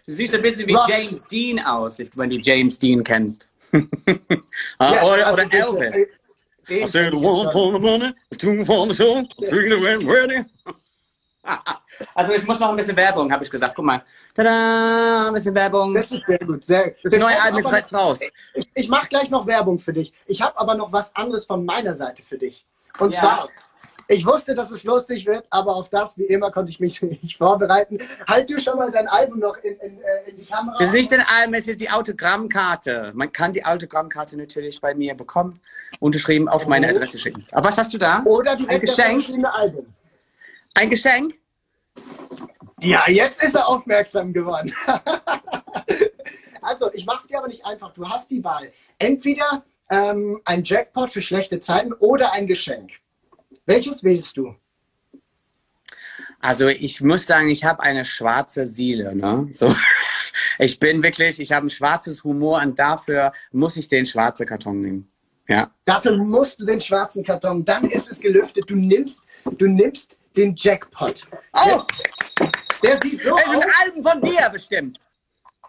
Du 0.05 0.11
siehst 0.11 0.33
ein 0.33 0.41
bisschen 0.41 0.67
wie 0.67 0.73
was? 0.73 0.87
James 0.87 1.27
Dean 1.27 1.59
aus, 1.59 1.99
wenn 2.15 2.29
du 2.29 2.37
James 2.37 2.79
Dean 2.79 3.03
kennst. 3.03 3.47
ja, 3.71 5.03
oder, 5.03 5.27
also 5.27 5.41
oder 5.43 5.53
Elvis. 5.53 6.07
I 6.69 6.85
said 6.85 7.13
one 7.13 7.51
for 7.51 7.71
the 7.71 7.79
money, 7.79 8.13
two 8.37 8.63
for 8.63 8.87
the 8.87 8.93
show, 8.93 9.23
three 9.49 9.69
to 9.69 9.77
ready. 9.77 10.45
Also 12.13 12.33
ich 12.33 12.45
muss 12.45 12.59
noch 12.59 12.69
ein 12.69 12.75
bisschen 12.75 12.95
Werbung, 12.95 13.31
habe 13.31 13.43
ich 13.43 13.51
gesagt. 13.51 13.73
Guck 13.75 13.85
mal. 13.85 14.03
Tada, 14.33 15.27
ein 15.27 15.33
bisschen 15.33 15.55
Werbung. 15.55 15.93
Das 15.93 16.11
ist 16.11 16.25
sehr 16.25 16.39
gut. 16.39 16.63
Sehr, 16.63 16.95
das 17.03 17.13
neue 17.13 17.41
Album 17.41 17.59
ist 17.59 17.71
jetzt 17.71 17.93
raus. 17.93 18.19
Ich, 18.53 18.69
ich 18.73 18.89
mache 18.89 19.07
gleich 19.07 19.29
noch 19.29 19.45
Werbung 19.45 19.79
für 19.79 19.93
dich. 19.93 20.13
Ich 20.25 20.41
habe 20.41 20.57
aber 20.57 20.75
noch 20.75 20.91
was 20.91 21.15
anderes 21.15 21.45
von 21.45 21.65
meiner 21.65 21.95
Seite 21.95 22.23
für 22.23 22.37
dich. 22.37 22.65
Und 22.99 23.13
ja. 23.13 23.19
zwar, 23.19 23.49
ich 24.07 24.25
wusste, 24.25 24.55
dass 24.55 24.71
es 24.71 24.85
lustig 24.85 25.27
wird, 25.27 25.45
aber 25.49 25.75
auf 25.75 25.89
das, 25.89 26.17
wie 26.17 26.23
immer, 26.23 26.51
konnte 26.51 26.71
ich 26.71 26.79
mich 26.79 27.01
nicht 27.23 27.37
vorbereiten. 27.37 27.99
Halt 28.27 28.49
du 28.49 28.59
schon 28.59 28.77
mal 28.77 28.91
dein 28.91 29.07
Album 29.07 29.39
noch 29.39 29.57
in, 29.57 29.77
in, 29.79 30.01
äh, 30.01 30.29
in 30.29 30.37
die 30.37 30.45
Kamera. 30.45 30.77
Es 30.79 30.89
ist 30.89 30.95
nicht 30.95 31.13
ein 31.13 31.21
Album, 31.21 31.53
es 31.53 31.67
ist 31.67 31.79
die 31.79 31.89
Autogrammkarte. 31.89 33.11
Man 33.13 33.31
kann 33.31 33.53
die 33.53 33.63
Autogrammkarte 33.63 34.37
natürlich 34.37 34.81
bei 34.81 34.95
mir 34.95 35.15
bekommen, 35.15 35.59
unterschrieben 35.99 36.49
auf 36.49 36.65
meine 36.67 36.87
oh. 36.87 36.89
Adresse 36.89 37.19
schicken. 37.19 37.45
Aber 37.51 37.67
was 37.67 37.77
hast 37.77 37.93
du 37.93 37.97
da? 37.97 38.23
Oder 38.23 38.55
die 38.55 38.67
ein 38.67 38.79
Geschenk. 38.79 39.25
Album. 39.43 39.85
Ein 40.73 40.89
Geschenk? 40.89 41.39
Ja, 42.81 43.03
jetzt 43.09 43.43
ist 43.43 43.55
er 43.55 43.67
aufmerksam 43.67 44.31
geworden. 44.31 44.73
also, 46.61 46.91
ich 46.93 47.05
mache 47.05 47.19
es 47.19 47.27
dir 47.27 47.39
aber 47.39 47.47
nicht 47.47 47.65
einfach. 47.65 47.93
Du 47.93 48.07
hast 48.07 48.31
die 48.31 48.43
Wahl. 48.43 48.71
Entweder 48.97 49.65
ähm, 49.89 50.39
ein 50.45 50.63
Jackpot 50.63 51.09
für 51.09 51.21
schlechte 51.21 51.59
Zeiten 51.59 51.93
oder 51.93 52.33
ein 52.33 52.47
Geschenk. 52.47 52.91
Welches 53.65 54.03
wählst 54.03 54.37
du? 54.37 54.55
Also 56.39 56.67
ich 56.67 57.01
muss 57.01 57.25
sagen, 57.25 57.49
ich 57.49 57.65
habe 57.65 57.83
eine 57.83 58.05
schwarze 58.05 58.65
Seele. 58.65 59.13
Ne? 59.15 59.49
So, 59.51 59.73
ich 60.59 60.79
bin 60.79 61.03
wirklich, 61.03 61.39
ich 61.39 61.51
habe 61.51 61.67
ein 61.67 61.69
schwarzes 61.69 62.23
Humor 62.23 62.61
und 62.61 62.79
dafür 62.79 63.33
muss 63.51 63.75
ich 63.77 63.89
den 63.89 64.05
schwarzen 64.05 64.45
Karton 64.45 64.81
nehmen. 64.81 65.11
Ja. 65.47 65.71
Dafür 65.83 66.17
musst 66.17 66.59
du 66.59 66.65
den 66.65 66.79
schwarzen 66.79 67.23
Karton. 67.23 67.65
Dann 67.65 67.85
ist 67.89 68.09
es 68.09 68.19
gelüftet. 68.19 68.69
Du 68.69 68.75
nimmst, 68.75 69.21
du 69.45 69.67
nimmst 69.67 70.15
den 70.39 70.55
Jackpot. 70.55 71.27
Oh! 71.53 71.81
Der 72.83 72.97
sieht 73.01 73.21
so 73.21 73.33
aus. 73.33 73.41
Das 73.45 73.55
ein 73.55 73.71
Album 73.83 74.03
von 74.03 74.21
dir 74.21 74.49
bestimmt. 74.49 74.97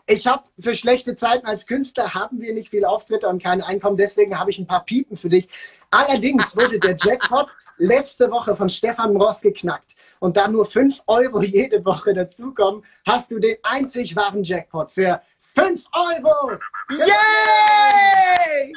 Ich 0.07 0.27
habe 0.27 0.45
für 0.59 0.75
schlechte 0.75 1.15
Zeiten 1.15 1.47
als 1.47 1.67
Künstler 1.67 2.15
haben 2.15 2.41
wir 2.41 2.53
nicht 2.55 2.71
viel 2.71 2.85
Auftritte 2.85 3.29
und 3.29 3.43
kein 3.43 3.63
Einkommen, 3.63 3.97
deswegen 3.97 4.39
habe 4.39 4.51
ich 4.51 4.59
ein 4.59 4.67
paar 4.67 4.85
Piepen 4.85 5.17
für 5.17 5.29
dich. 5.29 5.49
Allerdings 5.91 6.57
wurde 6.57 6.81
der 6.81 6.97
Jackpot 6.97 7.49
letzte 7.79 8.31
Woche 8.31 8.57
von 8.57 8.69
Stefan 8.69 9.17
Ross 9.17 9.41
geknackt. 9.41 9.95
Und 10.19 10.37
da 10.37 10.49
nur 10.49 10.67
5 10.67 11.03
Euro 11.07 11.43
jede 11.43 11.85
Woche 11.85 12.13
dazukommen, 12.13 12.85
hast 13.07 13.31
du 13.31 13.39
den 13.39 13.57
einzig 13.63 14.17
wahren 14.17 14.43
Jackpot 14.45 14.91
für 14.91 15.23
5 15.41 15.85
Euro. 15.93 16.59
Yay! 16.91 18.73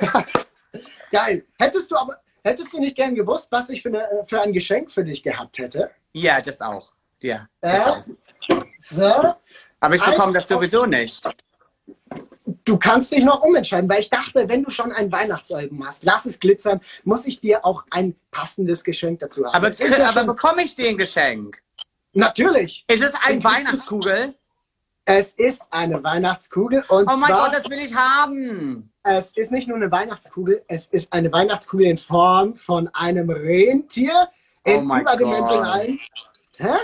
Geil. 1.10 1.44
Hättest 1.58 1.90
du 1.90 1.96
aber, 1.96 2.16
hättest 2.44 2.72
du 2.72 2.80
nicht 2.80 2.96
gern 2.96 3.14
gewusst, 3.14 3.48
was 3.50 3.70
ich 3.70 3.82
für, 3.82 3.88
eine, 3.88 4.08
für 4.26 4.40
ein 4.40 4.52
Geschenk 4.52 4.90
für 4.90 5.04
dich 5.04 5.22
gehabt 5.22 5.58
hätte? 5.58 5.90
Ja, 6.12 6.40
das 6.40 6.60
auch. 6.60 6.92
Ja. 7.22 7.46
Das 7.60 7.72
äh, 7.72 7.90
auch. 7.90 8.04
So. 8.80 9.34
Aber 9.80 9.94
ich 9.94 10.02
bekomme 10.02 10.32
das 10.32 10.48
sowieso 10.48 10.86
nicht. 10.86 11.28
Du 12.64 12.76
kannst 12.78 13.12
dich 13.12 13.22
noch 13.22 13.42
umentscheiden, 13.42 13.88
weil 13.88 14.00
ich 14.00 14.10
dachte, 14.10 14.48
wenn 14.48 14.62
du 14.62 14.70
schon 14.70 14.92
ein 14.92 15.10
Weihnachtsalbum 15.10 15.86
hast, 15.86 16.04
lass 16.04 16.26
es 16.26 16.38
glitzern, 16.38 16.80
muss 17.04 17.26
ich 17.26 17.40
dir 17.40 17.64
auch 17.64 17.84
ein 17.90 18.16
passendes 18.30 18.82
Geschenk 18.82 19.20
dazu 19.20 19.44
haben. 19.44 19.54
Aber, 19.54 19.70
ja 19.70 20.08
aber 20.08 20.24
bekomme 20.24 20.62
ich 20.62 20.74
dir 20.74 20.88
ein 20.88 20.98
Geschenk? 20.98 21.62
Natürlich. 22.12 22.84
Ist 22.88 23.02
es 23.02 23.12
ein 23.22 23.42
Weihnachtskugel? 23.44 24.34
Es 25.08 25.34
ist 25.34 25.62
eine 25.70 26.02
Weihnachtskugel 26.02 26.84
und 26.88 27.08
Oh 27.08 27.16
mein 27.16 27.28
zwar, 27.28 27.44
Gott, 27.46 27.54
das 27.54 27.70
will 27.70 27.78
ich 27.78 27.94
haben. 27.94 28.92
Es 29.04 29.36
ist 29.36 29.52
nicht 29.52 29.68
nur 29.68 29.76
eine 29.76 29.90
Weihnachtskugel, 29.92 30.64
es 30.66 30.88
ist 30.88 31.12
eine 31.12 31.30
Weihnachtskugel 31.30 31.86
in 31.86 31.96
Form 31.96 32.56
von 32.56 32.88
einem 32.92 33.30
Rentier 33.30 34.28
in 34.64 34.90
oh 34.90 34.96
überdimensionalen. 34.96 36.00
Hä? 36.58 36.74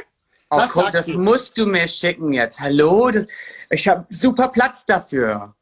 Oh, 0.51 0.61
guck, 0.71 0.93
das 0.93 1.07
du? 1.07 1.19
musst 1.19 1.59
du 1.59 1.67
mir 1.67 1.89
schicken 1.89 2.33
jetzt. 2.33 2.61
Hallo? 2.61 3.11
Das, 3.11 3.27
ich 3.71 3.89
habe 3.89 4.07
super 4.11 4.49
Platz 4.49 4.87
dafür. 4.87 5.57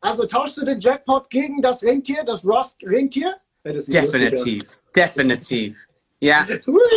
Also 0.00 0.24
tauschst 0.24 0.56
du 0.56 0.64
den 0.64 0.80
Jackpot 0.80 1.28
gegen 1.28 1.60
das 1.60 1.82
Rentier, 1.82 2.24
das 2.24 2.42
Rost-Rentier? 2.42 3.36
Definitiv, 3.64 4.62
definitiv. 4.96 5.87
Ja. 6.20 6.46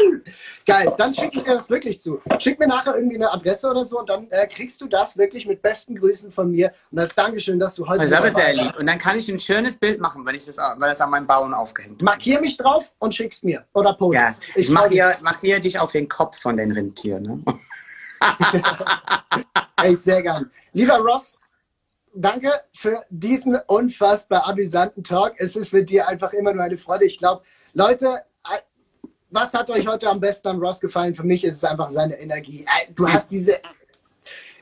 Geil, 0.66 0.94
dann 0.98 1.14
schicke 1.14 1.38
ich 1.38 1.44
dir 1.44 1.54
das 1.54 1.70
wirklich 1.70 2.00
zu. 2.00 2.22
Schick 2.40 2.60
mir 2.60 2.68
nachher 2.68 2.96
irgendwie 2.96 3.18
eine 3.18 3.32
Adresse 3.32 3.70
oder 3.70 3.86
so 3.86 4.00
und 4.00 4.10
dann 4.10 4.30
äh, 4.32 4.48
kriegst 4.48 4.82
du 4.82 4.88
das 4.88 5.18
wirklich 5.18 5.46
mit 5.46 5.62
besten 5.62 5.96
Grüßen 5.96 6.32
von 6.32 6.50
mir. 6.50 6.74
Und 6.90 7.00
als 7.00 7.14
Dankeschön, 7.14 7.60
dass 7.60 7.76
du 7.76 7.88
heute. 7.88 8.08
Das 8.08 8.24
ist 8.24 8.36
sehr 8.36 8.54
lieb. 8.54 8.74
Und 8.80 8.88
dann 8.88 8.98
kann 8.98 9.18
ich 9.18 9.30
ein 9.30 9.40
schönes 9.40 9.78
Bild 9.78 10.00
machen, 10.00 10.26
wenn 10.26 10.36
ich 10.36 10.46
das, 10.46 10.58
weil 10.58 10.90
das 10.90 11.02
an 11.02 11.12
meinem 11.12 11.28
Bauen 11.28 11.54
aufgehängt 11.54 12.02
Markier 12.02 12.42
mich 12.42 12.58
drauf 12.58 12.92
und 13.00 13.14
schickst 13.14 13.44
mir. 13.44 13.66
Oder 13.74 13.94
post. 13.94 14.16
Ja, 14.16 14.34
ich, 14.56 14.70
ich 14.70 14.70
mach 14.70 15.40
hier 15.40 15.60
dich 15.60 15.80
auf 15.80 15.92
den 15.92 16.08
Kopf 16.08 16.40
von 16.40 16.58
den 16.58 16.72
Rentieren. 16.72 17.24
Ne? 17.24 17.44
Ey, 19.84 19.96
sehr 19.96 20.22
gern. 20.22 20.50
Lieber 20.74 20.98
Ross, 20.98 21.38
danke 22.14 22.52
für 22.74 23.04
diesen 23.10 23.56
unfassbar 23.68 24.48
amüsanten 24.48 25.04
Talk. 25.04 25.34
Es 25.38 25.56
ist 25.56 25.74
mit 25.74 25.90
dir 25.90 26.08
einfach 26.08 26.34
immer 26.34 26.54
nur 26.54 26.64
eine 26.64 26.78
Freude. 26.78 27.06
Ich 27.06 27.18
glaube, 27.18 27.44
Leute, 27.74 28.24
was 29.32 29.54
hat 29.54 29.70
euch 29.70 29.88
heute 29.88 30.10
am 30.10 30.20
besten 30.20 30.50
an 30.50 30.60
Ross 30.60 30.80
gefallen? 30.80 31.16
Für 31.16 31.24
mich 31.24 31.44
ist 31.44 31.58
es 31.58 31.64
einfach 31.64 31.90
seine 31.90 32.20
Energie. 32.20 32.66
Äh, 32.66 32.94
du 32.94 33.08
hast 33.08 33.32
diese, 33.32 33.60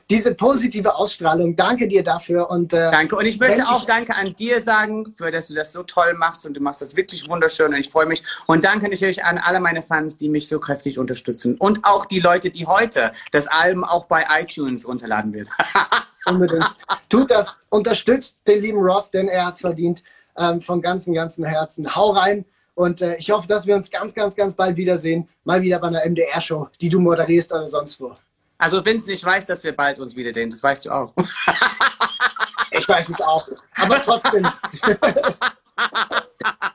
diese 0.09 0.33
positive 0.35 0.95
Ausstrahlung. 0.95 1.55
Danke 1.55 1.87
dir 1.87 2.03
dafür. 2.03 2.49
Und, 2.49 2.71
äh, 2.73 2.91
danke. 2.91 3.15
Und 3.15 3.25
ich 3.25 3.39
möchte 3.39 3.67
auch 3.67 3.81
ich 3.81 3.85
Danke 3.85 4.15
an 4.15 4.35
dir 4.35 4.61
sagen, 4.61 5.13
für 5.17 5.31
dass 5.31 5.47
du 5.47 5.55
das 5.55 5.71
so 5.71 5.83
toll 5.83 6.13
machst 6.13 6.45
und 6.45 6.53
du 6.53 6.61
machst 6.61 6.81
das 6.81 6.95
wirklich 6.95 7.27
wunderschön 7.27 7.73
und 7.73 7.79
ich 7.79 7.89
freue 7.89 8.05
mich. 8.05 8.23
Und 8.47 8.63
danke 8.63 8.87
natürlich 8.89 9.23
an 9.23 9.37
alle 9.37 9.59
meine 9.59 9.81
Fans, 9.81 10.17
die 10.17 10.29
mich 10.29 10.47
so 10.47 10.59
kräftig 10.59 10.97
unterstützen. 10.97 11.55
Und 11.55 11.79
auch 11.83 12.05
die 12.05 12.19
Leute, 12.19 12.51
die 12.51 12.65
heute 12.65 13.11
das 13.31 13.47
Album 13.47 13.83
auch 13.83 14.05
bei 14.05 14.25
iTunes 14.39 14.87
runterladen 14.87 15.33
wird. 15.33 15.49
Unbedingt. 16.25 16.75
Tut 17.09 17.31
das, 17.31 17.63
unterstützt 17.69 18.39
den 18.47 18.61
lieben 18.61 18.79
Ross, 18.79 19.09
denn 19.09 19.27
er 19.27 19.47
hat 19.47 19.55
es 19.55 19.61
verdient. 19.61 20.03
Ähm, 20.37 20.61
von 20.61 20.81
ganzem, 20.81 21.13
ganzem 21.13 21.43
Herzen. 21.43 21.95
Hau 21.95 22.11
rein. 22.11 22.45
Und 22.79 23.01
äh, 23.01 23.17
ich 23.17 23.29
hoffe, 23.29 23.45
dass 23.45 23.67
wir 23.67 23.75
uns 23.75 23.91
ganz, 23.91 24.13
ganz, 24.13 24.37
ganz 24.37 24.53
bald 24.53 24.77
wiedersehen. 24.77 25.27
Mal 25.43 25.61
wieder 25.61 25.79
bei 25.79 25.87
einer 25.87 26.05
MDR-Show, 26.05 26.69
die 26.79 26.87
du 26.87 27.01
moderierst 27.01 27.51
oder 27.51 27.67
sonst 27.67 27.99
wo. 27.99 28.15
Also 28.57 28.85
Vince, 28.85 29.11
ich 29.11 29.21
weiß, 29.21 29.47
dass 29.47 29.65
wir 29.65 29.75
bald 29.75 29.99
uns 29.99 30.15
wiedersehen. 30.15 30.49
Das 30.49 30.63
weißt 30.63 30.85
du 30.85 30.91
auch. 30.91 31.13
ich 32.71 32.87
weiß 32.87 33.09
es 33.09 33.19
auch. 33.19 33.45
Aber 33.75 34.01
trotzdem. 34.01 34.47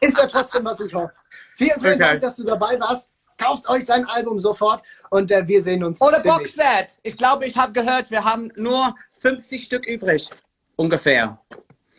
ist 0.03 0.19
ja 0.19 0.27
trotzdem, 0.27 0.67
was 0.67 0.81
ich 0.81 0.93
hoffe. 0.93 1.11
Vielen, 1.57 1.81
vielen 1.81 1.95
okay. 1.95 1.99
Dank, 1.99 2.21
dass 2.21 2.37
du 2.37 2.45
dabei 2.45 2.79
warst. 2.79 3.11
Kauft 3.39 3.67
euch 3.71 3.87
sein 3.87 4.05
Album 4.05 4.39
sofort 4.39 4.85
und 5.09 5.31
äh, 5.31 5.49
wir 5.49 5.63
sehen 5.63 5.83
uns. 5.83 6.03
Oder 6.03 6.21
Boxset. 6.21 7.01
Ich 7.03 7.17
glaube, 7.17 7.47
ich 7.47 7.57
habe 7.57 7.73
gehört, 7.73 8.11
wir 8.11 8.25
haben 8.27 8.53
nur 8.57 8.95
50 9.21 9.65
Stück 9.65 9.87
übrig. 9.87 10.29
Ungefähr. 10.77 11.39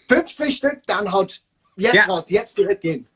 50 0.09 0.55
Stück, 0.55 0.83
dann 0.85 1.11
haut 1.11 1.41
jetzt 1.75 1.95
ja. 1.95 2.03
raus, 2.05 2.25
jetzt 2.27 2.55
direkt 2.59 2.81
gehen. 2.81 3.07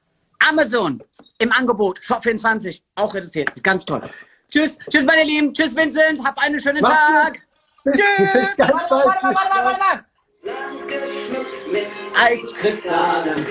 Amazon 0.47 1.03
im 1.39 1.51
Angebot, 1.51 1.99
Shop 2.01 2.23
24, 2.23 2.83
auch 2.95 3.13
reduziert. 3.13 3.63
Ganz 3.63 3.85
toll. 3.85 4.01
Tschüss, 4.49 4.77
tschüss 4.89 5.05
meine 5.05 5.23
Lieben, 5.23 5.53
tschüss 5.53 5.75
Vincent, 5.75 6.23
hab 6.25 6.37
einen 6.39 6.59
schönen 6.59 6.81
Mach's 6.81 6.97
Tag. 6.97 7.39
Bis, 7.83 7.99
tschüss. 7.99 8.33
Bis 8.33 8.57
ganz 8.57 8.71
warte, 8.71 8.89
bald. 8.89 9.05
Warte, 9.05 9.23
warte, 9.23 9.65
warte, 9.65 9.79
warte, 9.79 10.05
mit 11.71 11.87
Eiskristallen. 12.15 13.45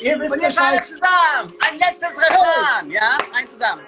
Ihr 0.00 0.18
wisst 0.18 0.34
Und 0.34 0.42
ihr 0.42 0.50
schaltet 0.50 0.86
zusammen. 0.86 1.54
Ein 1.60 1.78
letztes 1.78 2.18
Refrain. 2.18 2.90
Ja, 2.90 3.18
ein 3.32 3.48
zusammen. 3.48 3.82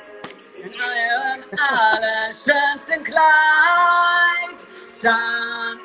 In 0.62 0.70
eurem 0.70 1.44
allerschönsten 1.58 3.04
Kleid. 3.04 3.24
Dann 5.02 5.78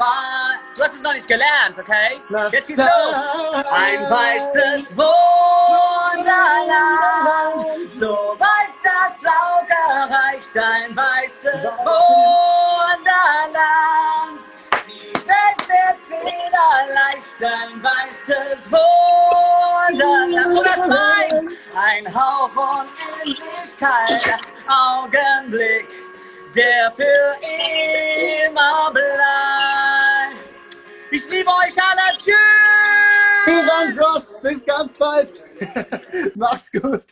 wahr. 0.00 0.58
Du 0.74 0.82
hast 0.82 0.94
es 0.94 1.02
noch 1.02 1.12
nicht 1.12 1.28
gelernt, 1.28 1.78
okay? 1.78 2.20
Jetzt 2.50 2.66
geht's 2.68 2.78
los. 2.78 3.14
Ein 3.70 4.10
weißes 4.10 4.96
Wunderland. 4.96 5.12
So 7.98 8.34
weit 8.38 8.74
das 8.82 9.14
Auge 9.30 9.76
reicht. 10.12 10.56
Ein 10.56 10.96
weißes 10.96 11.62
Wunderland. 11.84 13.20
Die 14.88 15.12
Welt 15.14 15.68
wird 15.68 15.98
wieder 16.08 16.70
leicht. 16.94 17.40
Ein 17.44 17.82
weißes 17.82 18.72
Wunderland. 18.72 20.46
Und 20.46 20.66
das 20.66 20.78
meint 20.78 21.58
ein 21.76 22.04
Hauch 22.14 22.56
Unendlichkeit. 22.56 24.40
Augenblick 24.66 25.88
der 26.54 26.92
für 26.96 27.36
immer 28.46 28.90
bleibt. 28.92 29.59
Ich 31.12 31.28
liebe 31.28 31.48
euch 31.48 31.74
alle. 31.76 32.18
Tschüss. 32.18 32.34
Vielen 33.44 33.66
Dank, 33.66 34.00
Ross. 34.00 34.40
Bis 34.42 34.64
ganz 34.64 34.96
bald. 34.96 35.30
Mach's 36.36 36.70
gut. 36.70 37.04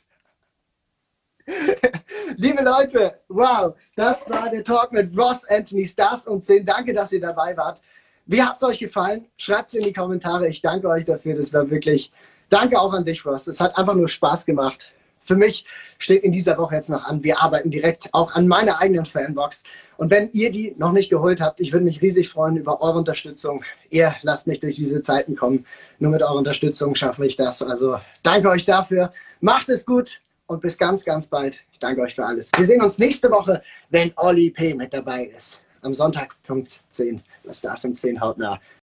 Liebe 2.36 2.62
Leute, 2.62 3.20
wow, 3.28 3.74
das 3.96 4.28
war 4.28 4.50
der 4.50 4.62
Talk 4.62 4.92
mit 4.92 5.16
Ross 5.18 5.46
Anthony 5.46 5.86
Stars 5.86 6.26
und 6.26 6.42
10. 6.42 6.66
Danke, 6.66 6.92
dass 6.92 7.10
ihr 7.12 7.20
dabei 7.20 7.56
wart. 7.56 7.80
Wie 8.26 8.42
hat 8.42 8.56
es 8.56 8.62
euch 8.62 8.78
gefallen? 8.78 9.26
Schreibt 9.36 9.70
es 9.70 9.74
in 9.74 9.82
die 9.82 9.92
Kommentare. 9.92 10.48
Ich 10.48 10.60
danke 10.60 10.88
euch 10.88 11.04
dafür. 11.04 11.34
Das 11.34 11.52
war 11.52 11.68
wirklich. 11.70 12.12
Danke 12.50 12.78
auch 12.78 12.92
an 12.92 13.04
dich, 13.04 13.24
Ross. 13.24 13.46
Es 13.46 13.60
hat 13.60 13.76
einfach 13.76 13.94
nur 13.94 14.08
Spaß 14.08 14.44
gemacht 14.44 14.92
für 15.28 15.36
mich 15.36 15.66
steht 15.98 16.24
in 16.24 16.32
dieser 16.32 16.56
Woche 16.56 16.76
jetzt 16.76 16.88
noch 16.88 17.04
an. 17.04 17.22
Wir 17.22 17.40
arbeiten 17.40 17.70
direkt 17.70 18.08
auch 18.12 18.34
an 18.34 18.48
meiner 18.48 18.80
eigenen 18.80 19.04
Fanbox. 19.04 19.62
Und 19.98 20.12
wenn 20.12 20.30
ihr 20.32 20.52
die 20.52 20.76
noch 20.78 20.92
nicht 20.92 21.10
geholt 21.10 21.40
habt, 21.40 21.58
ich 21.58 21.72
würde 21.72 21.84
mich 21.84 22.00
riesig 22.00 22.28
freuen 22.28 22.56
über 22.56 22.80
eure 22.80 22.98
Unterstützung. 22.98 23.64
Ihr 23.90 24.14
lasst 24.22 24.46
mich 24.46 24.60
durch 24.60 24.76
diese 24.76 25.02
Zeiten 25.02 25.34
kommen. 25.34 25.66
Nur 25.98 26.12
mit 26.12 26.22
eurer 26.22 26.36
Unterstützung 26.36 26.94
schaffe 26.94 27.26
ich 27.26 27.34
das. 27.34 27.62
Also 27.62 27.98
danke 28.22 28.48
euch 28.48 28.64
dafür. 28.64 29.12
Macht 29.40 29.68
es 29.68 29.84
gut 29.84 30.20
und 30.46 30.62
bis 30.62 30.78
ganz, 30.78 31.04
ganz 31.04 31.26
bald. 31.26 31.58
Ich 31.72 31.80
danke 31.80 32.00
euch 32.00 32.14
für 32.14 32.24
alles. 32.24 32.52
Wir 32.56 32.64
sehen 32.64 32.80
uns 32.80 32.98
nächste 33.00 33.28
Woche, 33.28 33.60
wenn 33.90 34.12
Olli 34.14 34.50
P. 34.50 34.72
mit 34.72 34.94
dabei 34.94 35.32
ist. 35.36 35.60
Am 35.82 35.94
Sonntag 35.94 36.36
Punkt 36.44 36.80
10. 36.90 37.20
Das 37.42 37.58
Stars 37.58 37.84
um 37.84 37.92
10 37.92 38.20
hautnah. 38.20 38.60